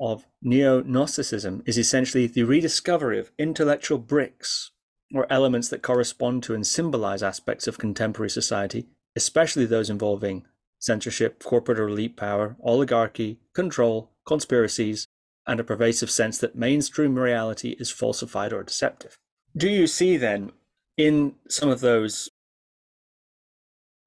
of 0.00 0.26
neo 0.40 0.82
Gnosticism 0.82 1.62
is 1.66 1.78
essentially 1.78 2.26
the 2.26 2.42
rediscovery 2.42 3.18
of 3.18 3.30
intellectual 3.38 3.98
bricks 3.98 4.70
or 5.14 5.30
elements 5.30 5.68
that 5.68 5.82
correspond 5.82 6.42
to 6.44 6.54
and 6.54 6.66
symbolize 6.66 7.22
aspects 7.22 7.66
of 7.66 7.78
contemporary 7.78 8.30
society, 8.30 8.88
especially 9.14 9.66
those 9.66 9.90
involving 9.90 10.46
censorship, 10.78 11.42
corporate 11.44 11.78
or 11.78 11.88
elite 11.88 12.16
power, 12.16 12.56
oligarchy, 12.62 13.38
control, 13.54 14.10
conspiracies, 14.26 15.06
and 15.46 15.60
a 15.60 15.64
pervasive 15.64 16.10
sense 16.10 16.38
that 16.38 16.56
mainstream 16.56 17.16
reality 17.16 17.76
is 17.78 17.90
falsified 17.90 18.52
or 18.52 18.62
deceptive. 18.62 19.16
Do 19.56 19.68
you 19.68 19.86
see 19.86 20.16
then 20.16 20.52
in 20.96 21.34
some 21.48 21.68
of 21.68 21.80
those 21.80 22.30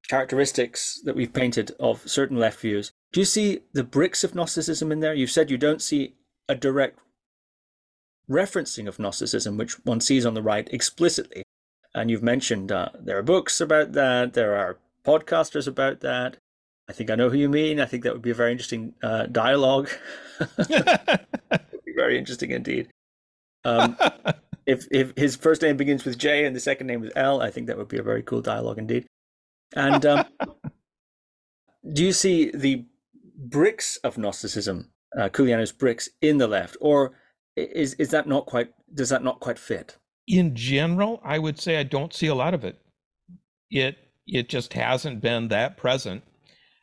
characteristics 0.08 1.00
that 1.04 1.16
we've 1.16 1.32
painted 1.32 1.72
of 1.78 2.08
certain 2.08 2.38
left 2.38 2.60
views, 2.60 2.92
do 3.12 3.20
you 3.20 3.26
see 3.26 3.60
the 3.72 3.84
bricks 3.84 4.24
of 4.24 4.34
Gnosticism 4.34 4.92
in 4.92 5.00
there? 5.00 5.14
You've 5.14 5.30
said 5.30 5.50
you 5.50 5.58
don't 5.58 5.82
see 5.82 6.14
a 6.48 6.54
direct 6.54 6.98
referencing 8.30 8.88
of 8.88 8.98
Gnosticism, 8.98 9.56
which 9.56 9.84
one 9.84 10.00
sees 10.00 10.26
on 10.26 10.34
the 10.34 10.42
right 10.42 10.68
explicitly. 10.72 11.42
And 11.94 12.10
you've 12.10 12.22
mentioned 12.22 12.70
uh, 12.72 12.90
there 12.98 13.18
are 13.18 13.22
books 13.22 13.60
about 13.60 13.92
that, 13.92 14.34
there 14.34 14.56
are 14.56 14.78
podcasters 15.04 15.66
about 15.66 16.00
that. 16.00 16.36
I 16.88 16.92
think 16.92 17.10
I 17.10 17.14
know 17.14 17.30
who 17.30 17.38
you 17.38 17.48
mean. 17.48 17.80
I 17.80 17.86
think 17.86 18.04
that 18.04 18.12
would 18.12 18.22
be 18.22 18.30
a 18.30 18.34
very 18.34 18.52
interesting 18.52 18.94
uh, 19.02 19.26
dialogue. 19.26 19.88
very 21.96 22.18
interesting 22.18 22.50
indeed. 22.50 22.88
Um, 23.64 23.96
if 24.66 24.86
if 24.90 25.16
his 25.16 25.34
first 25.34 25.62
name 25.62 25.76
begins 25.76 26.04
with 26.04 26.18
J 26.18 26.44
and 26.44 26.54
the 26.54 26.60
second 26.60 26.86
name 26.86 27.00
with 27.00 27.12
L, 27.16 27.40
I 27.40 27.50
think 27.50 27.66
that 27.66 27.76
would 27.78 27.88
be 27.88 27.98
a 27.98 28.02
very 28.02 28.22
cool 28.22 28.40
dialogue 28.40 28.78
indeed. 28.78 29.06
And 29.74 30.04
um, 30.06 30.24
do 31.92 32.04
you 32.04 32.12
see 32.12 32.50
the 32.52 32.84
bricks 33.36 33.96
of 33.98 34.18
Gnosticism, 34.18 34.90
uh, 35.18 35.28
Culianu's 35.28 35.72
bricks, 35.72 36.08
in 36.22 36.38
the 36.38 36.46
left, 36.46 36.76
or 36.80 37.12
is 37.56 37.94
is 37.94 38.10
that 38.10 38.26
not 38.26 38.46
quite? 38.46 38.72
Does 38.94 39.08
that 39.08 39.24
not 39.24 39.40
quite 39.40 39.58
fit? 39.58 39.96
In 40.26 40.54
general, 40.54 41.20
I 41.24 41.38
would 41.38 41.60
say 41.60 41.78
I 41.78 41.84
don't 41.84 42.12
see 42.12 42.26
a 42.26 42.34
lot 42.34 42.54
of 42.54 42.64
it. 42.64 42.80
It 43.70 43.96
it 44.26 44.48
just 44.48 44.72
hasn't 44.72 45.20
been 45.20 45.48
that 45.48 45.76
present 45.76 46.22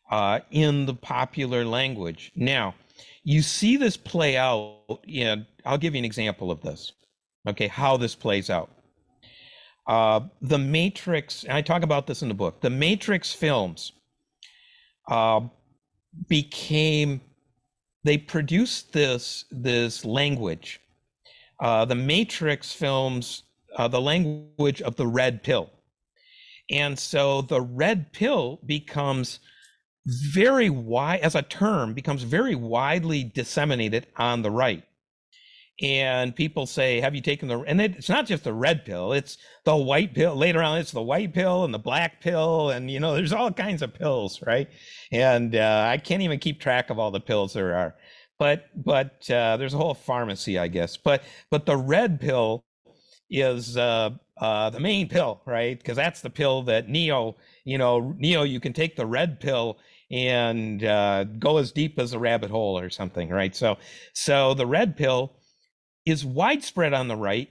uh, 0.09 0.39
in 0.51 0.85
the 0.85 0.93
popular 0.93 1.65
language. 1.65 2.31
Now, 2.35 2.75
you 3.23 3.41
see 3.41 3.77
this 3.77 3.97
play 3.97 4.37
out 4.37 4.99
in, 5.07 5.45
I'll 5.65 5.77
give 5.77 5.95
you 5.95 5.99
an 5.99 6.05
example 6.05 6.51
of 6.51 6.61
this, 6.61 6.91
okay, 7.47 7.67
how 7.67 7.97
this 7.97 8.15
plays 8.15 8.49
out. 8.49 8.69
Uh, 9.85 10.21
the 10.41 10.57
Matrix, 10.57 11.43
and 11.43 11.53
I 11.53 11.61
talk 11.61 11.83
about 11.83 12.07
this 12.07 12.21
in 12.21 12.29
the 12.29 12.33
book, 12.33 12.61
the 12.61 12.69
Matrix 12.69 13.33
films 13.33 13.91
uh, 15.09 15.41
became 16.29 17.21
they 18.05 18.17
produced 18.17 18.93
this 18.93 19.45
this 19.51 20.05
language, 20.05 20.79
uh, 21.59 21.85
the 21.85 21.95
Matrix 21.95 22.71
films, 22.71 23.43
uh, 23.77 23.87
the 23.87 23.99
language 23.99 24.81
of 24.81 24.95
the 24.95 25.07
red 25.07 25.43
pill, 25.43 25.69
and 26.69 26.97
so 26.97 27.41
the 27.41 27.61
red 27.61 28.13
pill 28.13 28.59
becomes 28.65 29.39
very 30.05 30.69
wide 30.69 31.21
as 31.21 31.35
a 31.35 31.41
term 31.41 31.93
becomes 31.93 32.23
very 32.23 32.55
widely 32.55 33.23
disseminated 33.23 34.07
on 34.17 34.41
the 34.41 34.51
right 34.51 34.83
and 35.81 36.35
people 36.35 36.67
say 36.67 37.01
have 37.01 37.15
you 37.15 37.21
taken 37.21 37.47
the 37.47 37.59
and 37.61 37.81
it's 37.81 38.07
not 38.09 38.27
just 38.27 38.43
the 38.43 38.53
red 38.53 38.85
pill 38.85 39.11
it's 39.11 39.37
the 39.63 39.75
white 39.75 40.13
pill 40.13 40.35
later 40.35 40.61
on 40.61 40.77
it's 40.77 40.91
the 40.91 41.01
white 41.01 41.33
pill 41.33 41.63
and 41.63 41.73
the 41.73 41.79
black 41.79 42.21
pill 42.21 42.69
and 42.69 42.91
you 42.91 42.99
know 42.99 43.15
there's 43.15 43.33
all 43.33 43.51
kinds 43.51 43.81
of 43.81 43.93
pills 43.93 44.41
right? 44.45 44.69
And 45.11 45.55
uh, 45.55 45.85
i 45.89 45.97
can't 45.97 46.21
even 46.21 46.39
keep 46.39 46.59
track 46.59 46.89
of 46.89 46.99
all 46.99 47.09
the 47.11 47.19
pills 47.19 47.53
there 47.53 47.75
are 47.75 47.95
but 48.37 48.69
but 48.75 49.29
uh, 49.31 49.57
there's 49.57 49.73
a 49.73 49.77
whole 49.77 49.93
pharmacy 49.95 50.59
i 50.59 50.67
guess. 50.67 50.95
But 50.97 51.23
but 51.49 51.65
the 51.65 51.77
red 51.77 52.19
pill 52.19 52.65
is 53.29 53.75
uh, 53.77 54.11
uh 54.37 54.69
the 54.69 54.79
main 54.79 55.09
pill 55.09 55.41
right? 55.45 55.77
Because 55.77 55.95
that's 55.97 56.21
the 56.21 56.29
pill 56.29 56.61
that 56.63 56.87
neo 56.87 57.35
you 57.63 57.77
know 57.79 58.13
neo 58.17 58.43
you 58.43 58.59
can 58.59 58.73
take 58.73 58.95
the 58.95 59.05
red 59.07 59.39
pill 59.39 59.79
and 60.11 60.83
uh, 60.83 61.23
go 61.23 61.57
as 61.57 61.71
deep 61.71 61.97
as 61.97 62.13
a 62.13 62.19
rabbit 62.19 62.51
hole 62.51 62.77
or 62.77 62.89
something 62.91 63.29
right? 63.29 63.55
So 63.55 63.77
so 64.13 64.53
the 64.53 64.67
red 64.67 64.95
pill 64.97 65.33
is 66.05 66.25
widespread 66.25 66.93
on 66.93 67.07
the 67.07 67.15
right, 67.15 67.49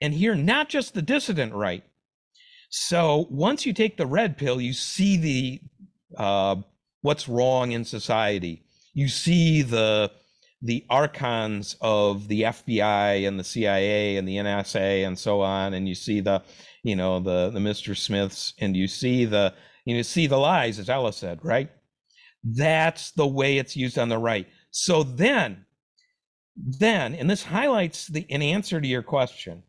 and 0.00 0.14
here, 0.14 0.34
not 0.34 0.68
just 0.68 0.94
the 0.94 1.02
dissident 1.02 1.54
right. 1.54 1.84
So 2.70 3.26
once 3.30 3.66
you 3.66 3.72
take 3.72 3.96
the 3.96 4.06
red 4.06 4.36
pill, 4.36 4.60
you 4.60 4.72
see 4.72 5.16
the 5.16 5.60
uh, 6.16 6.56
what's 7.02 7.28
wrong 7.28 7.72
in 7.72 7.84
society. 7.84 8.64
You 8.94 9.08
see 9.08 9.62
the 9.62 10.10
the 10.62 10.86
archons 10.88 11.76
of 11.80 12.28
the 12.28 12.42
FBI 12.42 13.26
and 13.26 13.38
the 13.38 13.44
CIA 13.44 14.16
and 14.16 14.26
the 14.26 14.36
NSA 14.36 15.06
and 15.06 15.18
so 15.18 15.40
on, 15.40 15.74
and 15.74 15.88
you 15.88 15.94
see 15.94 16.20
the 16.20 16.42
you 16.82 16.96
know 16.96 17.20
the 17.20 17.50
the 17.50 17.60
Mr. 17.60 17.96
Smiths, 17.96 18.54
and 18.58 18.76
you 18.76 18.88
see 18.88 19.24
the 19.24 19.52
you 19.84 20.02
see 20.02 20.26
the 20.26 20.38
lies, 20.38 20.78
as 20.78 20.88
Elle 20.88 21.12
said, 21.12 21.40
right? 21.44 21.70
That's 22.44 23.12
the 23.12 23.26
way 23.26 23.58
it's 23.58 23.76
used 23.76 23.98
on 23.98 24.08
the 24.08 24.18
right. 24.18 24.48
So 24.70 25.02
then 25.02 25.66
then, 26.56 27.14
and 27.14 27.28
this 27.28 27.42
highlights 27.42 28.06
the 28.06 28.26
an 28.30 28.42
answer 28.42 28.80
to 28.80 28.86
your 28.86 29.02
question, 29.02 29.62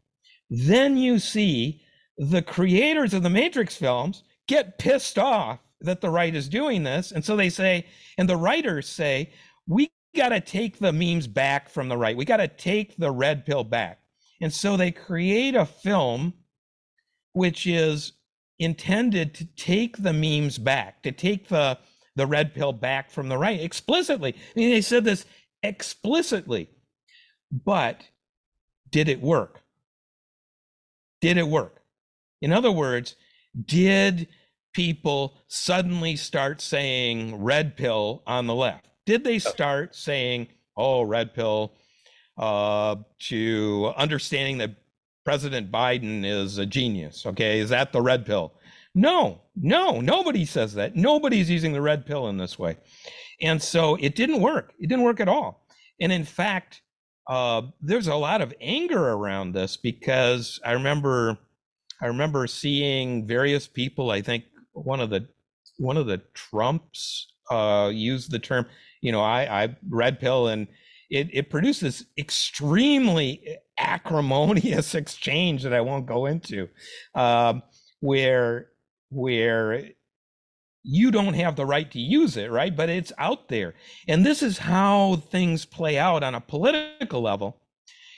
then 0.49 0.97
you 0.97 1.19
see 1.19 1.81
the 2.17 2.41
creators 2.41 3.13
of 3.13 3.23
the 3.23 3.29
Matrix 3.29 3.75
films 3.75 4.23
get 4.47 4.77
pissed 4.77 5.17
off 5.17 5.59
that 5.81 6.01
the 6.01 6.09
right 6.09 6.35
is 6.35 6.49
doing 6.49 6.83
this. 6.83 7.11
And 7.11 7.23
so 7.23 7.35
they 7.35 7.49
say, 7.49 7.85
and 8.17 8.27
the 8.27 8.37
writers 8.37 8.87
say, 8.87 9.31
we 9.67 9.91
got 10.15 10.29
to 10.29 10.39
take 10.39 10.79
the 10.79 10.93
memes 10.93 11.27
back 11.27 11.69
from 11.69 11.89
the 11.89 11.97
right. 11.97 12.15
We 12.15 12.25
got 12.25 12.37
to 12.37 12.47
take 12.47 12.95
the 12.97 13.11
red 13.11 13.45
pill 13.45 13.63
back. 13.63 13.99
And 14.41 14.53
so 14.53 14.77
they 14.77 14.91
create 14.91 15.55
a 15.55 15.65
film 15.65 16.33
which 17.33 17.65
is 17.65 18.13
intended 18.59 19.33
to 19.35 19.45
take 19.45 19.97
the 19.97 20.13
memes 20.13 20.57
back, 20.57 21.01
to 21.03 21.11
take 21.11 21.47
the 21.47 21.77
the 22.15 22.27
red 22.27 22.53
pill 22.53 22.71
back 22.71 23.09
from 23.09 23.27
the 23.27 23.37
right 23.37 23.59
explicitly. 23.59 24.35
I 24.35 24.59
mean, 24.59 24.69
they 24.69 24.81
said 24.81 25.03
this 25.03 25.25
explicitly. 25.63 26.69
But 27.51 28.03
did 28.89 29.09
it 29.09 29.21
work? 29.21 29.61
Did 31.21 31.37
it 31.37 31.47
work? 31.47 31.81
In 32.41 32.51
other 32.51 32.71
words, 32.71 33.15
did 33.65 34.27
people 34.73 35.37
suddenly 35.47 36.15
start 36.15 36.61
saying 36.61 37.41
red 37.41 37.77
pill 37.77 38.23
on 38.27 38.47
the 38.47 38.55
left? 38.55 38.87
Did 39.05 39.23
they 39.23 39.39
start 39.39 39.95
saying, 39.95 40.47
oh, 40.75 41.03
red 41.03 41.33
pill, 41.33 41.73
uh, 42.37 42.95
to 43.19 43.93
understanding 43.95 44.57
that 44.57 44.75
President 45.23 45.71
Biden 45.71 46.25
is 46.25 46.57
a 46.57 46.65
genius? 46.65 47.25
Okay, 47.25 47.59
is 47.59 47.69
that 47.69 47.93
the 47.93 48.01
red 48.01 48.25
pill? 48.25 48.53
No, 48.95 49.41
no, 49.55 50.01
nobody 50.01 50.45
says 50.45 50.73
that. 50.73 50.95
Nobody's 50.95 51.49
using 51.49 51.73
the 51.73 51.81
red 51.81 52.05
pill 52.05 52.27
in 52.27 52.37
this 52.37 52.59
way. 52.59 52.77
And 53.43 53.61
so 53.61 53.95
it 53.95 54.15
didn't 54.15 54.41
work. 54.41 54.73
It 54.79 54.87
didn't 54.87 55.03
work 55.03 55.19
at 55.19 55.27
all. 55.27 55.67
And 55.99 56.11
in 56.11 56.23
fact, 56.23 56.81
uh, 57.27 57.63
there's 57.81 58.07
a 58.07 58.15
lot 58.15 58.41
of 58.41 58.53
anger 58.59 59.09
around 59.09 59.53
this 59.53 59.77
because 59.77 60.59
I 60.65 60.71
remember, 60.71 61.37
I 62.01 62.07
remember 62.07 62.47
seeing 62.47 63.27
various 63.27 63.67
people. 63.67 64.11
I 64.11 64.21
think 64.21 64.45
one 64.71 64.99
of 64.99 65.09
the 65.09 65.27
one 65.77 65.97
of 65.97 66.05
the 66.05 66.21
Trumps 66.33 67.27
uh, 67.51 67.91
used 67.93 68.31
the 68.31 68.39
term. 68.39 68.65
You 69.01 69.11
know, 69.11 69.21
I, 69.21 69.63
I 69.63 69.75
red 69.89 70.19
pill, 70.19 70.47
and 70.47 70.67
it 71.09 71.29
it 71.33 71.49
produced 71.49 71.81
this 71.81 72.05
extremely 72.17 73.57
acrimonious 73.77 74.95
exchange 75.01 75.63
that 75.63 75.73
I 75.73 75.81
won't 75.81 76.05
go 76.05 76.25
into, 76.25 76.69
um, 77.15 77.63
where 77.99 78.69
where 79.09 79.89
you 80.83 81.11
don't 81.11 81.33
have 81.33 81.55
the 81.55 81.65
right 81.65 81.89
to 81.91 81.99
use 81.99 82.37
it, 82.37 82.51
right? 82.51 82.75
But 82.75 82.89
it's 82.89 83.13
out 83.17 83.47
there. 83.47 83.73
And 84.07 84.25
this 84.25 84.43
is 84.43 84.57
how 84.57 85.17
things 85.29 85.65
play 85.65 85.97
out 85.97 86.23
on 86.23 86.35
a 86.35 86.41
political 86.41 87.21
level. 87.21 87.57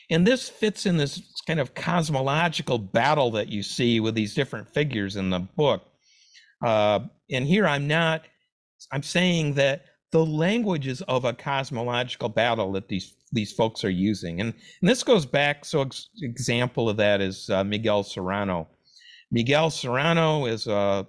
And 0.09 0.26
this 0.26 0.49
fits 0.49 0.86
in 0.86 0.97
this 0.97 1.22
kind 1.47 1.59
of 1.59 1.74
cosmological 1.74 2.78
battle 2.78 3.32
that 3.32 3.49
you 3.49 3.63
see 3.63 3.99
with 3.99 4.16
these 4.16 4.36
different 4.36 4.68
figures 4.74 5.16
in 5.16 5.30
the 5.30 5.39
book. 5.39 5.84
Uh, 6.63 7.01
and 7.32 7.45
here 7.45 7.68
I'm 7.68 7.88
not, 7.88 8.24
I'm 8.91 9.03
saying 9.03 9.53
that 9.55 9.86
the 10.11 10.26
language 10.26 10.88
is 10.88 11.01
of 11.03 11.26
a 11.26 11.34
cosmological 11.34 12.30
battle 12.30 12.72
that 12.74 12.88
these 12.88 13.13
these 13.32 13.51
folks 13.51 13.84
are 13.84 13.89
using. 13.89 14.39
And, 14.39 14.53
and 14.82 14.89
this 14.89 15.03
goes 15.03 15.26
back, 15.26 15.66
so 15.66 15.82
ex- 15.82 16.09
example 16.22 16.89
of 16.89 16.97
that 16.97 17.22
is 17.22 17.49
uh, 17.49 17.63
Miguel 17.63 18.03
Serrano. 18.03 18.68
Miguel 19.32 19.70
Serrano 19.70 20.45
is 20.45 20.68
a, 20.68 21.05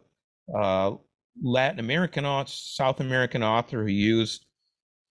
a 0.54 0.96
Latin 1.42 1.80
American, 1.80 2.24
South 2.46 3.00
American 3.00 3.42
author 3.42 3.82
who 3.82 3.90
used 3.90 4.46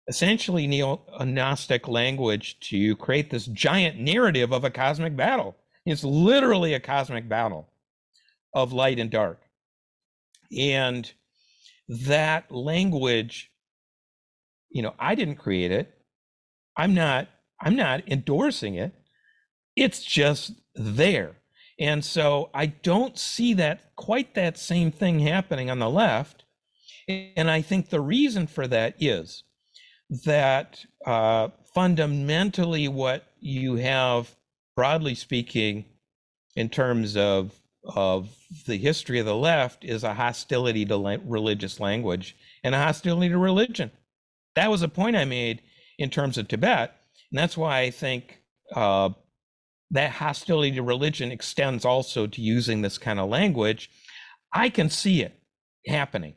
essentially 0.07 0.67
neo-Gnostic 0.67 1.87
language 1.87 2.59
to 2.59 2.95
create 2.97 3.29
this 3.29 3.45
giant 3.47 3.99
narrative 3.99 4.51
of 4.51 4.63
a 4.63 4.69
cosmic 4.69 5.15
battle. 5.15 5.55
It's 5.85 6.03
literally 6.03 6.73
a 6.73 6.79
cosmic 6.79 7.27
battle 7.27 7.69
of 8.53 8.73
light 8.73 8.99
and 8.99 9.09
dark. 9.09 9.41
And 10.57 11.11
that 11.87 12.51
language, 12.51 13.51
you 14.69 14.81
know, 14.81 14.93
I 14.99 15.15
didn't 15.15 15.35
create 15.35 15.71
it. 15.71 15.91
I'm 16.77 16.93
not 16.93 17.27
I'm 17.61 17.75
not 17.75 18.07
endorsing 18.09 18.75
it. 18.75 18.93
It's 19.75 20.03
just 20.03 20.51
there. 20.75 21.37
And 21.79 22.03
so 22.03 22.49
I 22.53 22.67
don't 22.67 23.17
see 23.17 23.53
that 23.55 23.95
quite 23.95 24.35
that 24.35 24.57
same 24.57 24.91
thing 24.91 25.19
happening 25.19 25.69
on 25.69 25.79
the 25.79 25.89
left. 25.89 26.45
And 27.07 27.51
I 27.51 27.61
think 27.61 27.89
the 27.89 28.01
reason 28.01 28.47
for 28.47 28.67
that 28.67 28.95
is 28.99 29.43
that 30.25 30.85
uh, 31.05 31.49
fundamentally, 31.73 32.87
what 32.87 33.25
you 33.39 33.75
have, 33.75 34.35
broadly 34.75 35.15
speaking, 35.15 35.85
in 36.55 36.69
terms 36.69 37.17
of 37.17 37.53
of 37.83 38.29
the 38.65 38.77
history 38.77 39.19
of 39.19 39.27
the 39.27 39.35
left, 39.35 39.83
is 39.83 40.03
a 40.03 40.13
hostility 40.13 40.85
to 40.85 40.95
la- 40.95 41.17
religious 41.23 41.79
language 41.79 42.35
and 42.63 42.73
a 42.73 42.81
hostility 42.81 43.29
to 43.29 43.37
religion. 43.37 43.91
That 44.55 44.71
was 44.71 44.81
a 44.81 44.87
point 44.87 45.15
I 45.15 45.25
made 45.25 45.61
in 45.99 46.09
terms 46.09 46.37
of 46.37 46.47
Tibet, 46.47 46.95
and 47.31 47.37
that's 47.37 47.57
why 47.57 47.81
I 47.81 47.91
think 47.91 48.41
uh, 48.73 49.09
that 49.91 50.11
hostility 50.11 50.71
to 50.71 50.83
religion 50.83 51.31
extends 51.31 51.85
also 51.85 52.27
to 52.27 52.41
using 52.41 52.81
this 52.81 52.97
kind 52.97 53.19
of 53.19 53.29
language. 53.29 53.89
I 54.53 54.69
can 54.69 54.89
see 54.89 55.21
it 55.21 55.39
happening. 55.87 56.35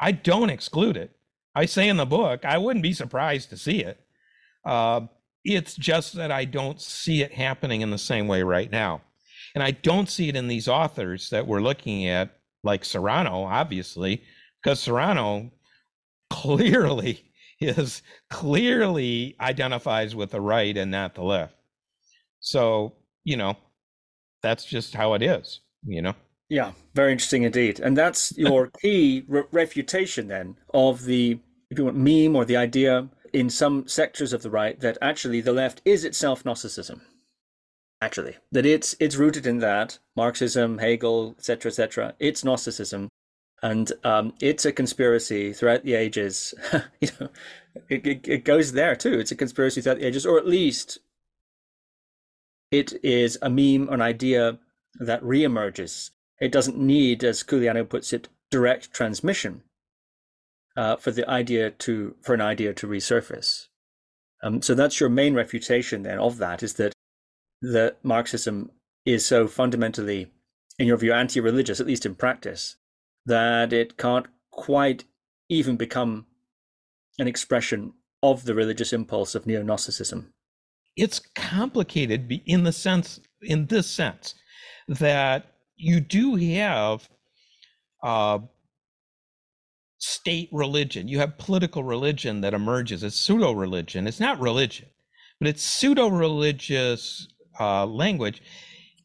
I 0.00 0.12
don't 0.12 0.50
exclude 0.50 0.96
it. 0.96 1.10
I 1.54 1.66
say 1.66 1.88
in 1.88 1.96
the 1.96 2.06
book, 2.06 2.44
I 2.44 2.58
wouldn't 2.58 2.82
be 2.82 2.92
surprised 2.92 3.50
to 3.50 3.56
see 3.56 3.82
it. 3.82 4.00
Uh, 4.64 5.02
it's 5.44 5.76
just 5.76 6.14
that 6.14 6.32
I 6.32 6.44
don't 6.44 6.80
see 6.80 7.22
it 7.22 7.32
happening 7.32 7.80
in 7.80 7.90
the 7.90 7.98
same 7.98 8.26
way 8.26 8.42
right 8.42 8.70
now. 8.70 9.02
And 9.54 9.62
I 9.62 9.70
don't 9.70 10.08
see 10.08 10.28
it 10.28 10.36
in 10.36 10.48
these 10.48 10.68
authors 10.68 11.30
that 11.30 11.46
we're 11.46 11.60
looking 11.60 12.06
at, 12.06 12.30
like 12.64 12.84
Serrano, 12.84 13.44
obviously, 13.44 14.22
because 14.62 14.80
Serrano 14.80 15.52
clearly 16.30 17.24
is 17.60 18.02
clearly 18.30 19.36
identifies 19.40 20.16
with 20.16 20.30
the 20.30 20.40
right 20.40 20.76
and 20.76 20.90
not 20.90 21.14
the 21.14 21.22
left. 21.22 21.54
So, 22.44 22.92
you 23.24 23.38
know, 23.38 23.56
that's 24.42 24.66
just 24.66 24.94
how 24.94 25.14
it 25.14 25.22
is, 25.22 25.60
you 25.86 26.02
know? 26.02 26.14
Yeah, 26.50 26.72
very 26.92 27.12
interesting 27.12 27.42
indeed. 27.42 27.80
And 27.80 27.96
that's 27.96 28.36
your 28.36 28.66
key 28.82 29.24
re- 29.26 29.44
refutation 29.50 30.28
then 30.28 30.56
of 30.74 31.06
the, 31.06 31.40
if 31.70 31.78
you 31.78 31.86
want, 31.86 31.96
meme 31.96 32.36
or 32.36 32.44
the 32.44 32.58
idea 32.58 33.08
in 33.32 33.48
some 33.48 33.88
sectors 33.88 34.34
of 34.34 34.42
the 34.42 34.50
right 34.50 34.78
that 34.80 34.98
actually 35.00 35.40
the 35.40 35.54
left 35.54 35.80
is 35.86 36.04
itself 36.04 36.44
Gnosticism. 36.44 37.00
Actually, 38.02 38.36
that 38.52 38.66
it's 38.66 38.94
it's 39.00 39.16
rooted 39.16 39.46
in 39.46 39.60
that 39.60 39.98
Marxism, 40.14 40.76
Hegel, 40.76 41.34
etc., 41.38 41.70
etc. 41.70 42.14
It's 42.18 42.44
Gnosticism, 42.44 43.08
and 43.62 43.90
um, 44.04 44.34
it's 44.42 44.66
a 44.66 44.72
conspiracy 44.72 45.54
throughout 45.54 45.84
the 45.84 45.94
ages. 45.94 46.52
you 47.00 47.08
know, 47.18 47.30
it, 47.88 48.06
it, 48.06 48.28
it 48.28 48.44
goes 48.44 48.72
there 48.72 48.94
too. 48.94 49.18
It's 49.18 49.32
a 49.32 49.36
conspiracy 49.36 49.80
throughout 49.80 50.00
the 50.00 50.06
ages, 50.06 50.26
or 50.26 50.36
at 50.36 50.46
least 50.46 50.98
it 52.78 52.92
is 53.04 53.38
a 53.40 53.48
meme, 53.48 53.88
an 53.88 54.00
idea 54.00 54.58
that 54.98 55.22
reemerges. 55.22 56.10
It 56.40 56.52
doesn't 56.52 56.76
need, 56.76 57.22
as 57.22 57.44
Culianu 57.44 57.88
puts 57.88 58.12
it, 58.12 58.28
direct 58.50 58.92
transmission 58.92 59.62
uh, 60.76 60.96
for 60.96 61.12
the 61.12 61.28
idea 61.28 61.70
to 61.70 62.16
for 62.20 62.34
an 62.34 62.40
idea 62.40 62.74
to 62.74 62.86
resurface. 62.86 63.68
Um, 64.42 64.60
so 64.60 64.74
that's 64.74 65.00
your 65.00 65.08
main 65.08 65.34
refutation 65.34 66.02
then 66.02 66.18
of 66.18 66.38
that 66.38 66.62
is 66.62 66.74
that 66.74 66.92
that 67.62 67.96
Marxism 68.02 68.70
is 69.06 69.24
so 69.24 69.46
fundamentally, 69.46 70.32
in 70.78 70.86
your 70.86 70.98
view, 70.98 71.12
anti-religious, 71.12 71.80
at 71.80 71.86
least 71.86 72.04
in 72.04 72.14
practice, 72.14 72.76
that 73.24 73.72
it 73.72 73.96
can't 73.96 74.26
quite 74.50 75.04
even 75.48 75.76
become 75.76 76.26
an 77.18 77.28
expression 77.28 77.92
of 78.22 78.44
the 78.44 78.54
religious 78.54 78.92
impulse 78.92 79.34
of 79.34 79.46
neo-Gnosticism. 79.46 80.33
It's 80.96 81.20
complicated 81.34 82.32
in 82.46 82.64
the 82.64 82.72
sense, 82.72 83.20
in 83.42 83.66
this 83.66 83.88
sense, 83.88 84.34
that 84.88 85.46
you 85.76 86.00
do 86.00 86.36
have 86.36 87.08
uh, 88.02 88.38
state 89.98 90.48
religion. 90.52 91.08
You 91.08 91.18
have 91.18 91.38
political 91.38 91.82
religion 91.82 92.42
that 92.42 92.54
emerges 92.54 93.02
as 93.02 93.14
pseudo 93.14 93.52
religion. 93.52 94.06
It's 94.06 94.20
not 94.20 94.38
religion, 94.38 94.88
but 95.40 95.48
it's 95.48 95.62
pseudo 95.62 96.08
religious 96.08 97.26
uh, 97.58 97.86
language. 97.86 98.42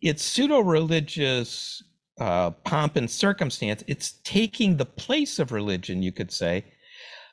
It's 0.01 0.23
pseudo 0.23 0.59
religious 0.59 1.81
uh, 2.19 2.51
pomp 2.51 2.97
and 2.97 3.09
circumstance. 3.09 3.83
It's 3.87 4.19
taking 4.23 4.77
the 4.77 4.85
place 4.85 5.39
of 5.39 5.51
religion, 5.51 6.03
you 6.03 6.11
could 6.11 6.31
say. 6.31 6.65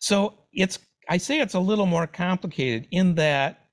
So 0.00 0.34
it's, 0.52 0.78
I 1.08 1.18
say 1.18 1.40
it's 1.40 1.54
a 1.54 1.60
little 1.60 1.86
more 1.86 2.06
complicated 2.06 2.86
in 2.90 3.16
that 3.16 3.65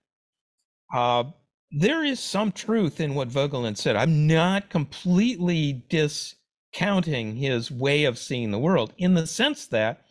uh, 0.94 1.24
there 1.72 2.04
is 2.04 2.20
some 2.20 2.52
truth 2.52 3.00
in 3.00 3.16
what 3.16 3.30
Voegelin 3.30 3.76
said. 3.76 3.96
I'm 3.96 4.28
not 4.28 4.70
completely 4.70 5.84
discounting 5.90 7.36
his 7.36 7.72
way 7.72 8.06
of 8.06 8.18
seeing 8.18 8.52
the 8.52 8.60
world 8.60 8.94
in 8.98 9.14
the 9.16 9.28
sense 9.28 9.68
that 9.68 10.06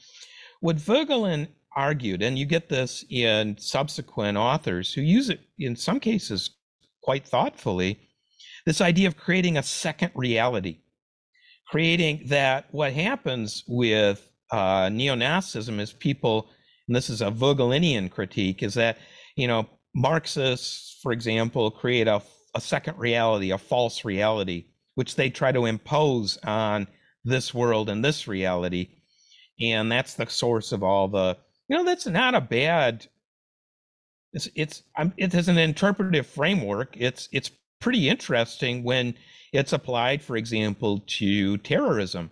what 0.61 0.76
Voegelin 0.76 1.49
argued, 1.76 2.22
and 2.22 2.39
you 2.39 2.45
get 2.45 2.68
this 2.68 3.05
in 3.11 3.57
subsequent 3.59 4.37
authors 4.37 4.93
who 4.93 5.01
use 5.01 5.30
it 5.30 5.41
in 5.59 5.76
some 5.76 6.01
cases 6.01 6.51
quite 7.03 7.26
thoughtfully, 7.26 7.99
this 8.66 8.80
idea 8.80 9.09
of 9.09 9.16
creating 9.16 9.57
a 9.57 9.62
second 9.62 10.11
reality 10.14 10.78
creating 11.72 12.20
that 12.26 12.66
what 12.70 12.93
happens 12.93 13.64
with 13.66 14.30
uh, 14.51 14.91
neo-Nazism 14.93 15.80
is 15.80 15.91
people, 15.95 16.51
and 16.87 16.95
this 16.95 17.09
is 17.09 17.22
a 17.22 17.30
Voegelinian 17.30 18.11
critique, 18.11 18.62
is 18.62 18.74
that, 18.74 18.99
you 19.37 19.49
know, 19.49 19.66
Marxists, 19.95 20.99
for 21.03 21.12
example, 21.12 21.70
create 21.70 22.09
a, 22.09 22.22
a 22.55 22.61
second 22.61 22.99
reality, 22.99 23.51
a 23.51 23.59
false 23.59 24.05
reality, 24.05 24.66
which 24.95 25.16
they 25.16 25.30
try 25.30 25.53
to 25.53 25.66
impose 25.66 26.38
on 26.45 26.86
this 27.24 27.53
world 27.55 27.88
and 27.88 28.05
this 28.05 28.26
reality. 28.26 28.88
And 29.61 29.90
that's 29.90 30.14
the 30.14 30.26
source 30.26 30.72
of 30.72 30.82
all 30.82 31.09
the, 31.09 31.36
you 31.68 31.76
know, 31.76 31.84
that's 31.84 32.07
not 32.07 32.34
a 32.34 32.40
bad, 32.40 33.07
it's, 34.32 34.49
it's, 34.55 34.82
it 35.16 35.32
has 35.32 35.49
an 35.49 35.59
interpretive 35.59 36.26
framework. 36.26 36.97
It's, 36.97 37.28
it's 37.32 37.51
pretty 37.80 38.09
interesting 38.09 38.82
when 38.82 39.14
it's 39.53 39.72
applied, 39.72 40.22
for 40.22 40.36
example, 40.36 41.03
to 41.07 41.59
terrorism. 41.59 42.30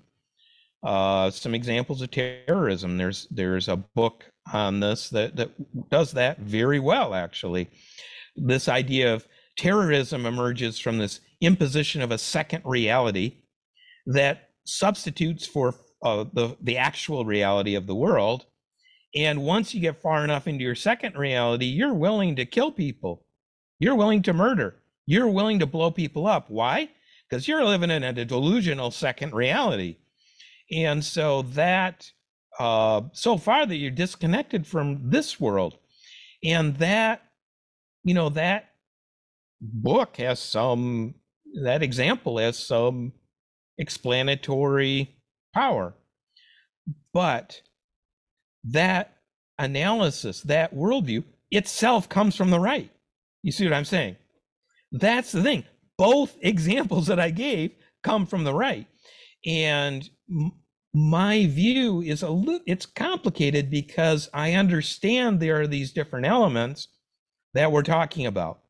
Uh, 0.83 1.31
some 1.31 1.55
examples 1.55 2.01
of 2.01 2.11
terrorism. 2.11 2.97
There's 2.97 3.27
there's 3.31 3.69
a 3.69 3.77
book 3.77 4.25
on 4.53 4.81
this 4.81 5.11
that 5.11 5.37
that 5.37 5.91
does 5.91 6.13
that 6.13 6.39
very 6.41 6.79
well. 6.79 7.15
Actually, 7.15 7.69
this 8.37 8.69
idea 8.69 9.13
of 9.15 9.27
terrorism 9.57 10.27
emerges 10.27 10.79
from 10.79 10.99
this 10.99 11.21
imposition 11.41 12.03
of 12.03 12.11
a 12.11 12.19
second 12.19 12.63
reality 12.65 13.35
that 14.07 14.51
substitutes 14.65 15.47
for 15.47 15.75
uh, 16.03 16.25
the 16.33 16.57
the 16.63 16.77
actual 16.77 17.25
reality 17.25 17.75
of 17.75 17.87
the 17.87 17.95
world. 17.95 18.47
And 19.15 19.43
once 19.43 19.75
you 19.75 19.81
get 19.81 20.01
far 20.01 20.23
enough 20.23 20.47
into 20.47 20.63
your 20.63 20.77
second 20.77 21.17
reality, 21.17 21.67
you're 21.67 21.95
willing 21.95 22.37
to 22.37 22.47
kill 22.47 22.71
people. 22.71 23.25
You're 23.81 23.97
willing 23.97 24.23
to 24.23 24.33
murder. 24.33 24.77
You're 25.07 25.29
willing 25.29 25.59
to 25.59 25.67
blow 25.67 25.91
people 25.91 26.29
up. 26.29 26.49
Why? 26.49 26.91
because 27.31 27.47
you're 27.47 27.65
living 27.65 27.91
in 27.91 28.03
a 28.03 28.25
delusional 28.25 28.91
second 28.91 29.33
reality. 29.33 29.97
And 30.73 31.05
so 31.05 31.43
that, 31.43 32.11
uh, 32.61 33.01
so 33.15 33.39
far 33.39 33.65
that 33.65 33.77
you're 33.77 33.91
disconnected 33.91 34.67
from 34.67 35.09
this 35.09 35.41
world. 35.41 35.79
And 36.45 36.77
that, 36.77 37.23
you 38.05 38.13
know, 38.13 38.29
that 38.29 38.73
book 39.63 40.19
has 40.19 40.39
some, 40.39 41.15
that 41.65 41.83
example 41.83 42.37
has 42.37 42.59
some 42.59 43.13
explanatory 43.79 45.17
power. 45.55 45.95
But 47.15 47.63
that 48.65 49.17
analysis, 49.59 50.43
that 50.43 50.75
worldview 50.75 51.25
itself 51.51 52.11
comes 52.11 52.37
from 52.37 52.51
the 52.51 52.61
right. 52.61 52.91
You 53.43 53.53
see 53.53 53.65
what 53.65 53.73
I'm 53.73 53.87
saying? 53.87 54.17
That's 54.93 55.33
the 55.33 55.43
thing 55.43 55.65
both 55.97 56.37
examples 56.43 57.07
that 57.07 57.19
I 57.19 57.31
gave 57.31 57.73
come 58.03 58.27
from 58.27 58.45
the 58.45 58.55
right. 58.55 58.87
And 59.47 60.09
my 60.93 61.47
view 61.47 62.01
is 62.01 62.23
a 62.23 62.31
little, 62.31 62.61
it's 62.67 62.87
complicated 62.87 63.71
because 63.71 64.29
I 64.35 64.55
understand 64.55 65.39
there 65.39 65.61
are 65.61 65.67
these 65.67 65.93
different 65.93 66.27
elements 66.27 66.89
that 67.55 67.71
we're 67.71 67.83
talking 67.83 68.27
about. 68.27 68.61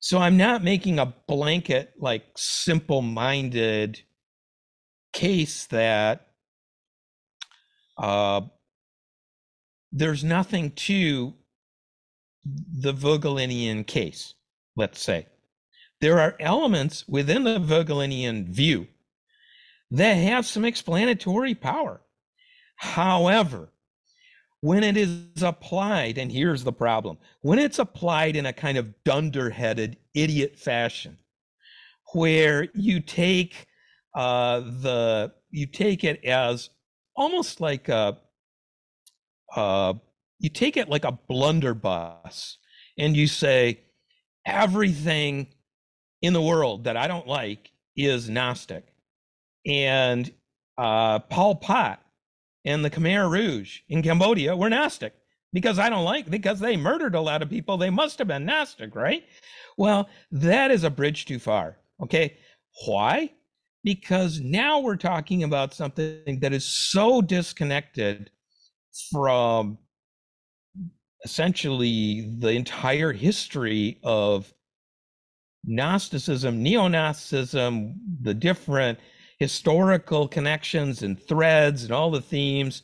So 0.00 0.18
I'm 0.18 0.36
not 0.36 0.62
making 0.62 0.98
a 0.98 1.14
blanket, 1.26 1.92
like 1.98 2.24
simple 2.36 3.02
minded 3.02 4.00
case 5.12 5.66
that 5.66 6.28
uh, 7.96 8.42
there's 9.90 10.22
nothing 10.22 10.70
to 10.72 11.34
the 12.44 12.94
Voegelinian 12.94 13.84
case, 13.86 14.34
let's 14.76 15.00
say 15.00 15.26
there 16.00 16.20
are 16.20 16.36
elements 16.38 17.06
within 17.08 17.44
the 17.44 17.58
Voegelinian 17.58 18.46
view 18.46 18.86
that 19.90 20.14
have 20.14 20.46
some 20.46 20.64
explanatory 20.64 21.54
power. 21.54 22.00
However, 22.76 23.72
when 24.60 24.82
it 24.82 24.96
is 24.96 25.42
applied, 25.42 26.18
and 26.18 26.30
here's 26.32 26.64
the 26.64 26.72
problem 26.72 27.18
when 27.42 27.58
it's 27.58 27.78
applied 27.78 28.36
in 28.36 28.46
a 28.46 28.52
kind 28.52 28.76
of 28.76 28.92
dunderheaded 29.04 29.96
idiot 30.14 30.58
fashion, 30.58 31.18
where 32.12 32.68
you 32.74 33.00
take 33.00 33.66
uh, 34.14 34.60
the 34.60 35.32
you 35.50 35.66
take 35.66 36.04
it 36.04 36.24
as 36.24 36.70
almost 37.14 37.60
like 37.60 37.88
a 37.88 38.18
uh, 39.54 39.94
you 40.38 40.50
take 40.50 40.76
it 40.76 40.88
like 40.88 41.04
a 41.04 41.12
blunderbuss, 41.12 42.58
and 42.96 43.16
you 43.16 43.26
say 43.26 43.80
everything 44.44 45.48
in 46.20 46.32
the 46.32 46.42
world 46.42 46.84
that 46.84 46.96
I 46.96 47.06
don't 47.06 47.26
like 47.26 47.70
is 47.96 48.28
Gnostic. 48.28 48.86
And 49.66 50.32
uh, 50.76 51.20
Pol 51.20 51.56
Pot 51.56 52.00
and 52.64 52.84
the 52.84 52.90
Khmer 52.90 53.30
Rouge 53.30 53.80
in 53.88 54.02
Cambodia 54.02 54.56
were 54.56 54.68
Gnostic 54.68 55.14
because 55.52 55.78
I 55.78 55.88
don't 55.88 56.04
like 56.04 56.30
because 56.30 56.60
they 56.60 56.76
murdered 56.76 57.14
a 57.14 57.20
lot 57.20 57.42
of 57.42 57.50
people. 57.50 57.76
They 57.76 57.90
must 57.90 58.18
have 58.18 58.28
been 58.28 58.44
Gnostic, 58.44 58.94
right? 58.94 59.24
Well, 59.76 60.08
that 60.30 60.70
is 60.70 60.84
a 60.84 60.90
bridge 60.90 61.24
too 61.24 61.38
far. 61.38 61.76
Okay. 62.02 62.36
Why? 62.86 63.32
Because 63.84 64.40
now 64.40 64.80
we're 64.80 64.96
talking 64.96 65.42
about 65.42 65.74
something 65.74 66.40
that 66.40 66.52
is 66.52 66.64
so 66.64 67.22
disconnected 67.22 68.30
from 69.10 69.78
essentially 71.24 72.34
the 72.38 72.50
entire 72.50 73.12
history 73.12 73.98
of 74.02 74.52
Gnosticism, 75.64 76.62
neo 76.62 76.88
Gnosticism, 76.88 77.94
the 78.22 78.34
different 78.34 78.98
historical 79.38 80.28
connections 80.28 81.02
and 81.02 81.20
threads 81.20 81.84
and 81.84 81.92
all 81.92 82.10
the 82.10 82.20
themes. 82.20 82.82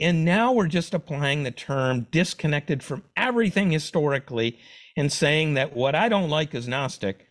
And 0.00 0.24
now 0.24 0.52
we're 0.52 0.66
just 0.66 0.94
applying 0.94 1.42
the 1.42 1.50
term 1.50 2.06
disconnected 2.10 2.82
from 2.82 3.04
everything 3.16 3.70
historically 3.70 4.58
and 4.96 5.12
saying 5.12 5.54
that 5.54 5.76
what 5.76 5.94
I 5.94 6.08
don't 6.08 6.30
like 6.30 6.54
is 6.54 6.66
Gnostic. 6.66 7.28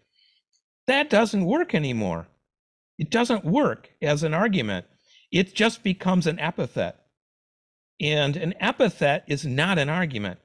That 0.87 1.09
doesn't 1.09 1.45
work 1.45 1.73
anymore. 1.75 2.27
It 2.97 3.09
doesn't 3.09 3.45
work 3.45 3.89
as 4.01 4.23
an 4.23 4.33
argument. 4.33 4.85
It 5.31 5.55
just 5.55 5.83
becomes 5.83 6.27
an 6.27 6.39
epithet. 6.39 6.95
And 8.01 8.37
an 8.37 8.53
epithet 8.59 9.23
is 9.27 9.45
not 9.45 9.77
an 9.77 9.89
argument. 9.89 10.39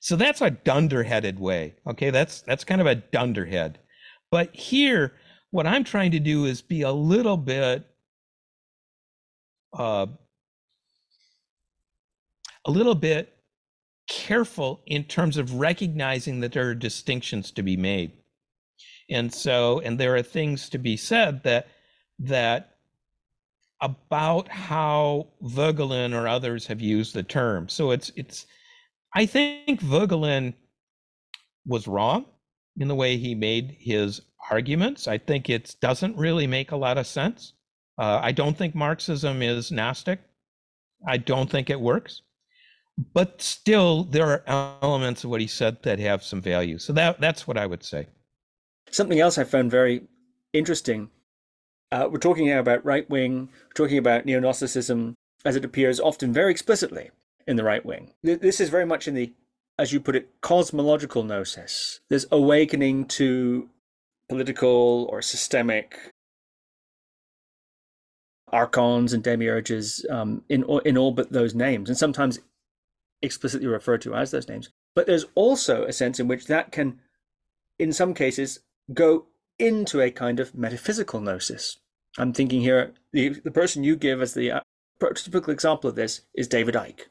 So 0.00 0.16
that's 0.16 0.40
a 0.40 0.50
dunderheaded 0.50 1.38
way. 1.38 1.74
Okay, 1.86 2.10
that's 2.10 2.40
that's 2.42 2.64
kind 2.64 2.80
of 2.80 2.86
a 2.86 2.96
dunderhead. 2.96 3.78
But 4.30 4.54
here, 4.54 5.14
what 5.50 5.66
I'm 5.66 5.84
trying 5.84 6.10
to 6.12 6.20
do 6.20 6.44
is 6.44 6.62
be 6.62 6.82
a 6.82 6.92
little 6.92 7.36
bit 7.36 7.86
uh, 9.72 10.06
a 12.64 12.70
little 12.70 12.94
bit 12.94 13.34
careful 14.08 14.82
in 14.86 15.04
terms 15.04 15.36
of 15.36 15.54
recognizing 15.54 16.40
that 16.40 16.52
there 16.52 16.68
are 16.68 16.74
distinctions 16.74 17.50
to 17.52 17.62
be 17.62 17.76
made 17.76 18.12
and 19.10 19.32
so 19.32 19.80
and 19.80 19.98
there 19.98 20.14
are 20.16 20.22
things 20.22 20.68
to 20.70 20.78
be 20.78 20.96
said 20.96 21.42
that 21.42 21.68
that 22.18 22.78
about 23.80 24.48
how 24.48 25.28
Voegelin 25.42 26.12
or 26.12 26.26
others 26.26 26.66
have 26.66 26.80
used 26.80 27.14
the 27.14 27.22
term. 27.22 27.68
So 27.68 27.90
it's 27.92 28.10
it's 28.16 28.46
I 29.14 29.26
think 29.26 29.80
Voegelin 29.80 30.54
was 31.66 31.86
wrong 31.86 32.26
in 32.78 32.88
the 32.88 32.94
way 32.94 33.16
he 33.16 33.34
made 33.34 33.76
his 33.78 34.20
arguments. 34.50 35.08
I 35.08 35.18
think 35.18 35.50
it 35.50 35.76
doesn't 35.80 36.16
really 36.16 36.46
make 36.46 36.72
a 36.72 36.76
lot 36.76 36.98
of 36.98 37.06
sense. 37.06 37.52
Uh, 37.98 38.20
I 38.22 38.32
don't 38.32 38.56
think 38.56 38.74
Marxism 38.74 39.42
is 39.42 39.72
Gnostic. 39.72 40.20
I 41.06 41.16
don't 41.16 41.50
think 41.50 41.70
it 41.70 41.80
works. 41.80 42.22
But 43.12 43.40
still, 43.42 44.04
there 44.04 44.44
are 44.48 44.78
elements 44.82 45.22
of 45.22 45.30
what 45.30 45.40
he 45.40 45.46
said 45.46 45.82
that 45.82 45.98
have 46.00 46.22
some 46.22 46.40
value. 46.40 46.78
So 46.78 46.92
that 46.94 47.20
that's 47.20 47.46
what 47.46 47.56
I 47.56 47.66
would 47.66 47.84
say. 47.84 48.08
Something 48.90 49.20
else 49.20 49.38
I 49.38 49.44
found 49.44 49.70
very 49.70 50.02
interesting. 50.52 51.10
Uh, 51.92 52.08
we're 52.10 52.18
talking 52.18 52.48
now 52.48 52.58
about 52.58 52.84
right 52.84 53.08
wing, 53.08 53.50
talking 53.74 53.98
about 53.98 54.26
neo 54.26 54.40
Gnosticism 54.40 55.14
as 55.44 55.56
it 55.56 55.64
appears 55.64 56.00
often 56.00 56.32
very 56.32 56.50
explicitly 56.50 57.10
in 57.46 57.56
the 57.56 57.64
right 57.64 57.84
wing. 57.84 58.12
This 58.22 58.60
is 58.60 58.68
very 58.68 58.84
much 58.84 59.08
in 59.08 59.14
the, 59.14 59.32
as 59.78 59.92
you 59.92 60.00
put 60.00 60.16
it, 60.16 60.28
cosmological 60.40 61.22
gnosis. 61.22 62.00
There's 62.10 62.26
awakening 62.30 63.06
to 63.06 63.68
political 64.28 65.08
or 65.10 65.22
systemic 65.22 66.12
archons 68.50 69.12
and 69.12 69.22
demiurges 69.22 70.08
um, 70.10 70.42
in 70.48 70.64
in 70.84 70.98
all 70.98 71.12
but 71.12 71.32
those 71.32 71.54
names, 71.54 71.88
and 71.88 71.98
sometimes 71.98 72.40
explicitly 73.22 73.66
referred 73.66 74.02
to 74.02 74.14
as 74.14 74.30
those 74.30 74.48
names. 74.48 74.70
But 74.94 75.06
there's 75.06 75.26
also 75.34 75.84
a 75.84 75.92
sense 75.92 76.18
in 76.18 76.28
which 76.28 76.46
that 76.46 76.72
can, 76.72 77.00
in 77.78 77.92
some 77.92 78.14
cases, 78.14 78.60
go 78.92 79.26
into 79.58 80.00
a 80.00 80.10
kind 80.10 80.40
of 80.40 80.54
metaphysical 80.54 81.20
gnosis. 81.20 81.78
I'm 82.16 82.32
thinking 82.32 82.60
here, 82.62 82.94
the, 83.12 83.28
the 83.28 83.50
person 83.50 83.84
you 83.84 83.96
give 83.96 84.20
as 84.22 84.34
the 84.34 84.50
uh, 84.50 84.60
prototypical 85.00 85.50
example 85.50 85.90
of 85.90 85.96
this 85.96 86.22
is 86.34 86.48
David 86.48 86.74
Icke. 86.74 87.02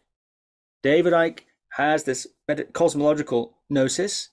David 0.83 1.13
Icke 1.13 1.41
has 1.77 2.03
this 2.03 2.25
cosmological 2.73 3.55
gnosis 3.69 4.29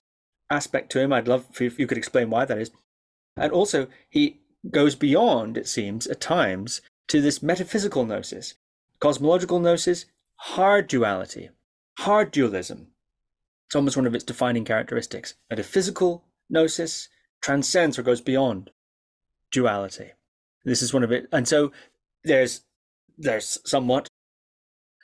aspect 0.49 0.91
to 0.91 0.99
him. 0.99 1.13
I'd 1.13 1.27
love 1.27 1.45
if 1.59 1.79
you 1.79 1.85
could 1.85 1.97
explain 1.97 2.31
why 2.31 2.45
that 2.45 2.57
is. 2.57 2.71
And 3.37 3.51
also, 3.51 3.87
he 4.09 4.39
goes 4.71 4.95
beyond, 4.95 5.57
it 5.57 5.67
seems, 5.67 6.07
at 6.07 6.19
times, 6.19 6.81
to 7.07 7.21
this 7.21 7.43
metaphysical 7.43 8.03
gnosis. 8.03 8.55
Cosmological 8.99 9.59
gnosis, 9.59 10.05
hard 10.37 10.87
duality, 10.87 11.49
hard 11.99 12.31
dualism. 12.31 12.87
It's 13.67 13.75
almost 13.75 13.97
one 13.97 14.07
of 14.07 14.15
its 14.15 14.23
defining 14.23 14.65
characteristics. 14.65 15.35
Metaphysical 15.49 16.23
gnosis, 16.49 17.09
transcends 17.41 17.99
or 17.99 18.03
goes 18.03 18.21
beyond 18.21 18.71
duality. 19.51 20.13
This 20.63 20.81
is 20.81 20.93
one 20.93 21.03
of 21.03 21.11
it. 21.11 21.27
And 21.31 21.47
so 21.47 21.71
there's 22.23 22.61
there's 23.17 23.59
somewhat, 23.65 24.07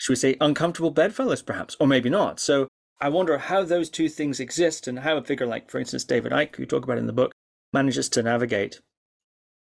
should 0.01 0.13
we 0.13 0.15
say, 0.15 0.35
uncomfortable 0.41 0.89
bedfellows, 0.89 1.43
perhaps, 1.43 1.77
or 1.79 1.85
maybe 1.85 2.09
not. 2.09 2.39
So 2.39 2.67
I 2.99 3.09
wonder 3.09 3.37
how 3.37 3.63
those 3.63 3.87
two 3.87 4.09
things 4.09 4.39
exist 4.39 4.87
and 4.87 4.97
how 4.97 5.15
a 5.15 5.23
figure 5.23 5.45
like, 5.45 5.69
for 5.69 5.77
instance, 5.77 6.03
David 6.03 6.31
Icke, 6.31 6.55
who 6.55 6.63
you 6.63 6.67
talk 6.67 6.83
about 6.83 6.97
in 6.97 7.05
the 7.05 7.13
book, 7.13 7.31
manages 7.71 8.09
to 8.09 8.23
navigate 8.23 8.81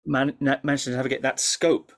man, 0.06 0.36
manages 0.42 0.86
to 0.86 0.92
navigate 0.92 1.22
that 1.22 1.40
scope 1.40 1.94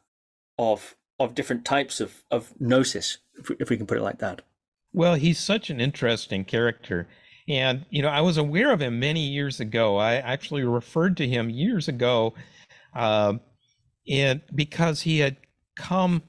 of 0.59 0.95
of 1.19 1.33
different 1.33 1.65
types 1.65 1.99
of 1.99 2.23
of 2.29 2.53
gnosis, 2.59 3.17
if 3.39 3.49
we, 3.49 3.55
if 3.59 3.71
we 3.71 3.77
can 3.77 3.87
put 3.87 3.97
it 3.97 4.03
like 4.03 4.19
that. 4.19 4.43
Well, 4.93 5.15
he's 5.15 5.39
such 5.39 5.71
an 5.71 5.81
interesting 5.81 6.45
character. 6.45 7.07
And, 7.49 7.85
you 7.89 8.03
know, 8.03 8.09
I 8.09 8.21
was 8.21 8.37
aware 8.37 8.71
of 8.71 8.81
him 8.81 8.99
many 8.99 9.21
years 9.21 9.59
ago. 9.59 9.97
I 9.97 10.15
actually 10.15 10.63
referred 10.63 11.17
to 11.17 11.27
him 11.27 11.49
years 11.49 11.87
ago 11.87 12.35
uh, 12.93 13.33
and 14.07 14.41
because 14.53 15.01
he 15.01 15.19
had 15.19 15.37
come 15.75 16.21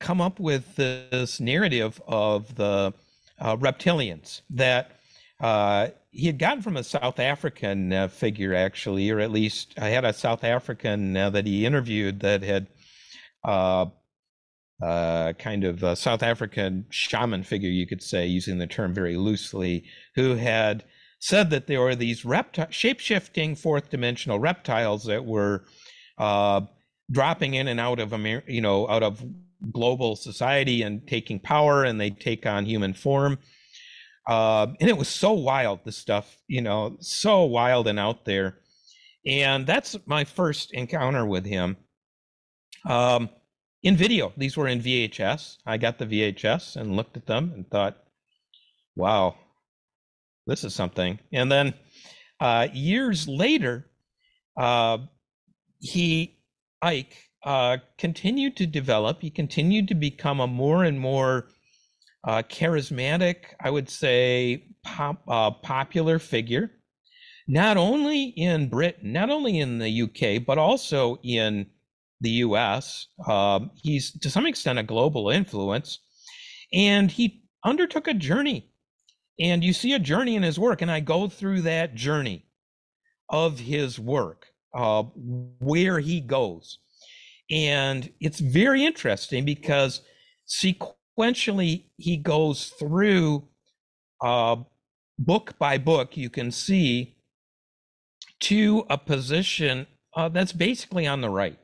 come 0.00 0.20
up 0.20 0.38
with 0.38 0.76
this 0.76 1.40
narrative 1.40 2.00
of 2.06 2.54
the 2.54 2.92
uh, 3.38 3.56
reptilians 3.56 4.42
that 4.50 4.92
uh, 5.40 5.88
he 6.10 6.26
had 6.26 6.38
gotten 6.38 6.62
from 6.62 6.76
a 6.76 6.84
South 6.84 7.20
African 7.20 7.92
uh, 7.92 8.08
figure, 8.08 8.54
actually, 8.54 9.10
or 9.10 9.20
at 9.20 9.30
least 9.30 9.74
I 9.78 9.88
had 9.88 10.04
a 10.04 10.12
South 10.12 10.42
African 10.42 11.16
uh, 11.16 11.30
that 11.30 11.46
he 11.46 11.64
interviewed 11.64 12.20
that 12.20 12.42
had 12.42 12.66
uh, 13.44 13.86
uh, 14.82 15.32
kind 15.34 15.64
of 15.64 15.82
a 15.82 15.94
South 15.94 16.22
African 16.22 16.86
shaman 16.90 17.42
figure, 17.44 17.70
you 17.70 17.86
could 17.86 18.02
say, 18.02 18.26
using 18.26 18.58
the 18.58 18.66
term 18.66 18.94
very 18.94 19.16
loosely, 19.16 19.84
who 20.16 20.34
had 20.34 20.84
said 21.20 21.50
that 21.50 21.66
there 21.66 21.80
were 21.80 21.94
these 21.94 22.22
repti- 22.22 22.70
shape-shifting 22.72 23.54
fourth 23.54 23.90
dimensional 23.90 24.38
reptiles 24.38 25.04
that 25.04 25.24
were 25.24 25.64
dropping 27.10 27.54
in 27.54 27.68
and 27.68 27.80
out 27.80 27.98
of 27.98 28.12
you 28.46 28.60
know 28.60 28.88
out 28.88 29.02
of 29.02 29.24
global 29.72 30.16
society 30.16 30.82
and 30.82 31.06
taking 31.06 31.40
power, 31.40 31.84
and 31.84 32.00
they 32.00 32.10
take 32.10 32.46
on 32.46 32.66
human 32.66 32.94
form. 32.94 33.38
Uh, 34.26 34.66
and 34.80 34.90
it 34.90 34.96
was 34.96 35.08
so 35.08 35.32
wild, 35.32 35.80
the 35.84 35.92
stuff, 35.92 36.36
you 36.48 36.60
know, 36.60 36.96
so 37.00 37.44
wild 37.44 37.88
and 37.88 37.98
out 37.98 38.24
there. 38.24 38.58
And 39.26 39.66
that's 39.66 39.96
my 40.06 40.24
first 40.24 40.72
encounter 40.72 41.24
with 41.24 41.46
him. 41.46 41.76
Um, 42.86 43.30
in 43.82 43.96
video. 43.96 44.32
These 44.36 44.56
were 44.56 44.68
in 44.68 44.80
VHS. 44.80 45.58
I 45.66 45.76
got 45.76 45.98
the 45.98 46.06
VHS 46.06 46.76
and 46.76 46.96
looked 46.96 47.16
at 47.16 47.26
them 47.26 47.52
and 47.54 47.68
thought, 47.70 47.96
wow, 48.96 49.36
this 50.46 50.64
is 50.64 50.74
something. 50.74 51.18
And 51.32 51.50
then 51.50 51.74
uh, 52.40 52.68
years 52.72 53.28
later, 53.28 53.88
uh, 54.56 54.98
he, 55.78 56.38
Icke, 56.82 57.14
uh, 57.44 57.78
continued 57.98 58.56
to 58.56 58.66
develop. 58.66 59.20
He 59.20 59.30
continued 59.30 59.88
to 59.88 59.94
become 59.94 60.40
a 60.40 60.46
more 60.46 60.84
and 60.84 60.98
more 60.98 61.48
uh, 62.24 62.42
charismatic, 62.48 63.36
I 63.60 63.70
would 63.70 63.88
say, 63.88 64.64
pop, 64.84 65.22
uh, 65.28 65.50
popular 65.50 66.18
figure, 66.18 66.70
not 67.46 67.76
only 67.76 68.24
in 68.36 68.68
Britain, 68.68 69.12
not 69.12 69.30
only 69.30 69.58
in 69.60 69.78
the 69.78 70.02
UK, 70.02 70.44
but 70.44 70.58
also 70.58 71.18
in 71.22 71.66
the 72.20 72.30
US. 72.30 73.06
Uh, 73.26 73.60
he's 73.82 74.12
to 74.20 74.30
some 74.30 74.46
extent 74.46 74.78
a 74.78 74.82
global 74.82 75.30
influence. 75.30 76.00
And 76.72 77.10
he 77.10 77.42
undertook 77.64 78.08
a 78.08 78.14
journey. 78.14 78.70
And 79.40 79.62
you 79.62 79.72
see 79.72 79.94
a 79.94 79.98
journey 79.98 80.34
in 80.34 80.42
his 80.42 80.58
work. 80.58 80.82
And 80.82 80.90
I 80.90 81.00
go 81.00 81.28
through 81.28 81.62
that 81.62 81.94
journey 81.94 82.46
of 83.30 83.58
his 83.58 83.98
work, 83.98 84.46
uh, 84.74 85.04
where 85.60 86.00
he 86.00 86.20
goes. 86.20 86.78
And 87.50 88.12
it's 88.20 88.40
very 88.40 88.84
interesting 88.84 89.44
because 89.44 90.02
sequentially 90.48 91.84
he 91.96 92.16
goes 92.16 92.66
through 92.78 93.48
uh, 94.22 94.56
book 95.18 95.58
by 95.58 95.78
book, 95.78 96.16
you 96.16 96.30
can 96.30 96.50
see 96.50 97.16
to 98.40 98.84
a 98.88 98.98
position 98.98 99.86
uh, 100.14 100.28
that's 100.28 100.52
basically 100.52 101.06
on 101.06 101.20
the 101.20 101.30
right. 101.30 101.58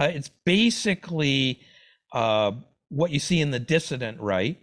Uh, 0.00 0.10
it's 0.12 0.30
basically 0.44 1.60
uh, 2.12 2.52
what 2.88 3.10
you 3.10 3.18
see 3.18 3.40
in 3.40 3.50
the 3.50 3.58
dissident 3.58 4.20
right. 4.20 4.58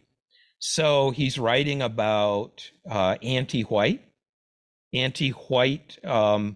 So 0.59 1.11
he's 1.11 1.37
writing 1.37 1.81
about 1.81 2.69
uh, 2.89 3.17
anti-white, 3.21 4.01
anti-white 4.93 6.03
um, 6.05 6.55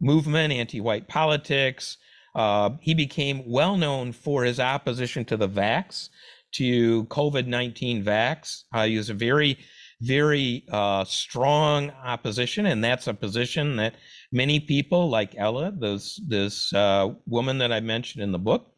movement, 0.00 0.52
anti-white 0.52 1.08
politics. 1.08 1.96
Uh, 2.34 2.70
he 2.80 2.94
became 2.94 3.42
well 3.46 3.76
known 3.76 4.12
for 4.12 4.44
his 4.44 4.60
opposition 4.60 5.24
to 5.24 5.36
the 5.36 5.48
vax, 5.48 6.08
to 6.52 7.04
COVID 7.04 7.46
nineteen 7.46 8.04
vax. 8.04 8.64
Uh, 8.72 8.86
he 8.86 8.96
was 8.96 9.10
a 9.10 9.14
very, 9.14 9.58
very 10.00 10.64
uh, 10.70 11.04
strong 11.04 11.90
opposition, 11.90 12.66
and 12.66 12.82
that's 12.82 13.06
a 13.06 13.14
position 13.14 13.76
that 13.76 13.94
many 14.32 14.60
people 14.60 15.10
like 15.10 15.34
Elle, 15.36 15.72
this 15.72 16.20
this 16.28 16.72
uh, 16.72 17.08
woman 17.26 17.58
that 17.58 17.72
I 17.72 17.80
mentioned 17.80 18.22
in 18.22 18.32
the 18.32 18.38
book, 18.38 18.72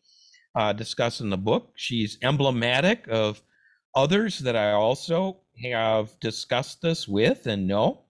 uh, 0.55 0.73
discuss 0.73 1.21
in 1.21 1.31
the 1.31 1.37
book. 1.37 1.73
She's 1.77 2.19
emblematic 2.23 3.07
of 3.09 3.43
others 3.95 4.39
that 4.39 4.57
I 4.57 4.73
also 4.73 5.41
have 5.63 6.19
discussed 6.21 6.81
this 6.81 7.07
with 7.07 7.47
and 7.47 7.67
know, 7.67 8.05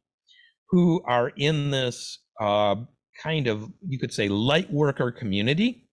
who 0.69 1.03
are 1.07 1.31
in 1.37 1.71
this 1.71 2.19
uh, 2.41 2.77
kind 3.23 3.47
of 3.47 3.71
you 3.87 3.99
could 3.99 4.13
say 4.13 4.29
light 4.29 4.71
worker 4.73 5.11
community, 5.11 5.89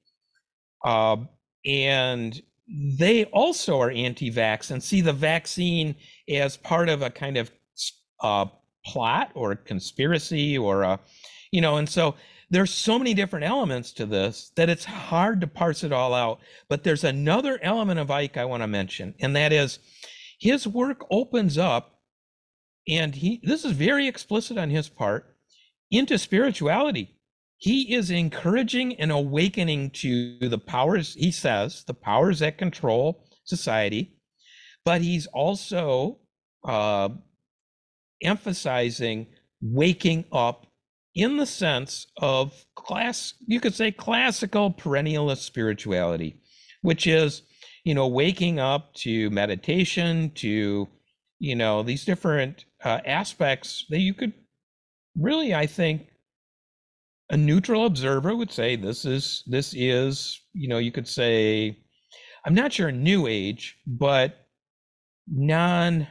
uh, 0.85 1.17
and 1.65 2.41
they 2.99 3.25
also 3.25 3.79
are 3.79 3.91
anti-vax 3.91 4.71
and 4.71 4.83
see 4.83 5.01
the 5.01 5.13
vaccine 5.13 5.95
as 6.29 6.57
part 6.57 6.89
of 6.89 7.01
a 7.01 7.09
kind 7.09 7.37
of 7.37 7.51
uh, 8.21 8.45
plot 8.85 9.31
or 9.35 9.55
conspiracy 9.55 10.57
or 10.57 10.83
a 10.83 10.99
you 11.51 11.61
know 11.61 11.77
and 11.77 11.87
so 11.87 12.15
there's 12.49 12.73
so 12.73 12.97
many 12.97 13.13
different 13.13 13.45
elements 13.45 13.91
to 13.91 14.05
this 14.05 14.51
that 14.55 14.69
it's 14.69 14.85
hard 14.85 15.41
to 15.41 15.47
parse 15.47 15.83
it 15.83 15.91
all 15.91 16.13
out. 16.13 16.39
But 16.69 16.83
there's 16.83 17.03
another 17.03 17.59
element 17.61 17.99
of 17.99 18.07
Icke 18.07 18.37
I 18.37 18.45
want 18.45 18.63
to 18.63 18.67
mention, 18.67 19.13
and 19.19 19.35
that 19.35 19.51
is 19.51 19.79
his 20.39 20.67
work 20.67 21.05
opens 21.11 21.57
up, 21.57 21.99
and 22.87 23.15
he 23.15 23.41
this 23.43 23.65
is 23.65 23.73
very 23.73 24.07
explicit 24.07 24.57
on 24.57 24.69
his 24.69 24.87
part, 24.87 25.35
into 25.91 26.17
spirituality. 26.17 27.16
He 27.57 27.93
is 27.95 28.11
encouraging 28.11 28.99
and 28.99 29.11
awakening 29.11 29.91
to 29.91 30.37
the 30.39 30.59
powers, 30.59 31.15
he 31.15 31.31
says, 31.31 31.83
the 31.85 31.93
powers 31.93 32.39
that 32.39 32.57
control 32.57 33.25
society, 33.45 34.15
but 34.85 35.01
he's 35.01 35.25
also 35.27 36.19
uh, 36.63 37.09
emphasizing 38.21 39.27
waking 39.61 40.25
up 40.31 40.67
in 41.15 41.37
the 41.37 41.45
sense 41.47 42.05
of 42.17 42.53
class, 42.75 43.33
you 43.47 43.59
could 43.59 43.73
say 43.73 43.91
classical 43.91 44.71
perennialist 44.71 45.37
spirituality, 45.37 46.39
which 46.83 47.07
is, 47.07 47.41
you 47.83 47.95
know, 47.95 48.07
waking 48.07 48.59
up 48.59 48.93
to 48.93 49.31
meditation, 49.31 50.29
to, 50.35 50.87
you 51.39 51.55
know, 51.55 51.81
these 51.81 52.05
different 52.05 52.65
uh, 52.83 52.99
aspects 53.03 53.85
that 53.89 53.99
you 53.99 54.13
could 54.13 54.31
really, 55.17 55.55
I 55.55 55.65
think, 55.65 56.07
a 57.29 57.37
neutral 57.37 57.85
observer 57.85 58.35
would 58.35 58.51
say 58.51 58.75
this 58.75 59.05
is 59.05 59.43
this 59.47 59.73
is 59.75 60.41
you 60.53 60.67
know 60.67 60.77
you 60.77 60.91
could 60.91 61.07
say 61.07 61.77
i'm 62.45 62.53
not 62.53 62.71
sure 62.71 62.91
new 62.91 63.27
age 63.27 63.77
but 63.85 64.47
non 65.27 66.07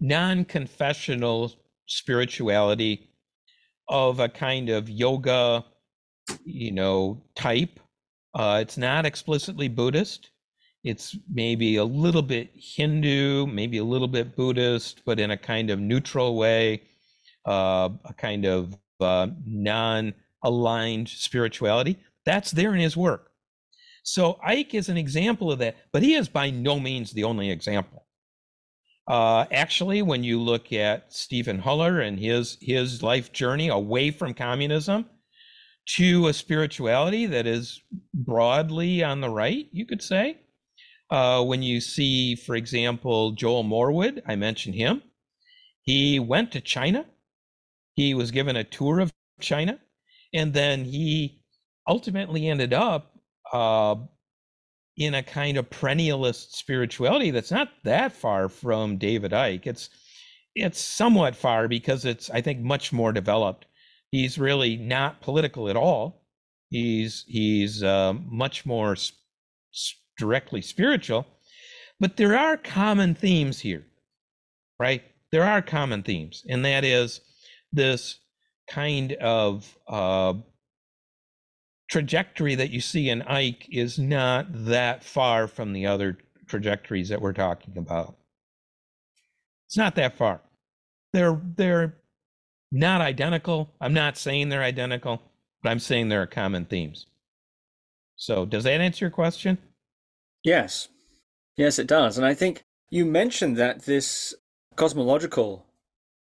non-confessional 0.00 1.52
spirituality 1.86 3.08
of 3.88 4.20
a 4.20 4.28
kind 4.28 4.68
of 4.68 4.88
yoga 4.88 5.64
you 6.44 6.72
know 6.72 7.22
type. 7.34 7.80
Uh, 8.34 8.58
it's 8.60 8.76
not 8.76 9.06
explicitly 9.06 9.68
buddhist. 9.68 10.30
It's 10.82 11.16
maybe 11.32 11.76
a 11.76 11.84
little 11.84 12.22
bit 12.22 12.50
hindu 12.54 13.46
maybe 13.46 13.78
a 13.78 13.84
little 13.84 14.08
bit 14.08 14.36
buddhist 14.36 15.00
but 15.06 15.18
in 15.18 15.30
a 15.30 15.36
kind 15.36 15.70
of 15.70 15.80
neutral 15.80 16.36
way 16.36 16.82
uh, 17.46 17.88
a 18.04 18.14
kind 18.14 18.44
of 18.44 18.76
uh, 19.00 19.28
non-aligned 19.46 21.08
spirituality 21.08 21.98
that's 22.24 22.50
there 22.50 22.74
in 22.74 22.80
his 22.80 22.96
work 22.96 23.30
so 24.02 24.38
Icke 24.46 24.74
is 24.74 24.88
an 24.88 24.96
example 24.96 25.50
of 25.50 25.58
that 25.58 25.76
but 25.92 26.02
he 26.02 26.14
is 26.14 26.28
by 26.28 26.50
no 26.50 26.78
means 26.78 27.12
the 27.12 27.24
only 27.24 27.50
example 27.50 28.04
uh, 29.06 29.44
actually, 29.52 30.00
when 30.00 30.24
you 30.24 30.40
look 30.40 30.72
at 30.72 31.12
Stephan 31.12 31.58
Hoeller 31.58 32.00
and 32.00 32.18
his 32.18 32.56
his 32.60 33.02
life 33.02 33.32
journey 33.32 33.68
away 33.68 34.10
from 34.10 34.32
communism 34.32 35.04
to 35.86 36.28
a 36.28 36.32
spirituality 36.32 37.26
that 37.26 37.46
is 37.46 37.82
broadly 38.14 39.04
on 39.04 39.20
the 39.20 39.28
right, 39.28 39.68
you 39.72 39.84
could 39.84 40.02
say. 40.02 40.38
Uh, 41.10 41.44
when 41.44 41.62
you 41.62 41.80
see, 41.80 42.34
for 42.34 42.56
example, 42.56 43.32
Joel 43.32 43.62
Morwood, 43.62 44.22
I 44.26 44.36
mentioned 44.36 44.74
him. 44.74 45.02
He 45.82 46.18
went 46.18 46.50
to 46.52 46.62
China. 46.62 47.04
He 47.94 48.14
was 48.14 48.30
given 48.30 48.56
a 48.56 48.64
tour 48.64 49.00
of 49.00 49.12
China, 49.40 49.78
and 50.32 50.52
then 50.52 50.84
he 50.84 51.40
ultimately 51.86 52.48
ended 52.48 52.72
up 52.72 53.12
uh, 53.52 53.96
in 54.96 55.14
a 55.14 55.22
kind 55.22 55.56
of 55.56 55.70
perennialist 55.70 56.52
spirituality 56.52 57.30
that's 57.30 57.50
not 57.50 57.70
that 57.84 58.12
far 58.12 58.48
from 58.48 58.96
David 58.98 59.32
Icke. 59.32 59.66
It's 59.66 59.90
it's 60.54 60.80
somewhat 60.80 61.34
far 61.34 61.66
because 61.68 62.04
it's 62.04 62.30
I 62.30 62.40
think 62.40 62.60
much 62.60 62.92
more 62.92 63.12
developed. 63.12 63.66
He's 64.10 64.38
really 64.38 64.76
not 64.76 65.20
political 65.20 65.68
at 65.68 65.76
all. 65.76 66.26
He's 66.70 67.24
he's 67.26 67.82
uh, 67.82 68.14
much 68.14 68.64
more 68.64 68.92
s- 68.92 69.12
directly 70.16 70.62
spiritual, 70.62 71.26
but 71.98 72.16
there 72.16 72.36
are 72.36 72.56
common 72.56 73.14
themes 73.14 73.60
here, 73.60 73.84
right? 74.78 75.02
There 75.32 75.44
are 75.44 75.62
common 75.62 76.04
themes, 76.04 76.44
and 76.48 76.64
that 76.64 76.84
is 76.84 77.20
this 77.74 78.18
kind 78.68 79.12
of 79.14 79.76
uh, 79.88 80.34
trajectory 81.90 82.54
that 82.54 82.70
you 82.70 82.80
see 82.80 83.10
in 83.10 83.22
Icke 83.22 83.68
is 83.70 83.98
not 83.98 84.46
that 84.50 85.04
far 85.04 85.46
from 85.46 85.72
the 85.72 85.86
other 85.86 86.18
trajectories 86.46 87.08
that 87.08 87.20
we're 87.20 87.32
talking 87.32 87.76
about. 87.76 88.16
It's 89.66 89.76
not 89.76 89.94
that 89.96 90.16
far. 90.16 90.40
They're 91.12 91.40
they're 91.56 91.96
not 92.72 93.00
identical. 93.00 93.70
I'm 93.80 93.94
not 93.94 94.16
saying 94.16 94.48
they're 94.48 94.62
identical, 94.62 95.22
but 95.62 95.70
I'm 95.70 95.78
saying 95.78 96.08
there 96.08 96.22
are 96.22 96.26
common 96.26 96.64
themes. 96.64 97.06
So, 98.16 98.44
does 98.44 98.64
that 98.64 98.80
answer 98.80 99.04
your 99.04 99.10
question? 99.10 99.58
Yes. 100.42 100.88
Yes, 101.56 101.78
it 101.78 101.86
does. 101.86 102.18
And 102.18 102.26
I 102.26 102.34
think 102.34 102.64
you 102.90 103.04
mentioned 103.04 103.56
that 103.56 103.84
this 103.84 104.34
cosmological 104.76 105.66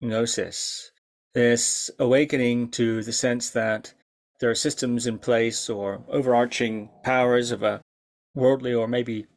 gnosis, 0.01 0.91
this 1.33 1.89
awakening 1.99 2.69
to 2.71 3.03
the 3.03 3.13
sense 3.13 3.49
that 3.51 3.93
there 4.39 4.49
are 4.49 4.55
systems 4.55 5.07
in 5.07 5.17
place 5.17 5.69
or 5.69 6.03
overarching 6.07 6.89
powers 7.03 7.51
of 7.51 7.63
a 7.63 7.81
worldly 8.35 8.73
or 8.73 8.87
maybe 8.87 9.27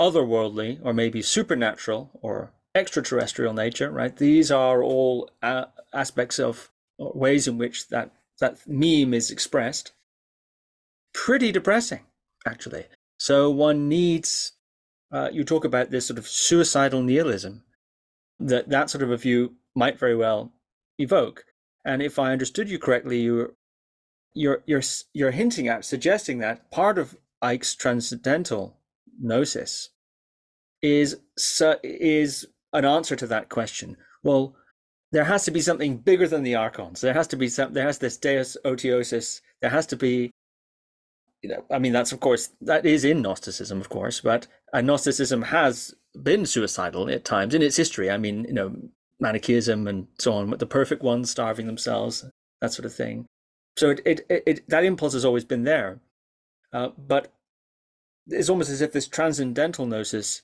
otherworldly 0.00 0.78
or 0.82 0.92
maybe 0.92 1.22
supernatural 1.22 2.10
or 2.14 2.52
extraterrestrial 2.74 3.54
nature, 3.54 3.90
right? 3.90 4.16
These 4.16 4.50
are 4.50 4.82
all 4.82 5.30
uh, 5.42 5.66
aspects 5.92 6.38
of 6.38 6.70
ways 6.98 7.48
in 7.48 7.58
which 7.58 7.88
that 7.88 8.12
that 8.40 8.58
meme 8.66 9.14
is 9.14 9.30
expressed. 9.30 9.92
Pretty 11.14 11.50
depressing, 11.50 12.04
actually. 12.46 12.84
So 13.18 13.50
one 13.50 13.88
needs. 13.88 14.52
Uh, 15.10 15.30
you 15.32 15.44
talk 15.44 15.64
about 15.64 15.90
this 15.90 16.06
sort 16.06 16.18
of 16.18 16.26
suicidal 16.26 17.00
nihilism 17.00 17.62
that 18.40 18.68
that 18.68 18.90
sort 18.90 19.02
of 19.02 19.10
a 19.10 19.16
view 19.16 19.54
might 19.74 19.98
very 19.98 20.16
well 20.16 20.52
evoke. 20.98 21.44
And 21.84 22.02
if 22.02 22.18
I 22.18 22.32
understood 22.32 22.68
you 22.68 22.78
correctly, 22.78 23.20
you 23.20 23.54
you're 24.34 24.62
you're 24.66 24.82
you're 25.14 25.30
hinting 25.30 25.68
at 25.68 25.84
suggesting 25.84 26.38
that 26.38 26.70
part 26.70 26.98
of 26.98 27.16
Icke's 27.42 27.74
transcendental 27.74 28.78
gnosis 29.18 29.90
is 30.82 31.16
is 31.82 32.46
an 32.72 32.84
answer 32.84 33.16
to 33.16 33.26
that 33.26 33.48
question. 33.48 33.96
Well, 34.22 34.54
there 35.12 35.24
has 35.24 35.44
to 35.44 35.50
be 35.50 35.60
something 35.60 35.98
bigger 35.98 36.28
than 36.28 36.42
the 36.42 36.56
archons. 36.56 37.00
There 37.00 37.14
has 37.14 37.28
to 37.28 37.36
be 37.36 37.48
some. 37.48 37.72
There 37.72 37.86
has 37.86 37.98
this 37.98 38.16
Deus 38.16 38.56
Otiosus. 38.64 39.40
There 39.60 39.70
has 39.70 39.86
to 39.86 39.96
be. 39.96 40.30
You 41.42 41.50
know, 41.50 41.64
I 41.70 41.78
mean, 41.78 41.92
that's 41.92 42.12
of 42.12 42.20
course 42.20 42.50
that 42.62 42.84
is 42.84 43.04
in 43.04 43.22
Gnosticism, 43.22 43.80
of 43.80 43.88
course, 43.88 44.20
but 44.20 44.46
Gnosticism 44.74 45.42
has 45.42 45.94
been 46.20 46.46
suicidal 46.46 47.08
at 47.08 47.24
times 47.24 47.54
in 47.54 47.62
its 47.62 47.76
history. 47.76 48.10
I 48.10 48.16
mean, 48.16 48.44
you 48.44 48.54
know, 48.54 48.74
Manichaeism 49.20 49.86
and 49.86 50.08
so 50.18 50.32
on, 50.34 50.50
the 50.50 50.66
perfect 50.66 51.02
ones 51.02 51.30
starving 51.30 51.66
themselves, 51.66 52.24
that 52.60 52.72
sort 52.72 52.86
of 52.86 52.94
thing. 52.94 53.26
So 53.76 53.90
it, 53.90 54.00
it, 54.04 54.42
it, 54.46 54.68
that 54.68 54.84
impulse 54.84 55.12
has 55.12 55.24
always 55.24 55.44
been 55.44 55.64
there. 55.64 56.00
Uh, 56.72 56.88
but 56.96 57.32
it's 58.28 58.48
almost 58.48 58.70
as 58.70 58.80
if 58.80 58.92
this 58.92 59.08
transcendental 59.08 59.86
gnosis 59.86 60.42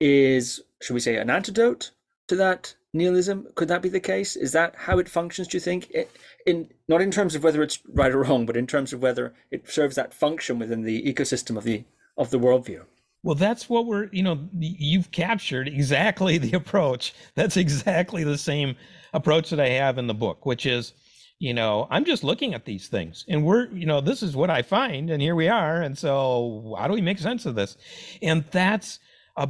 is 0.00 0.62
should 0.82 0.94
we 0.94 1.00
say 1.00 1.16
an 1.16 1.30
antidote 1.30 1.90
to 2.28 2.36
that 2.36 2.74
nihilism? 2.92 3.48
Could 3.54 3.68
that 3.68 3.82
be 3.82 3.88
the 3.88 4.00
case? 4.00 4.36
Is 4.36 4.52
that 4.52 4.74
how 4.76 4.98
it 4.98 5.08
functions 5.08 5.48
do 5.48 5.56
you 5.56 5.60
think? 5.60 5.90
It, 5.90 6.10
in 6.46 6.70
not 6.88 7.00
in 7.00 7.10
terms 7.10 7.34
of 7.34 7.42
whether 7.42 7.62
it's 7.62 7.80
right 7.88 8.12
or 8.12 8.22
wrong 8.22 8.46
but 8.46 8.56
in 8.56 8.66
terms 8.66 8.92
of 8.92 9.02
whether 9.02 9.34
it 9.50 9.68
serves 9.68 9.96
that 9.96 10.14
function 10.14 10.58
within 10.58 10.82
the 10.82 11.02
ecosystem 11.02 11.56
of 11.56 11.64
the 11.64 11.84
of 12.16 12.30
the 12.30 12.38
worldview 12.38 12.84
well 13.24 13.34
that's 13.34 13.68
what 13.68 13.86
we're 13.86 14.08
you 14.12 14.22
know 14.22 14.38
you've 14.56 15.10
captured 15.10 15.66
exactly 15.66 16.38
the 16.38 16.52
approach. 16.52 17.14
That's 17.34 17.56
exactly 17.56 18.22
the 18.22 18.38
same 18.38 18.76
approach 19.12 19.50
that 19.50 19.60
i 19.60 19.68
have 19.68 19.96
in 19.98 20.08
the 20.08 20.14
book 20.14 20.44
which 20.44 20.66
is 20.66 20.92
you 21.38 21.54
know 21.54 21.86
i'm 21.90 22.04
just 22.04 22.24
looking 22.24 22.52
at 22.52 22.64
these 22.64 22.88
things 22.88 23.24
and 23.28 23.44
we're 23.44 23.66
you 23.70 23.86
know 23.86 24.00
this 24.00 24.24
is 24.24 24.34
what 24.34 24.50
i 24.50 24.60
find 24.60 25.10
and 25.10 25.22
here 25.22 25.34
we 25.34 25.48
are. 25.48 25.82
And 25.82 25.96
so 25.96 26.76
how 26.78 26.86
do 26.86 26.94
we 26.94 27.00
make 27.00 27.18
sense 27.18 27.46
of 27.46 27.54
this? 27.54 27.76
And 28.22 28.44
that's 28.50 29.00
a 29.36 29.48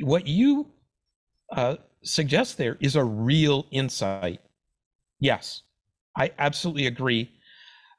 what 0.00 0.26
you 0.26 0.66
uh, 1.52 1.76
suggest 2.02 2.58
there 2.58 2.76
is 2.80 2.96
a 2.96 3.04
real 3.04 3.66
insight. 3.70 4.40
Yes 5.20 5.62
i 6.16 6.30
absolutely 6.38 6.86
agree. 6.86 7.30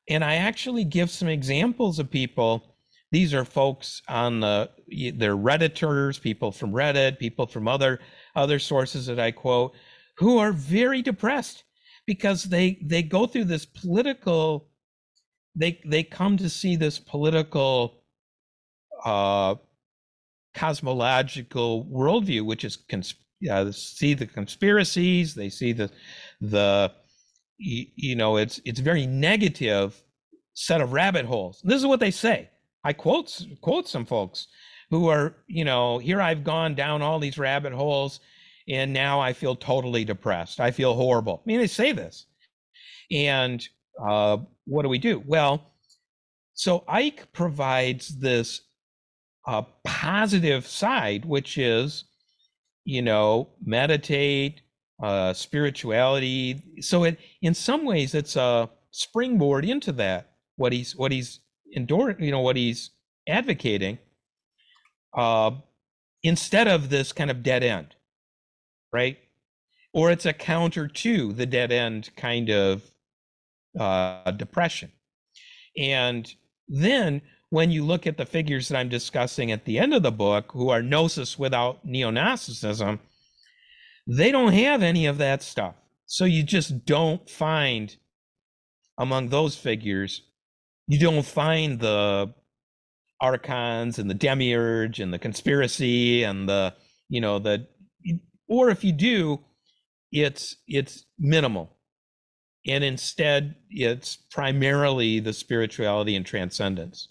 And 0.09 0.23
i 0.23 0.35
actually 0.35 0.83
give 0.83 1.09
some 1.09 1.27
examples 1.27 1.99
of 1.99 2.09
people 2.09 2.76
these 3.11 3.33
are 3.33 3.45
folks 3.45 4.01
on 4.07 4.39
the 4.39 4.69
they're 5.15 5.37
redditors 5.37 6.19
people 6.19 6.51
from 6.51 6.71
reddit 6.71 7.19
people 7.19 7.47
from 7.47 7.67
other 7.67 7.99
other 8.35 8.59
sources 8.59 9.05
that 9.05 9.19
i 9.19 9.31
quote 9.31 9.73
who 10.17 10.37
are 10.37 10.51
very 10.51 11.01
depressed 11.01 11.63
because 12.05 12.43
they 12.43 12.79
they 12.83 13.03
go 13.03 13.25
through 13.25 13.45
this 13.45 13.65
political 13.65 14.69
they 15.55 15.81
they 15.85 16.03
come 16.03 16.37
to 16.37 16.49
see 16.49 16.75
this 16.75 16.99
political 16.99 18.03
uh 19.03 19.55
cosmological 20.53 21.85
worldview 21.85 22.43
which 22.43 22.63
is 22.63 22.77
cons- 22.89 23.15
uh, 23.49 23.71
see 23.71 24.13
the 24.13 24.25
conspiracies. 24.25 25.35
They 25.35 25.49
see 25.49 25.73
the 25.73 25.91
the 26.41 26.91
you, 27.57 27.85
you 27.95 28.15
know 28.15 28.37
it's 28.37 28.59
it's 28.65 28.79
very 28.79 29.05
negative 29.05 30.01
set 30.53 30.81
of 30.81 30.93
rabbit 30.93 31.25
holes. 31.25 31.61
This 31.63 31.77
is 31.77 31.85
what 31.85 31.99
they 31.99 32.11
say. 32.11 32.49
I 32.83 32.93
quote 32.93 33.45
quote 33.61 33.87
some 33.87 34.05
folks 34.05 34.47
who 34.89 35.07
are 35.07 35.35
you 35.47 35.65
know 35.65 35.97
here 35.97 36.21
I've 36.21 36.43
gone 36.43 36.75
down 36.75 37.01
all 37.01 37.19
these 37.19 37.37
rabbit 37.37 37.73
holes 37.73 38.19
and 38.67 38.91
now 38.91 39.19
I 39.19 39.33
feel 39.33 39.55
totally 39.55 40.03
depressed. 40.03 40.59
I 40.59 40.71
feel 40.71 40.93
horrible. 40.93 41.41
I 41.43 41.47
mean, 41.47 41.59
they 41.59 41.67
say 41.67 41.91
this. 41.91 42.25
And 43.11 43.67
uh, 44.05 44.37
what 44.65 44.83
do 44.83 44.89
we 44.89 44.97
do? 44.97 45.23
Well, 45.25 45.71
so 46.53 46.83
Icke 46.89 47.31
provides 47.31 48.19
this 48.19 48.61
uh, 49.47 49.63
positive 49.85 50.67
side, 50.67 51.23
which 51.23 51.57
is, 51.57 52.05
you 52.83 53.01
know, 53.01 53.49
meditate, 53.63 54.61
uh, 55.01 55.33
spirituality. 55.33 56.61
So 56.81 57.05
it, 57.05 57.19
in 57.41 57.53
some 57.53 57.85
ways, 57.85 58.13
it's 58.13 58.35
a 58.35 58.69
springboard 58.91 59.63
into 59.63 59.91
that. 59.93 60.31
What 60.57 60.73
he's 60.73 60.95
what 60.95 61.11
he's 61.11 61.39
enduring, 61.73 62.23
you 62.23 62.31
know, 62.31 62.41
what 62.41 62.55
he's 62.55 62.91
advocating, 63.27 63.97
uh, 65.15 65.51
instead 66.23 66.67
of 66.67 66.89
this 66.89 67.11
kind 67.11 67.31
of 67.31 67.43
dead 67.43 67.63
end 67.63 67.95
right? 68.91 69.17
Or 69.93 70.11
it's 70.11 70.25
a 70.25 70.33
counter 70.33 70.87
to 70.87 71.33
the 71.33 71.45
dead 71.45 71.71
end 71.71 72.09
kind 72.15 72.49
of 72.49 72.83
uh, 73.79 74.31
depression. 74.31 74.91
And 75.77 76.31
then 76.67 77.21
when 77.49 77.71
you 77.71 77.85
look 77.85 78.07
at 78.07 78.17
the 78.17 78.25
figures 78.25 78.67
that 78.67 78.77
I'm 78.77 78.89
discussing 78.89 79.51
at 79.51 79.65
the 79.65 79.79
end 79.79 79.93
of 79.93 80.03
the 80.03 80.11
book, 80.11 80.51
who 80.51 80.69
are 80.69 80.81
gnosis 80.81 81.39
without 81.39 81.85
neo 81.85 82.09
Gnosticism, 82.09 82.99
they 84.07 84.31
don't 84.31 84.53
have 84.53 84.83
any 84.83 85.05
of 85.05 85.17
that 85.19 85.41
stuff. 85.41 85.75
So 86.05 86.25
you 86.25 86.43
just 86.43 86.85
don't 86.85 87.29
find 87.29 87.95
among 88.97 89.29
those 89.29 89.55
figures, 89.55 90.23
you 90.87 90.97
don't 90.99 91.25
find 91.25 91.79
the 91.79 92.33
archons 93.19 93.99
and 93.99 94.09
the 94.09 94.13
demiurge 94.15 94.99
and 94.99 95.13
the 95.13 95.19
conspiracy 95.19 96.23
and 96.23 96.47
the, 96.47 96.73
you 97.09 97.21
know, 97.21 97.39
the 97.39 97.67
or 98.47 98.69
if 98.69 98.83
you 98.83 98.93
do 98.93 99.39
it's 100.11 100.55
it's 100.67 101.05
minimal. 101.19 101.75
And 102.65 102.83
instead 102.83 103.55
it's 103.69 104.15
primarily 104.15 105.19
the 105.19 105.33
spirituality 105.33 106.15
and 106.15 106.25
transcendence. 106.25 107.09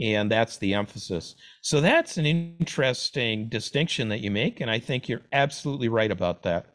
And 0.00 0.30
that's 0.30 0.56
the 0.56 0.72
emphasis. 0.72 1.36
So 1.60 1.80
that's 1.80 2.16
an 2.16 2.24
interesting 2.24 3.48
distinction 3.48 4.08
that 4.08 4.20
you 4.20 4.30
make 4.30 4.60
and 4.60 4.70
i 4.70 4.78
think 4.78 5.08
you're 5.08 5.22
absolutely 5.32 5.88
right 5.88 6.10
about 6.10 6.42
that. 6.44 6.66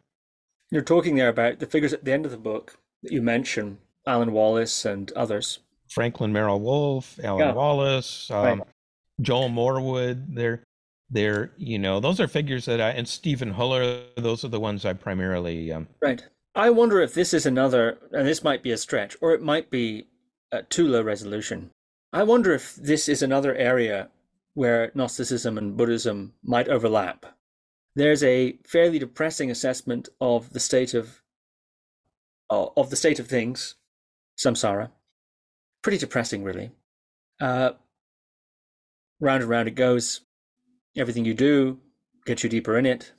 You're 0.69 0.81
talking 0.81 1.15
there 1.15 1.29
about 1.29 1.59
the 1.59 1.65
figures 1.65 1.93
at 1.93 2.03
the 2.05 2.13
end 2.13 2.25
of 2.25 2.31
the 2.31 2.37
book 2.37 2.77
that 3.03 3.11
you 3.11 3.21
mention 3.21 3.79
alan 4.05 4.31
wallace 4.31 4.85
and 4.85 5.11
others 5.13 5.59
franklin 5.89 6.31
merrell 6.31 6.59
Wolff, 6.59 7.19
alan 7.23 7.47
yeah. 7.47 7.53
wallace 7.53 8.29
um, 8.31 8.59
right. 8.59 8.67
joel 9.21 9.49
morwood 9.49 10.35
they're 10.35 10.63
they're 11.09 11.51
you 11.57 11.79
know 11.79 11.99
those 11.99 12.19
are 12.19 12.27
figures 12.27 12.65
that 12.65 12.81
I 12.81 12.89
and 12.89 13.07
Stephan 13.07 13.51
Hoeller 13.51 14.03
those 14.17 14.43
are 14.43 14.49
the 14.49 14.59
ones 14.59 14.85
I 14.85 14.91
primarily 14.91 15.71
um, 15.71 15.88
right. 16.01 16.21
I 16.57 16.71
wonder 16.71 16.99
if 17.01 17.13
this 17.13 17.35
is 17.35 17.45
another, 17.45 17.99
and 18.11 18.27
this 18.27 18.43
might 18.43 18.63
be 18.63 18.71
a 18.71 18.77
stretch, 18.77 19.15
or 19.21 19.35
it 19.35 19.43
might 19.43 19.69
be 19.69 20.07
at 20.51 20.71
too 20.71 20.88
low 20.88 21.03
resolution. 21.03 21.69
I 22.11 22.23
wonder 22.23 22.51
if 22.51 22.73
this 22.73 23.07
is 23.07 23.21
another 23.21 23.53
area 23.53 24.09
where 24.55 24.91
Gnosticism 24.95 25.55
and 25.59 25.77
Buddhism 25.77 26.33
might 26.43 26.67
overlap. 26.67 27.27
There's 27.95 28.23
a 28.23 28.53
fairly 28.65 28.97
depressing 28.97 29.51
assessment 29.51 30.09
of 30.19 30.51
the 30.53 30.59
state 30.59 30.95
of 30.95 31.21
uh, 32.49 32.69
of 32.75 32.89
the 32.89 32.95
state 32.95 33.19
of 33.19 33.27
things, 33.27 33.75
samsara. 34.35 34.89
Pretty 35.88 35.99
depressing, 35.99 36.43
really. 36.43 36.71
Uh, 37.39 37.69
round 39.21 39.41
and 39.41 39.49
round 39.49 39.69
it 39.69 39.75
goes 39.75 40.19
everything 40.97 41.23
you 41.23 41.33
do 41.33 41.79
gets 42.25 42.43
you 42.43 42.49
deeper 42.49 42.77
in 42.77 42.85
it, 42.85 43.13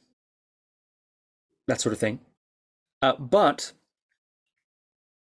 that 1.66 1.80
sort 1.80 1.94
of 1.94 1.98
thing. 1.98 2.20
Uh, 3.00 3.14
but 3.14 3.72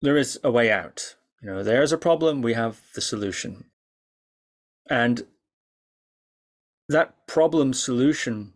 there 0.01 0.17
is 0.17 0.41
a 0.43 0.51
way 0.51 0.73
out. 0.73 1.17
You 1.43 1.51
know, 1.51 1.63
there's 1.63 1.93
a 1.93 1.99
problem, 1.99 2.41
we 2.41 2.55
have 2.55 2.81
the 2.95 3.03
solution. 3.03 3.67
And 4.89 5.27
that 6.89 7.27
problem 7.27 7.75
solution 7.75 8.55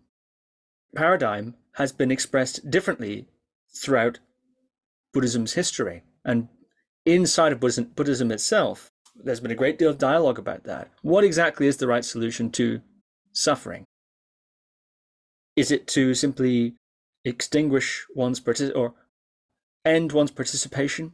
paradigm 0.97 1.57
has 1.75 1.93
been 1.93 2.11
expressed 2.11 2.71
differently 2.71 3.27
throughout 3.77 4.21
Buddhism's 5.13 5.53
history. 5.53 6.05
And 6.25 6.49
inside 7.05 7.53
of 7.53 7.61
Buddhism, 7.61 7.93
Buddhism 7.95 8.31
itself, 8.31 8.91
there's 9.15 9.41
been 9.41 9.51
a 9.51 9.57
great 9.57 9.79
deal 9.79 9.91
of 9.91 9.99
dialogue 9.99 10.39
about 10.39 10.65
that. 10.65 10.91
What 11.03 11.25
exactly 11.25 11.67
is 11.67 11.77
the 11.77 11.87
right 11.87 12.05
solution 12.05 12.51
to 12.53 12.81
suffering? 13.33 13.85
Is 15.57 15.71
it 15.71 15.87
to 15.89 16.15
simply 16.15 16.75
extinguish 17.25 18.07
one's 18.15 18.41
partic- 18.41 18.75
or 18.75 18.95
end 19.85 20.13
one's 20.13 20.31
participation 20.31 21.13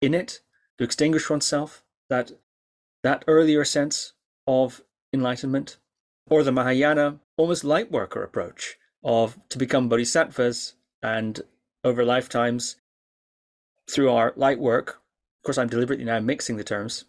in 0.00 0.14
it, 0.14 0.40
to 0.78 0.84
extinguish 0.84 1.28
oneself, 1.28 1.82
that 2.08 2.32
that 3.02 3.24
earlier 3.26 3.64
sense 3.64 4.12
of 4.46 4.82
enlightenment, 5.12 5.78
or 6.28 6.42
the 6.42 6.52
Mahayana 6.52 7.20
almost 7.36 7.64
light 7.64 7.90
worker 7.90 8.22
approach 8.22 8.76
of 9.02 9.38
to 9.50 9.58
become 9.58 9.88
bodhisattvas 9.88 10.74
and 11.02 11.42
over 11.82 12.04
lifetimes 12.04 12.76
through 13.90 14.10
our 14.10 14.32
light 14.36 14.58
work. 14.58 15.02
Of 15.44 15.46
course, 15.46 15.58
I'm 15.58 15.68
deliberately 15.68 16.06
now 16.06 16.20
mixing 16.20 16.56
the 16.56 16.64
terms. 16.64 17.04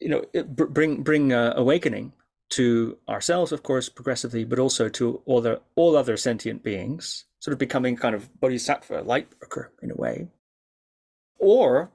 You 0.00 0.08
know 0.08 0.42
bring 0.46 1.02
bring 1.02 1.34
uh, 1.34 1.52
awakening 1.54 2.14
to 2.52 2.96
ourselves 3.06 3.52
of 3.52 3.62
course 3.62 3.90
progressively 3.90 4.42
but 4.44 4.58
also 4.58 4.88
to 4.88 5.20
all 5.26 5.42
the 5.42 5.60
all 5.74 5.96
other 5.96 6.16
sentient 6.16 6.62
beings 6.62 7.26
sort 7.40 7.52
of 7.52 7.58
becoming 7.58 7.94
kind 7.94 8.14
of 8.14 8.40
bodhisattva 8.40 9.02
light 9.02 9.28
worker 9.42 9.70
in 9.82 9.90
a 9.90 9.96
way. 9.96 10.28
Or 11.38 11.90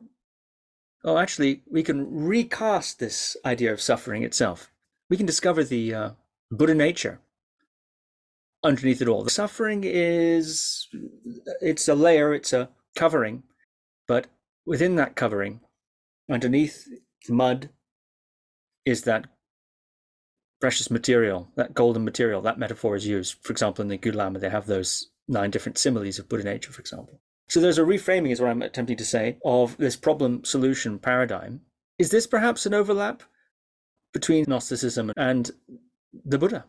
oh 1.03 1.17
actually 1.17 1.63
we 1.71 1.81
can 1.81 2.05
recast 2.13 2.99
this 2.99 3.35
idea 3.43 3.73
of 3.73 3.81
suffering 3.81 4.21
itself. 4.21 4.71
We 5.09 5.17
can 5.17 5.25
discover 5.25 5.63
the 5.63 5.91
uh, 5.91 6.09
buddha 6.51 6.75
nature 6.75 7.19
underneath 8.63 9.01
it 9.01 9.07
all. 9.07 9.23
The 9.23 9.31
suffering 9.31 9.83
is 9.83 10.87
it's 11.61 11.87
a 11.87 11.95
layer 11.95 12.31
it's 12.35 12.53
a 12.53 12.69
covering 12.95 13.41
but 14.07 14.27
within 14.65 14.95
that 14.95 15.15
covering 15.15 15.61
underneath 16.29 16.87
the 17.27 17.33
mud 17.33 17.69
is 18.85 19.03
that 19.03 19.25
precious 20.63 20.89
material, 20.89 21.49
that 21.57 21.73
golden 21.73 22.05
material. 22.05 22.41
That 22.41 22.57
metaphor 22.57 22.95
is 22.95 23.05
used. 23.05 23.35
For 23.41 23.51
example, 23.51 23.81
in 23.81 23.89
the 23.89 23.97
Gulama, 23.97 24.39
they 24.39 24.49
have 24.49 24.65
those 24.65 25.09
nine 25.27 25.51
different 25.51 25.77
similes 25.77 26.19
of 26.19 26.29
Buddha 26.29 26.45
nature, 26.45 26.71
for 26.71 26.79
example. 26.79 27.19
So 27.49 27.59
there's 27.59 27.77
a 27.77 27.83
reframing, 27.83 28.31
is 28.31 28.39
what 28.39 28.49
I'm 28.49 28.61
attempting 28.61 28.95
to 28.97 29.05
say, 29.05 29.37
of 29.43 29.75
this 29.77 29.97
problem 29.97 30.45
solution 30.45 30.99
paradigm. 30.99 31.61
Is 31.99 32.11
this 32.11 32.25
perhaps 32.25 32.65
an 32.65 32.73
overlap 32.73 33.23
between 34.13 34.45
Gnosticism 34.47 35.11
and 35.17 35.51
the 36.25 36.37
Buddha? 36.37 36.65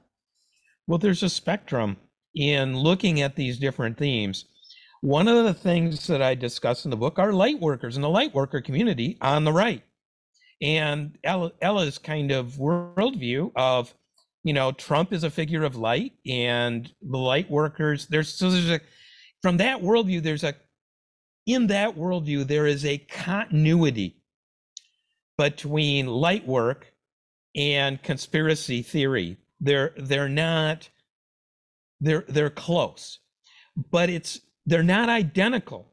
Well, 0.89 0.99
there's 0.99 1.23
a 1.23 1.29
spectrum 1.29 1.97
in 2.35 2.77
looking 2.77 3.21
at 3.21 3.37
these 3.37 3.59
different 3.59 3.97
themes. 3.97 4.47
One 5.05 5.29
of 5.29 5.45
the 5.45 5.53
things 5.53 6.07
that 6.07 6.23
I 6.23 6.35
discuss 6.35 6.87
in 6.87 6.91
the 6.91 6.97
book 6.97 7.19
are 7.19 7.31
light 7.31 7.61
workers 7.61 7.95
and 7.95 8.03
the 8.03 8.09
light 8.09 8.35
worker 8.35 8.63
community 8.63 9.19
on 9.21 9.45
the 9.45 9.53
right 9.53 9.83
and 10.63 11.19
Elle, 11.23 11.53
Elle's 11.61 11.99
kind 11.99 12.33
of 12.33 12.55
worldview 12.55 13.53
of, 13.55 13.93
you 14.45 14.55
know, 14.55 14.73
Trump 14.73 15.13
is 15.13 15.23
a 15.23 15.29
figure 15.29 15.63
of 15.63 15.77
light, 15.77 16.13
and 16.27 16.91
the 17.03 17.19
light 17.19 17.51
workers. 17.51 18.07
There's 18.07 18.33
so 18.33 18.51
there's 18.51 18.71
a 18.71 18.81
from 19.43 19.59
that 19.59 19.83
worldview. 19.83 20.23
There's 20.23 20.43
a 20.43 20.55
in 21.45 21.67
that 21.67 21.99
worldview 21.99 22.47
there 22.47 22.67
is 22.67 22.87
a 22.87 22.97
continuity 22.97 24.23
between 25.37 26.07
light 26.07 26.47
work 26.47 26.87
and 27.55 28.03
conspiracy 28.03 28.81
theory. 28.81 29.37
They're 29.61 29.93
they're 29.99 30.31
not 30.31 30.89
they're 32.01 32.25
they're 32.27 32.49
close, 32.49 33.19
but 33.91 34.09
it's 34.09 34.41
they're 34.67 34.83
not 34.83 35.09
identical. 35.09 35.93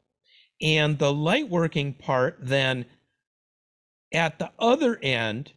And 0.61 0.99
the 0.99 1.14
light 1.14 1.49
working 1.49 1.93
part 1.93 2.38
then 2.39 2.85
at 4.14 4.39
the 4.39 4.52
other 4.60 4.99
end 5.02 5.53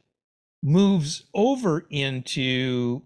moves 0.63 1.25
over 1.35 1.87
into 1.91 3.03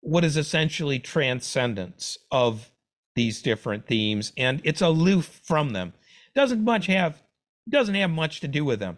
what 0.00 0.24
is 0.24 0.36
essentially 0.36 0.98
transcendence 0.98 2.18
of 2.30 2.70
these 3.14 3.42
different 3.42 3.86
themes 3.86 4.32
and 4.36 4.60
it's 4.64 4.80
aloof 4.80 5.40
from 5.44 5.70
them 5.70 5.92
doesn't 6.34 6.64
much 6.64 6.86
have 6.86 7.22
doesn't 7.68 7.94
have 7.94 8.10
much 8.10 8.40
to 8.40 8.48
do 8.48 8.64
with 8.64 8.80
them 8.80 8.96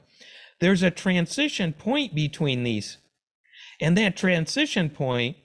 there's 0.61 0.85
a 0.85 0.91
transition 0.91 1.73
point 1.73 2.15
between 2.15 2.63
these 2.63 2.99
and 3.81 3.97
that 3.99 4.17
transition 4.17 4.91
point 4.91 5.37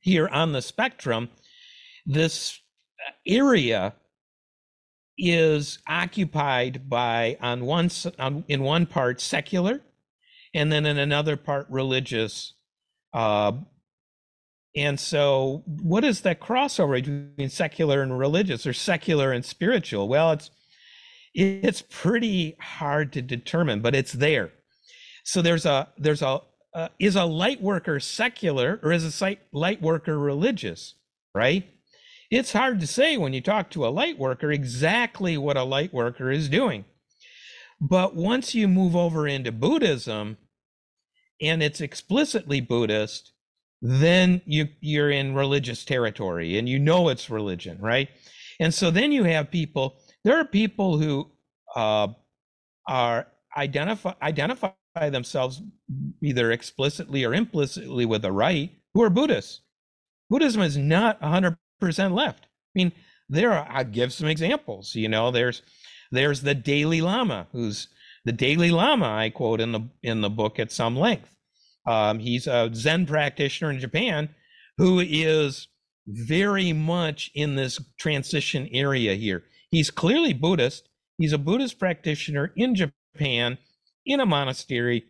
here 0.00 0.28
on 0.28 0.52
the 0.52 0.62
spectrum, 0.62 1.30
this 2.04 2.60
area 3.26 3.94
is 5.16 5.78
occupied 5.86 6.88
by 6.88 7.36
on 7.40 7.64
one 7.64 7.90
on, 8.18 8.44
in 8.48 8.62
one 8.62 8.86
part 8.86 9.20
secular 9.20 9.80
and 10.54 10.72
then 10.72 10.86
in 10.86 10.98
another 10.98 11.36
part 11.36 11.66
religious 11.70 12.54
uh, 13.12 13.52
and 14.76 14.98
so 14.98 15.62
what 15.66 16.04
is 16.04 16.22
that 16.22 16.40
crossover 16.40 16.94
between 16.94 17.48
secular 17.48 18.02
and 18.02 18.18
religious 18.18 18.66
or 18.66 18.72
secular 18.72 19.30
and 19.30 19.44
spiritual? 19.44 20.08
Well 20.08 20.32
it's 20.32 20.50
it's 21.32 21.82
pretty 21.82 22.56
hard 22.60 23.12
to 23.12 23.22
determine 23.22 23.80
but 23.80 23.94
it's 23.94 24.12
there. 24.12 24.52
So 25.24 25.42
there's 25.42 25.64
a 25.64 25.88
there's 25.96 26.22
a 26.22 26.40
uh, 26.74 26.88
is 26.98 27.14
a 27.14 27.24
light 27.24 27.62
worker 27.62 28.00
secular 28.00 28.80
or 28.82 28.90
is 28.90 29.22
a 29.22 29.36
light 29.52 29.80
worker 29.80 30.18
religious 30.18 30.96
right 31.34 31.68
it's 32.34 32.52
hard 32.52 32.80
to 32.80 32.86
say 32.86 33.16
when 33.16 33.32
you 33.32 33.40
talk 33.40 33.70
to 33.70 33.86
a 33.86 33.88
light 33.88 34.18
worker 34.18 34.50
exactly 34.50 35.38
what 35.38 35.56
a 35.56 35.62
light 35.62 35.92
worker 35.92 36.30
is 36.30 36.48
doing. 36.48 36.84
But 37.80 38.14
once 38.14 38.54
you 38.54 38.66
move 38.66 38.96
over 38.96 39.26
into 39.28 39.52
Buddhism 39.52 40.38
and 41.40 41.62
it's 41.62 41.80
explicitly 41.80 42.60
Buddhist, 42.60 43.32
then 43.82 44.40
you 44.46 44.68
you're 44.80 45.10
in 45.10 45.34
religious 45.34 45.84
territory 45.84 46.58
and 46.58 46.68
you 46.68 46.78
know 46.78 47.08
it's 47.08 47.30
religion, 47.30 47.78
right? 47.80 48.08
And 48.58 48.72
so 48.72 48.90
then 48.90 49.12
you 49.12 49.24
have 49.24 49.50
people. 49.50 49.98
There 50.24 50.38
are 50.38 50.44
people 50.44 50.98
who 50.98 51.30
uh, 51.76 52.08
are 52.88 53.26
identify 53.56 54.14
identify 54.22 54.72
themselves 55.10 55.62
either 56.22 56.52
explicitly 56.52 57.24
or 57.24 57.34
implicitly 57.34 58.06
with 58.06 58.22
the 58.22 58.32
right 58.32 58.70
who 58.94 59.02
are 59.02 59.10
Buddhists. 59.10 59.60
Buddhism 60.30 60.62
is 60.62 60.76
not 60.76 61.20
100 61.20 61.58
percent 61.84 62.14
left. 62.14 62.44
I 62.44 62.70
mean, 62.74 62.92
there 63.28 63.52
are. 63.52 63.66
I 63.70 63.84
give 63.84 64.12
some 64.12 64.28
examples. 64.28 64.94
You 64.94 65.08
know, 65.08 65.30
there's 65.30 65.62
there's 66.10 66.42
the 66.42 66.54
Daily 66.54 67.00
Lama, 67.00 67.46
who's 67.52 67.88
the 68.24 68.32
Daily 68.32 68.70
Lama. 68.70 69.06
I 69.06 69.30
quote 69.30 69.60
in 69.60 69.72
the 69.72 69.88
in 70.02 70.20
the 70.20 70.30
book 70.30 70.58
at 70.58 70.72
some 70.72 70.96
length. 70.96 71.34
Um, 71.86 72.18
he's 72.18 72.46
a 72.46 72.70
Zen 72.74 73.06
practitioner 73.06 73.70
in 73.70 73.78
Japan 73.78 74.30
who 74.78 75.00
is 75.00 75.68
very 76.06 76.72
much 76.72 77.30
in 77.34 77.56
this 77.56 77.80
transition 77.98 78.68
area 78.72 79.14
here. 79.14 79.44
He's 79.70 79.90
clearly 79.90 80.32
Buddhist. 80.32 80.88
He's 81.18 81.32
a 81.32 81.38
Buddhist 81.38 81.78
practitioner 81.78 82.52
in 82.56 82.74
Japan 82.74 83.58
in 84.06 84.20
a 84.20 84.26
monastery 84.26 85.04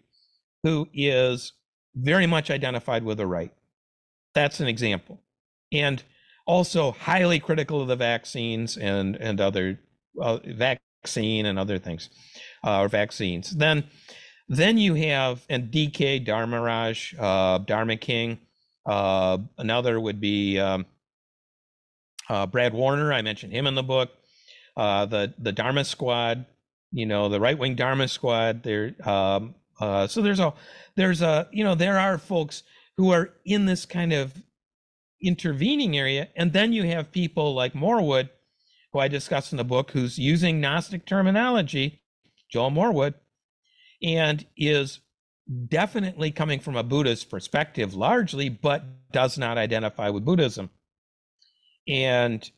who 0.62 0.88
is 0.92 1.52
very 1.94 2.26
much 2.26 2.50
identified 2.50 3.04
with 3.04 3.18
the 3.18 3.26
right. 3.26 3.52
That's 4.34 4.60
an 4.60 4.66
example. 4.66 5.20
And 5.72 6.02
also 6.46 6.92
highly 6.92 7.38
critical 7.38 7.80
of 7.80 7.88
the 7.88 7.96
vaccines 7.96 8.76
and 8.76 9.16
and 9.16 9.40
other 9.40 9.78
uh, 10.20 10.38
vaccine 10.46 11.46
and 11.46 11.58
other 11.58 11.78
things 11.78 12.10
uh, 12.64 12.80
or 12.80 12.88
vaccines. 12.88 13.50
Then 13.50 13.84
then 14.48 14.78
you 14.78 14.94
have 14.94 15.44
and 15.48 15.70
DK 15.70 16.26
Dharmaraj, 16.26 17.14
uh, 17.18 17.58
Dharma 17.58 17.96
King. 17.96 18.38
Uh, 18.86 19.38
another 19.56 19.98
would 19.98 20.20
be 20.20 20.58
um, 20.58 20.84
uh, 22.28 22.46
Brad 22.46 22.74
Warner. 22.74 23.12
I 23.12 23.22
mentioned 23.22 23.52
him 23.52 23.66
in 23.66 23.74
the 23.74 23.82
book. 23.82 24.10
Uh, 24.76 25.06
the 25.06 25.32
the 25.38 25.52
Dharma 25.52 25.84
Squad, 25.84 26.46
you 26.92 27.06
know, 27.06 27.28
the 27.28 27.40
right 27.40 27.58
wing 27.58 27.74
Dharma 27.74 28.08
Squad. 28.08 28.62
There, 28.62 28.94
um, 29.08 29.54
uh, 29.80 30.06
so 30.06 30.20
there's 30.20 30.40
a 30.40 30.52
there's 30.96 31.22
a 31.22 31.48
you 31.52 31.64
know 31.64 31.74
there 31.74 31.98
are 31.98 32.18
folks 32.18 32.64
who 32.96 33.12
are 33.12 33.30
in 33.44 33.66
this 33.66 33.86
kind 33.86 34.12
of 34.12 34.34
intervening 35.26 35.96
area. 35.96 36.28
And 36.36 36.52
then 36.52 36.72
you 36.72 36.84
have 36.84 37.12
people 37.12 37.54
like 37.54 37.74
Morwood, 37.74 38.30
who 38.92 38.98
I 39.00 39.08
discuss 39.08 39.52
in 39.52 39.58
the 39.58 39.64
book, 39.64 39.90
who's 39.90 40.18
using 40.18 40.60
Gnostic 40.60 41.06
terminology, 41.06 42.02
Joel 42.50 42.70
Morwood, 42.70 43.14
and 44.02 44.46
is 44.56 45.00
definitely 45.68 46.30
coming 46.30 46.60
from 46.60 46.76
a 46.76 46.82
Buddhist 46.82 47.30
perspective 47.30 47.94
largely, 47.94 48.48
but 48.48 48.84
does 49.12 49.36
not 49.36 49.58
identify 49.58 50.08
with 50.10 50.24
Buddhism. 50.24 50.70
And 51.86 52.48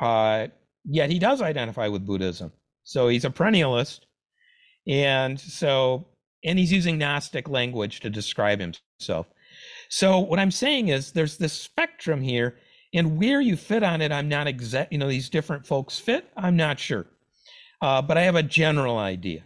uh, 0.00 0.48
yet 0.84 1.10
he 1.10 1.18
does 1.18 1.40
identify 1.40 1.88
with 1.88 2.06
Buddhism. 2.06 2.52
So 2.84 3.08
he's 3.08 3.24
a 3.24 3.30
perennialist. 3.30 4.00
And 4.86 5.38
so, 5.40 6.06
and 6.44 6.58
he's 6.58 6.72
using 6.72 6.98
Gnostic 6.98 7.48
language 7.48 8.00
to 8.00 8.10
describe 8.10 8.60
himself. 8.60 9.26
So 9.94 10.18
what 10.18 10.40
I'm 10.40 10.50
saying 10.50 10.88
is 10.88 11.12
there's 11.12 11.36
this 11.36 11.52
spectrum 11.52 12.20
here, 12.20 12.56
and 12.92 13.16
where 13.16 13.40
you 13.40 13.56
fit 13.56 13.84
on 13.84 14.02
it, 14.02 14.10
I'm 14.10 14.28
not 14.28 14.48
exact. 14.48 14.90
You 14.90 14.98
know, 14.98 15.06
these 15.06 15.30
different 15.30 15.64
folks 15.64 16.00
fit. 16.00 16.28
I'm 16.36 16.56
not 16.56 16.80
sure, 16.80 17.06
uh, 17.80 18.02
but 18.02 18.18
I 18.18 18.22
have 18.22 18.34
a 18.34 18.42
general 18.42 18.98
idea, 18.98 19.44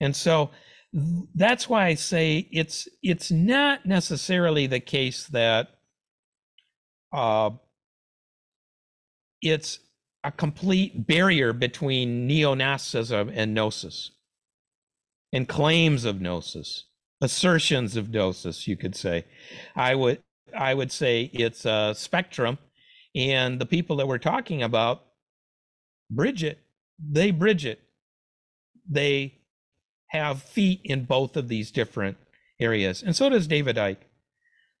and 0.00 0.16
so 0.16 0.50
that's 1.36 1.68
why 1.68 1.86
I 1.86 1.94
say 1.94 2.48
it's 2.50 2.88
it's 3.04 3.30
not 3.30 3.86
necessarily 3.86 4.66
the 4.66 4.80
case 4.80 5.28
that 5.28 5.68
uh, 7.12 7.50
it's 9.42 9.78
a 10.24 10.32
complete 10.32 11.06
barrier 11.06 11.52
between 11.52 12.26
neo-Gnosticism 12.26 13.30
and 13.32 13.54
gnosis 13.54 14.10
and 15.32 15.48
claims 15.48 16.04
of 16.04 16.20
gnosis 16.20 16.86
assertions 17.24 17.96
of 17.96 18.10
gnosis, 18.10 18.68
you 18.68 18.76
could 18.76 18.94
say. 18.94 19.24
I 19.74 19.94
would 19.94 20.22
I 20.56 20.74
would 20.74 20.92
say 20.92 21.30
it's 21.32 21.64
a 21.64 21.94
spectrum, 21.96 22.58
and 23.16 23.60
the 23.60 23.66
people 23.66 23.96
that 23.96 24.06
we're 24.06 24.18
talking 24.18 24.62
about 24.62 25.02
bridge 26.10 26.44
it. 26.44 26.58
They 26.98 27.30
bridge 27.32 27.64
it. 27.64 27.80
They 28.88 29.40
have 30.08 30.42
feet 30.42 30.82
in 30.84 31.06
both 31.06 31.36
of 31.36 31.48
these 31.48 31.72
different 31.72 32.18
areas, 32.60 33.02
and 33.02 33.16
so 33.16 33.30
does 33.30 33.46
David 33.46 33.76
Icke. 33.76 34.04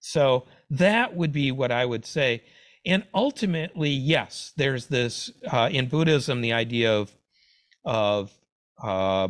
So 0.00 0.44
that 0.70 1.16
would 1.16 1.32
be 1.32 1.50
what 1.50 1.72
I 1.72 1.86
would 1.86 2.04
say. 2.04 2.42
And 2.86 3.04
ultimately, 3.14 3.88
yes, 3.88 4.52
there's 4.58 4.88
this 4.88 5.30
uh, 5.50 5.70
in 5.72 5.88
Buddhism 5.88 6.42
the 6.42 6.52
idea 6.52 6.92
of 6.94 7.10
of 7.86 8.32
uh, 8.82 9.28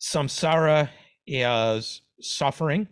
samsara 0.00 0.88
as 1.34 2.00
suffering. 2.20 2.88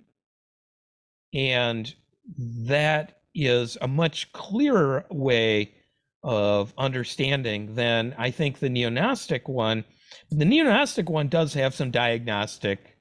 And 1.34 1.94
that 2.38 3.20
is 3.34 3.76
a 3.80 3.88
much 3.88 4.32
clearer 4.32 5.04
way 5.10 5.74
of 6.22 6.72
understanding 6.78 7.74
than 7.74 8.14
I 8.18 8.30
think 8.30 8.58
the 8.58 8.68
neo-Gnostic 8.68 9.48
one. 9.48 9.84
The 10.30 10.44
neo-Gnostic 10.44 11.08
one 11.08 11.28
does 11.28 11.54
have 11.54 11.74
some 11.74 11.90
diagnostic 11.90 12.96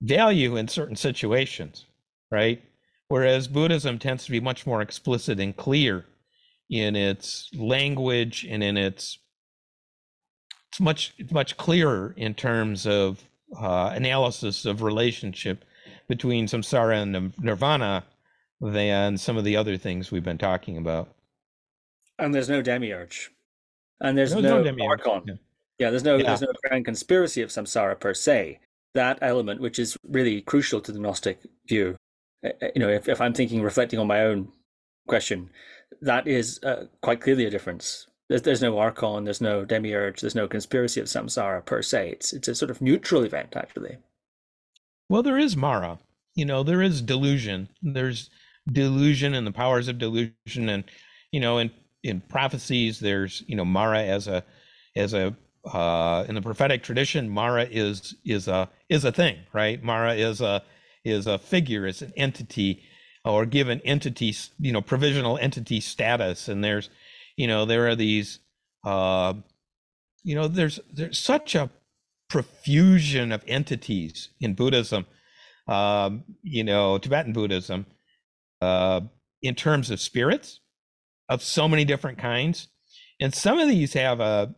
value 0.00 0.56
in 0.56 0.68
certain 0.68 0.96
situations, 0.96 1.86
right? 2.30 2.62
Whereas 3.08 3.48
Buddhism 3.48 3.98
tends 3.98 4.24
to 4.24 4.30
be 4.30 4.40
much 4.40 4.66
more 4.66 4.80
explicit 4.80 5.40
and 5.40 5.56
clear 5.56 6.06
in 6.70 6.96
its 6.96 7.50
language 7.54 8.46
and 8.48 8.62
in 8.62 8.76
its 8.76 9.18
it's 10.70 10.80
much 10.80 11.14
it's 11.18 11.32
much 11.32 11.56
clearer 11.56 12.14
in 12.16 12.34
terms 12.34 12.86
of 12.86 13.22
uh, 13.58 13.92
analysis 13.94 14.64
of 14.64 14.82
relationship 14.82 15.64
between 16.08 16.46
samsara 16.46 17.02
and 17.02 17.32
nirvana 17.42 18.04
than 18.60 19.16
some 19.16 19.36
of 19.36 19.44
the 19.44 19.56
other 19.56 19.76
things 19.76 20.10
we've 20.10 20.24
been 20.24 20.38
talking 20.38 20.76
about. 20.76 21.08
And 22.18 22.34
there's 22.34 22.48
no 22.48 22.62
demiurge, 22.62 23.30
and 24.00 24.16
there's 24.16 24.34
no, 24.34 24.40
no, 24.40 24.62
no 24.62 24.86
archon. 24.86 25.22
Yeah. 25.26 25.34
yeah. 25.78 25.90
there's 25.90 26.04
no 26.04 26.16
yeah. 26.16 26.26
there's 26.26 26.42
no 26.42 26.52
grand 26.62 26.84
conspiracy 26.84 27.42
of 27.42 27.50
samsara 27.50 27.98
per 27.98 28.14
se. 28.14 28.60
That 28.94 29.18
element, 29.20 29.60
which 29.60 29.80
is 29.80 29.96
really 30.08 30.40
crucial 30.40 30.80
to 30.80 30.92
the 30.92 31.00
Gnostic 31.00 31.40
view, 31.66 31.96
uh, 32.44 32.50
uh, 32.62 32.68
you 32.76 32.80
know, 32.80 32.88
if, 32.88 33.08
if 33.08 33.20
I'm 33.20 33.34
thinking, 33.34 33.60
reflecting 33.60 33.98
on 33.98 34.06
my 34.06 34.22
own 34.22 34.52
question, 35.08 35.50
that 36.00 36.28
is 36.28 36.60
uh, 36.62 36.84
quite 37.00 37.20
clearly 37.20 37.44
a 37.44 37.50
difference 37.50 38.06
there's, 38.28 38.42
there's 38.42 38.62
no 38.62 38.78
archon, 38.78 39.24
there's 39.24 39.40
no 39.40 39.64
demiurge, 39.64 40.20
there's 40.20 40.34
no 40.34 40.48
conspiracy 40.48 41.00
of 41.00 41.06
samsara 41.06 41.64
per 41.64 41.82
se. 41.82 42.10
It's 42.10 42.32
it's 42.32 42.48
a 42.48 42.54
sort 42.54 42.70
of 42.70 42.80
neutral 42.80 43.22
event 43.24 43.54
actually. 43.56 43.98
Well, 45.08 45.22
there 45.22 45.38
is 45.38 45.56
Mara. 45.56 45.98
You 46.34 46.44
know, 46.44 46.62
there 46.62 46.82
is 46.82 47.02
delusion. 47.02 47.68
There's 47.82 48.30
delusion 48.70 49.34
and 49.34 49.46
the 49.46 49.52
powers 49.52 49.88
of 49.88 49.98
delusion, 49.98 50.68
and 50.68 50.84
you 51.30 51.40
know, 51.40 51.58
in 51.58 51.70
in 52.02 52.20
prophecies, 52.22 53.00
there's 53.00 53.42
you 53.46 53.56
know 53.56 53.64
Mara 53.64 54.02
as 54.02 54.26
a 54.26 54.44
as 54.96 55.14
a 55.14 55.36
uh, 55.72 56.24
in 56.28 56.34
the 56.34 56.42
prophetic 56.42 56.82
tradition, 56.82 57.28
Mara 57.28 57.64
is 57.70 58.14
is 58.24 58.48
a 58.48 58.68
is 58.88 59.04
a 59.04 59.12
thing, 59.12 59.38
right? 59.52 59.82
Mara 59.82 60.14
is 60.14 60.40
a 60.40 60.62
is 61.04 61.26
a 61.26 61.38
figure, 61.38 61.86
it's 61.86 62.02
an 62.02 62.12
entity, 62.16 62.82
or 63.24 63.46
given 63.46 63.80
entity, 63.80 64.34
you 64.58 64.72
know, 64.72 64.82
provisional 64.82 65.38
entity 65.38 65.80
status, 65.80 66.48
and 66.48 66.62
there's 66.62 66.90
you 67.36 67.46
know 67.46 67.64
there 67.64 67.88
are 67.88 67.96
these 67.96 68.40
uh, 68.84 69.34
you 70.22 70.34
know 70.34 70.48
there's 70.48 70.80
there's 70.92 71.18
such 71.18 71.54
a 71.54 71.70
profusion 72.28 73.32
of 73.32 73.44
entities 73.46 74.30
in 74.40 74.54
buddhism 74.54 75.06
um, 75.68 76.24
you 76.42 76.64
know 76.64 76.98
tibetan 76.98 77.32
buddhism 77.32 77.86
uh, 78.60 79.00
in 79.42 79.54
terms 79.54 79.90
of 79.90 80.00
spirits 80.00 80.60
of 81.28 81.42
so 81.42 81.68
many 81.68 81.84
different 81.84 82.18
kinds. 82.18 82.68
And 83.20 83.34
some 83.34 83.58
of 83.58 83.68
these 83.68 83.92
have 83.92 84.20
a, 84.20 84.54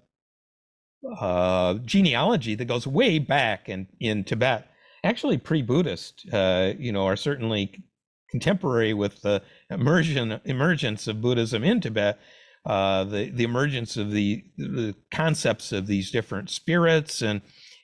a 1.20 1.80
genealogy 1.84 2.54
that 2.54 2.64
goes 2.64 2.86
way 2.86 3.18
back 3.18 3.68
in, 3.68 3.86
in 4.00 4.24
Tibet. 4.24 4.68
Actually, 5.04 5.38
pre-Buddhist, 5.38 6.26
uh, 6.32 6.72
you 6.78 6.92
know, 6.92 7.06
are 7.06 7.16
certainly 7.16 7.84
contemporary 8.30 8.92
with 8.92 9.22
the 9.22 9.42
immersion 9.70 10.40
emergence 10.44 11.06
of 11.06 11.22
Buddhism 11.22 11.62
in 11.62 11.80
Tibet. 11.80 12.18
Uh, 12.66 13.04
the 13.04 13.30
the 13.30 13.44
emergence 13.44 13.96
of 13.96 14.10
the 14.10 14.44
the 14.58 14.94
concepts 15.12 15.72
of 15.72 15.86
these 15.86 16.10
different 16.10 16.50
spirits 16.50 17.22
and 17.22 17.40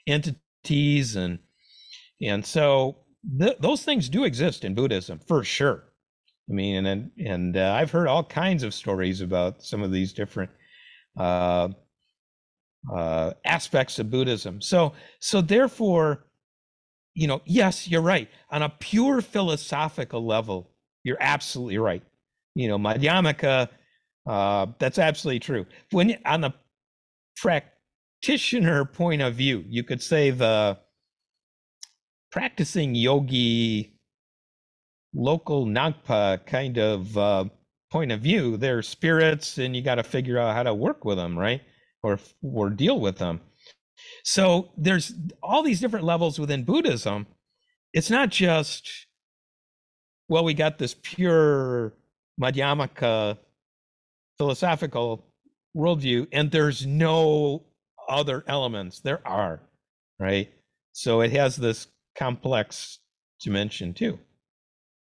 entities 0.08 1.16
and 1.16 1.38
and 2.22 2.44
so 2.44 2.98
th- 3.38 3.58
those 3.60 3.84
things 3.84 4.08
do 4.08 4.24
exist 4.24 4.64
in 4.64 4.74
Buddhism 4.74 5.20
for 5.26 5.44
sure. 5.44 5.84
I 6.50 6.54
mean, 6.54 6.86
and 6.86 7.10
and 7.18 7.56
uh, 7.56 7.74
I've 7.78 7.90
heard 7.92 8.08
all 8.08 8.24
kinds 8.24 8.62
of 8.62 8.74
stories 8.74 9.20
about 9.20 9.62
some 9.62 9.82
of 9.82 9.92
these 9.92 10.12
different 10.12 10.50
uh, 11.18 11.68
uh, 12.92 13.32
aspects 13.44 13.98
of 13.98 14.10
Buddhism. 14.10 14.60
So 14.60 14.92
so 15.20 15.40
therefore, 15.40 16.26
you 17.14 17.26
know, 17.26 17.42
yes, 17.44 17.88
you're 17.88 18.02
right. 18.02 18.28
On 18.50 18.62
a 18.62 18.68
pure 18.68 19.20
philosophical 19.22 20.24
level, 20.26 20.70
you're 21.04 21.18
absolutely 21.20 21.78
right. 21.78 22.02
You 22.54 22.68
know, 22.68 22.78
Madhyamaka, 22.78 23.68
uh, 24.26 24.66
that's 24.78 24.98
absolutely 24.98 25.40
true. 25.40 25.66
When 25.90 26.16
on 26.24 26.42
the 26.42 26.52
practitioner 27.36 28.84
point 28.84 29.22
of 29.22 29.34
view, 29.34 29.64
you 29.68 29.82
could 29.84 30.02
say 30.02 30.30
the 30.30 30.78
practicing 32.30 32.94
yogi 32.94 33.94
local 35.14 35.66
Ngagpa 35.66 36.46
kind 36.46 36.78
of 36.78 37.18
uh, 37.18 37.44
point 37.90 38.12
of 38.12 38.20
view. 38.20 38.56
They're 38.56 38.82
spirits, 38.82 39.58
and 39.58 39.76
you 39.76 39.82
got 39.82 39.96
to 39.96 40.02
figure 40.02 40.38
out 40.38 40.54
how 40.54 40.62
to 40.62 40.74
work 40.74 41.04
with 41.04 41.18
them, 41.18 41.38
right? 41.38 41.60
Or 42.02 42.18
or 42.42 42.70
deal 42.70 43.00
with 43.00 43.18
them. 43.18 43.40
So 44.24 44.70
there's 44.76 45.12
all 45.42 45.62
these 45.62 45.80
different 45.80 46.04
levels 46.04 46.38
within 46.38 46.64
Buddhism. 46.64 47.26
It's 47.92 48.10
not 48.10 48.30
just 48.30 48.90
well, 50.28 50.44
we 50.44 50.54
got 50.54 50.78
this 50.78 50.96
pure 51.02 51.92
Madhyamaka 52.40 53.36
philosophical 54.38 55.24
worldview, 55.76 56.28
and 56.32 56.50
there's 56.50 56.86
no 56.86 57.64
other 58.08 58.44
elements. 58.46 59.00
There 59.00 59.26
are, 59.26 59.60
right? 60.18 60.50
So 60.92 61.20
it 61.20 61.32
has 61.32 61.56
this 61.56 61.88
complex 62.16 62.98
dimension 63.42 63.94
too. 63.94 64.18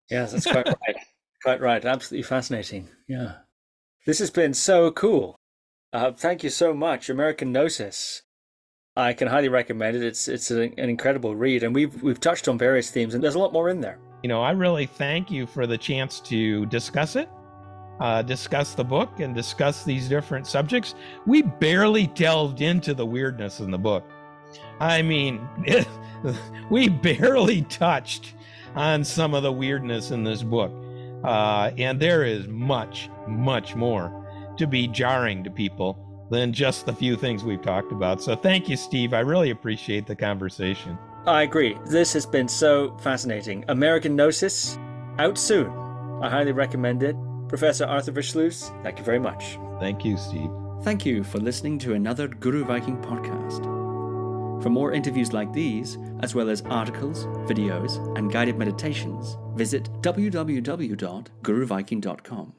Yes, 0.10 0.32
that's 0.32 0.46
quite 0.46 0.68
right. 0.88 0.98
Quite 1.44 1.62
right. 1.62 1.84
Absolutely 1.84 2.24
fascinating. 2.24 2.88
Yeah. 3.08 3.34
This 4.06 4.20
has 4.20 4.32
been 4.32 4.54
so 4.54 4.92
cool. 4.92 5.36
Uh, 5.94 6.12
thank 6.12 6.44
you 6.44 6.50
so 6.50 6.74
much, 6.74 7.10
American 7.10 7.52
Gnosis. 7.52 8.24
I 8.96 9.14
can 9.14 9.28
highly 9.28 9.50
recommend 9.50 9.96
it. 9.96 10.04
It's 10.04 10.28
it's 10.28 10.50
an, 10.50 10.74
an 10.78 10.90
incredible 10.90 11.36
read, 11.36 11.64
and 11.64 11.74
we've 11.74 12.02
we've 12.02 12.20
touched 12.20 12.48
on 12.48 12.58
various 12.58 12.90
themes, 12.90 13.14
and 13.14 13.24
there's 13.24 13.36
a 13.36 13.40
lot 13.40 13.54
more 13.54 13.70
in 13.70 13.80
there. 13.80 14.00
You 14.24 14.30
know, 14.30 14.42
I 14.42 14.52
really 14.52 14.88
thank 14.88 15.30
you 15.30 15.46
for 15.46 15.68
the 15.68 15.78
chance 15.78 16.20
to 16.22 16.66
discuss 16.66 17.16
it, 17.16 17.30
uh, 18.00 18.22
discuss 18.22 18.74
the 18.74 18.84
book, 18.84 19.20
and 19.20 19.34
discuss 19.34 19.84
these 19.84 20.08
different 20.08 20.48
subjects. 20.48 20.96
We 21.26 21.42
barely 21.42 22.08
delved 22.08 22.62
into 22.62 22.94
the 22.94 23.06
weirdness 23.06 23.60
in 23.60 23.72
the 23.72 23.78
book. 23.78 24.04
I 24.80 25.02
mean, 25.02 25.48
we 26.70 26.90
barely 26.90 27.64
touched 27.64 28.34
on 28.76 29.04
some 29.04 29.34
of 29.34 29.44
the 29.44 29.52
weirdness 29.52 30.12
in 30.12 30.24
this 30.24 30.44
book. 30.44 30.72
Uh, 31.24 31.72
and 31.78 32.00
there 32.00 32.24
is 32.24 32.48
much, 32.48 33.10
much 33.28 33.76
more 33.76 34.54
to 34.58 34.68
be 34.68 34.88
jarring 34.88 35.44
to 35.44 35.50
people 35.50 36.04
than 36.30 36.54
just 36.54 36.86
the 36.86 36.94
few 36.94 37.16
things 37.16 37.44
we've 37.44 37.62
talked 37.62 37.92
about. 37.92 38.22
So 38.22 38.36
thank 38.36 38.70
you, 38.70 38.78
Steve. 38.78 39.14
I 39.14 39.22
really 39.22 39.50
appreciate 39.50 40.06
the 40.06 40.16
conversation. 40.16 40.98
I 41.26 41.44
agree. 41.44 41.78
This 41.86 42.14
has 42.14 42.26
been 42.26 42.48
so 42.48 42.96
fascinating. 43.00 43.66
American 43.68 44.16
Gnosis, 44.16 44.78
out 45.20 45.38
soon. 45.38 45.70
I 46.22 46.30
highly 46.30 46.52
recommend 46.52 47.04
it. 47.04 47.16
Professor 47.48 47.86
Arthur 47.86 48.12
Versluis, 48.12 48.70
thank 48.84 49.00
you 49.00 49.06
very 49.06 49.20
much. 49.20 49.58
Thank 49.80 50.04
you, 50.04 50.18
Steve. 50.18 50.50
Thank 50.84 51.06
you 51.06 51.24
for 51.24 51.38
listening 51.40 51.80
to 51.80 51.94
another 51.94 52.28
Guru 52.28 52.66
Viking 52.66 52.98
podcast. 52.98 53.64
For 54.62 54.70
more 54.70 54.92
interviews 54.92 55.32
like 55.34 55.52
these, 55.54 55.98
as 56.22 56.36
well 56.36 56.50
as 56.50 56.62
articles, 56.64 57.26
videos, 57.50 57.98
and 58.18 58.30
guided 58.32 58.58
meditations, 58.58 59.38
visit 59.56 59.90
www.guruviking.com. 60.02 62.54